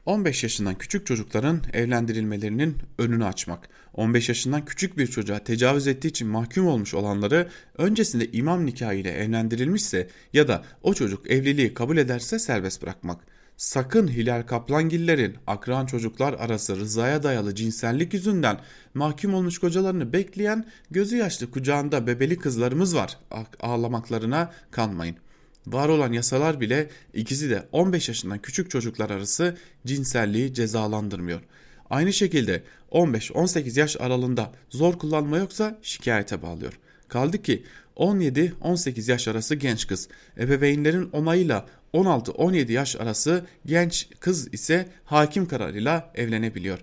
15 0.07 0.43
yaşından 0.43 0.75
küçük 0.75 1.07
çocukların 1.07 1.63
evlendirilmelerinin 1.73 2.77
önünü 2.99 3.25
açmak, 3.25 3.69
15 3.97 4.29
yaşından 4.29 4.65
küçük 4.65 4.99
bir 4.99 5.07
çocuğa 5.07 5.39
tecavüz 5.39 5.87
ettiği 5.87 6.09
için 6.09 6.29
mahkum 6.29 6.67
olmuş 6.67 6.95
olanları 6.95 7.49
öncesinde 7.79 8.33
imam 8.33 8.67
nikahı 8.67 8.95
ile 8.95 9.11
evlendirilmişse 9.11 10.09
ya 10.33 10.49
da 10.49 10.65
o 10.83 10.95
çocuk 10.95 11.31
evliliği 11.31 11.75
kabul 11.75 11.97
ederse 11.97 12.39
serbest 12.39 12.83
bırakmak. 12.83 13.21
Sakın 13.57 14.09
Hilal 14.09 14.43
Kaplangillerin 14.43 15.37
akran 15.47 15.87
çocuklar 15.87 16.33
arası 16.33 16.77
rızaya 16.77 17.23
dayalı 17.23 17.55
cinsellik 17.55 18.15
yüzünden 18.15 18.61
mahkum 18.95 19.35
olmuş 19.35 19.59
kocalarını 19.59 20.13
bekleyen 20.13 20.67
gözü 20.91 21.17
yaşlı 21.17 21.51
kucağında 21.51 22.07
bebeli 22.07 22.37
kızlarımız 22.37 22.97
var 22.97 23.19
ağlamaklarına 23.61 24.53
kanmayın. 24.71 25.17
Var 25.67 25.89
olan 25.89 26.13
yasalar 26.13 26.61
bile 26.61 26.91
ikisi 27.15 27.51
de 27.51 27.69
15 27.73 28.09
yaşından 28.09 28.39
küçük 28.39 28.71
çocuklar 28.71 29.11
arası 29.11 29.57
cinselliği 29.87 30.55
cezalandırmıyor. 30.55 31.41
Aynı 31.91 32.13
şekilde 32.13 32.63
15-18 32.93 33.79
yaş 33.81 33.97
aralığında 34.01 34.53
zor 34.71 34.99
kullanma 34.99 35.39
yoksa 35.39 35.79
şikayete 35.83 36.43
bağlıyor. 36.43 36.79
Kaldı 37.09 37.43
ki 37.43 37.63
17-18 37.97 39.11
yaş 39.11 39.29
arası 39.29 39.55
genç 39.55 39.87
kız, 39.87 40.09
ebeveynlerin 40.39 41.11
onayıyla 41.11 41.67
16-17 41.95 42.73
yaş 42.73 42.97
arası 42.97 43.47
genç 43.67 44.09
kız 44.21 44.55
ise 44.55 44.89
hakim 45.05 45.49
kararıyla 45.49 46.13
evlenebiliyor. 46.15 46.79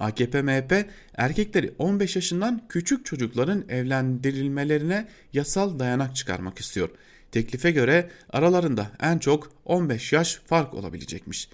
AKP 0.00 0.42
MHP 0.42 0.86
erkekleri 1.14 1.74
15 1.78 2.16
yaşından 2.16 2.62
küçük 2.68 3.06
çocukların 3.06 3.64
evlendirilmelerine 3.68 5.08
yasal 5.32 5.78
dayanak 5.78 6.16
çıkarmak 6.16 6.58
istiyor. 6.58 6.88
Teklife 7.32 7.70
göre 7.70 8.10
aralarında 8.30 8.90
en 9.00 9.18
çok 9.18 9.52
15 9.64 10.12
yaş 10.12 10.40
fark 10.46 10.74
olabilecekmiş. 10.74 11.48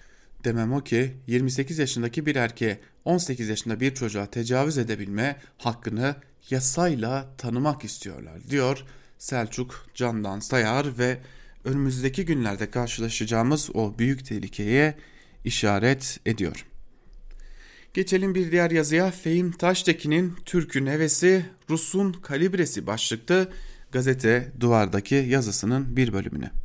Demem 0.44 0.72
o 0.72 0.80
ki 0.80 1.12
28 1.26 1.78
yaşındaki 1.78 2.26
bir 2.26 2.36
erkeğe 2.36 2.78
18 3.04 3.48
yaşında 3.48 3.80
bir 3.80 3.94
çocuğa 3.94 4.26
tecavüz 4.26 4.78
edebilme 4.78 5.36
hakkını 5.58 6.16
yasayla 6.50 7.26
tanımak 7.38 7.84
istiyorlar 7.84 8.48
diyor 8.50 8.84
Selçuk 9.18 9.86
Candan 9.94 10.40
Sayar 10.40 10.98
ve 10.98 11.18
önümüzdeki 11.64 12.24
günlerde 12.24 12.70
karşılaşacağımız 12.70 13.70
o 13.74 13.98
büyük 13.98 14.26
tehlikeye 14.26 14.94
işaret 15.44 16.20
ediyor. 16.26 16.66
Geçelim 17.94 18.34
bir 18.34 18.52
diğer 18.52 18.70
yazıya. 18.70 19.10
Fehim 19.10 19.52
Taştekin'in 19.52 20.36
Türk'ün 20.44 20.86
hevesi 20.86 21.46
Rus'un 21.70 22.12
kalibresi 22.12 22.86
başlıklı 22.86 23.48
gazete 23.92 24.52
duvardaki 24.60 25.14
yazısının 25.14 25.96
bir 25.96 26.12
bölümüne. 26.12 26.61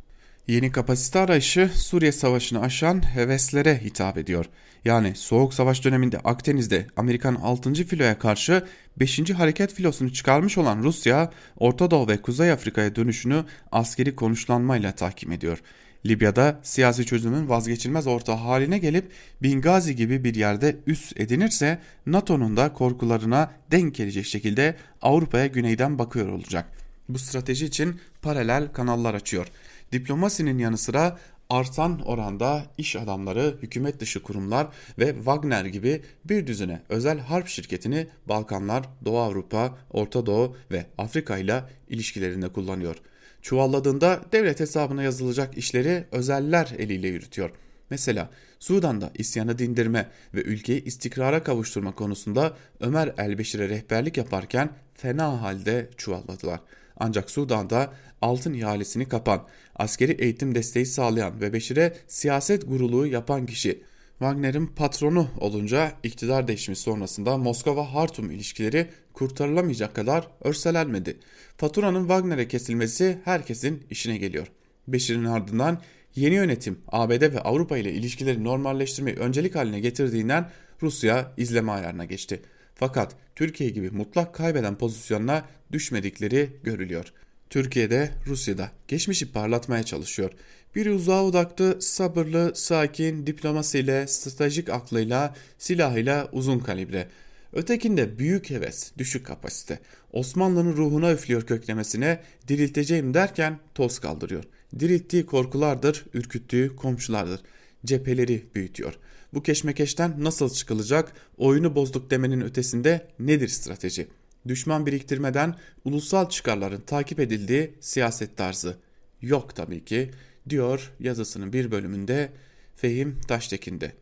Yeni 0.48 0.72
kapasite 0.72 1.18
arayışı 1.18 1.70
Suriye 1.74 2.12
Savaşı'nı 2.12 2.60
aşan 2.60 3.14
heveslere 3.14 3.80
hitap 3.84 4.18
ediyor. 4.18 4.46
Yani 4.84 5.14
Soğuk 5.14 5.54
Savaş 5.54 5.84
döneminde 5.84 6.18
Akdeniz'de 6.18 6.86
Amerikan 6.96 7.34
6. 7.34 7.74
filoya 7.74 8.18
karşı 8.18 8.64
5. 9.00 9.30
hareket 9.30 9.74
filosunu 9.74 10.12
çıkarmış 10.12 10.58
olan 10.58 10.82
Rusya, 10.82 11.30
Orta 11.56 11.90
Doğu 11.90 12.08
ve 12.08 12.22
Kuzey 12.22 12.52
Afrika'ya 12.52 12.96
dönüşünü 12.96 13.44
askeri 13.72 14.16
konuşlanmayla 14.16 14.92
tahkim 14.92 15.32
ediyor. 15.32 15.58
Libya'da 16.06 16.60
siyasi 16.62 17.06
çözümün 17.06 17.48
vazgeçilmez 17.48 18.06
orta 18.06 18.44
haline 18.44 18.78
gelip 18.78 19.12
Bingazi 19.42 19.96
gibi 19.96 20.24
bir 20.24 20.34
yerde 20.34 20.76
üst 20.86 21.20
edinirse 21.20 21.78
NATO'nun 22.06 22.56
da 22.56 22.72
korkularına 22.72 23.52
denk 23.70 23.94
gelecek 23.94 24.26
şekilde 24.26 24.76
Avrupa'ya 25.02 25.46
güneyden 25.46 25.98
bakıyor 25.98 26.28
olacak. 26.28 26.66
Bu 27.08 27.18
strateji 27.18 27.66
için 27.66 28.00
paralel 28.22 28.72
kanallar 28.72 29.14
açıyor. 29.14 29.46
Diplomasinin 29.92 30.58
yanı 30.58 30.78
sıra 30.78 31.18
artan 31.50 32.00
oranda 32.00 32.66
iş 32.78 32.96
adamları, 32.96 33.58
hükümet 33.62 34.00
dışı 34.00 34.22
kurumlar 34.22 34.66
ve 34.98 35.14
Wagner 35.14 35.64
gibi 35.64 36.02
bir 36.24 36.46
düzine 36.46 36.82
özel 36.88 37.18
harp 37.18 37.48
şirketini 37.48 38.06
Balkanlar, 38.26 38.84
Doğu 39.04 39.18
Avrupa, 39.18 39.78
Orta 39.90 40.26
Doğu 40.26 40.56
ve 40.70 40.86
Afrika 40.98 41.38
ile 41.38 41.64
ilişkilerinde 41.88 42.48
kullanıyor. 42.48 42.96
Çuvalladığında 43.42 44.20
devlet 44.32 44.60
hesabına 44.60 45.02
yazılacak 45.02 45.58
işleri 45.58 46.04
özeller 46.12 46.74
eliyle 46.78 47.08
yürütüyor. 47.08 47.50
Mesela 47.90 48.30
Sudan'da 48.58 49.10
isyanı 49.14 49.58
dindirme 49.58 50.08
ve 50.34 50.42
ülkeyi 50.42 50.84
istikrara 50.84 51.42
kavuşturma 51.42 51.94
konusunda 51.94 52.56
Ömer 52.80 53.14
Elbeşir'e 53.18 53.68
rehberlik 53.68 54.16
yaparken 54.16 54.70
fena 54.94 55.42
halde 55.42 55.90
çuvalladılar. 55.96 56.60
Ancak 56.98 57.30
Sudan'da 57.30 57.92
altın 58.22 58.54
ihalesini 58.54 59.08
kapan, 59.08 59.46
askeri 59.76 60.12
eğitim 60.12 60.54
desteği 60.54 60.86
sağlayan 60.86 61.40
ve 61.40 61.52
Beşir'e 61.52 61.96
siyaset 62.06 62.68
guruluğu 62.68 63.06
yapan 63.06 63.46
kişi 63.46 63.82
Wagner'in 64.18 64.66
patronu 64.66 65.28
olunca 65.40 65.92
iktidar 66.02 66.48
değişimi 66.48 66.76
sonrasında 66.76 67.30
Moskova-Hartum 67.30 68.32
ilişkileri 68.32 68.86
kurtarılamayacak 69.12 69.94
kadar 69.94 70.28
örselenmedi. 70.40 71.16
Faturanın 71.56 72.00
Wagner'e 72.00 72.48
kesilmesi 72.48 73.18
herkesin 73.24 73.82
işine 73.90 74.16
geliyor. 74.16 74.46
Beşir'in 74.88 75.24
ardından 75.24 75.80
yeni 76.16 76.34
yönetim 76.34 76.78
ABD 76.88 77.22
ve 77.22 77.40
Avrupa 77.40 77.78
ile 77.78 77.92
ilişkileri 77.92 78.44
normalleştirmeyi 78.44 79.16
öncelik 79.16 79.54
haline 79.54 79.80
getirdiğinden 79.80 80.50
Rusya 80.82 81.32
izleme 81.36 81.72
ayarına 81.72 82.04
geçti. 82.04 82.42
Fakat 82.78 83.16
Türkiye 83.36 83.70
gibi 83.70 83.90
mutlak 83.90 84.34
kaybeden 84.34 84.78
pozisyonuna 84.78 85.44
düşmedikleri 85.72 86.50
görülüyor. 86.62 87.12
Türkiye'de 87.50 88.10
Rusya'da 88.26 88.70
geçmişi 88.88 89.32
parlatmaya 89.32 89.82
çalışıyor. 89.82 90.30
Biri 90.74 90.90
uzağa 90.90 91.24
odaklı, 91.24 91.82
sabırlı, 91.82 92.52
sakin, 92.54 93.26
diplomasiyle, 93.26 94.06
stratejik 94.06 94.68
aklıyla, 94.68 95.34
silahıyla 95.58 96.28
uzun 96.32 96.58
kalibre. 96.58 97.08
Ötekinde 97.52 98.18
büyük 98.18 98.50
heves, 98.50 98.92
düşük 98.98 99.26
kapasite. 99.26 99.78
Osmanlı'nın 100.12 100.76
ruhuna 100.76 101.12
üflüyor 101.12 101.46
köklemesine, 101.46 102.20
dirilteceğim 102.48 103.14
derken 103.14 103.58
toz 103.74 103.98
kaldırıyor. 103.98 104.44
Dirilttiği 104.78 105.26
korkulardır, 105.26 106.04
ürküttüğü 106.14 106.76
komşulardır. 106.76 107.40
Cepheleri 107.84 108.44
büyütüyor. 108.54 108.98
Bu 109.34 109.42
keşmekeşten 109.42 110.14
nasıl 110.18 110.50
çıkılacak, 110.50 111.12
oyunu 111.36 111.74
bozduk 111.74 112.10
demenin 112.10 112.40
ötesinde 112.40 113.06
nedir 113.18 113.48
strateji? 113.48 114.08
Düşman 114.48 114.86
biriktirmeden 114.86 115.54
ulusal 115.84 116.28
çıkarların 116.28 116.80
takip 116.80 117.20
edildiği 117.20 117.74
siyaset 117.80 118.36
tarzı 118.36 118.76
yok 119.22 119.56
tabii 119.56 119.84
ki 119.84 120.10
diyor 120.48 120.92
yazısının 121.00 121.52
bir 121.52 121.70
bölümünde 121.70 122.32
Fehim 122.76 123.20
Taştekin'de. 123.28 123.92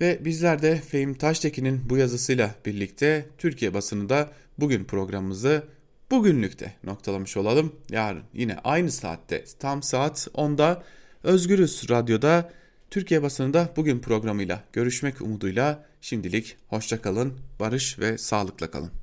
Ve 0.00 0.24
bizler 0.24 0.62
de 0.62 0.76
Fehim 0.76 1.14
Taştekin'in 1.14 1.90
bu 1.90 1.96
yazısıyla 1.96 2.54
birlikte 2.66 3.26
Türkiye 3.38 3.74
basınında 3.74 4.30
bugün 4.58 4.84
programımızı 4.84 5.64
bugünlükte 6.10 6.74
noktalamış 6.84 7.36
olalım. 7.36 7.72
Yarın 7.90 8.22
yine 8.34 8.56
aynı 8.64 8.90
saatte 8.90 9.44
tam 9.58 9.82
saat 9.82 10.28
10'da 10.34 10.82
Özgürüz 11.24 11.90
Radyo'da 11.90 12.52
Türkiye 12.92 13.22
basınında 13.22 13.68
bugün 13.76 13.98
programıyla 13.98 14.64
görüşmek 14.72 15.20
umuduyla 15.20 15.86
şimdilik 16.00 16.56
hoşçakalın, 16.68 17.34
barış 17.60 17.98
ve 17.98 18.18
sağlıkla 18.18 18.70
kalın. 18.70 19.01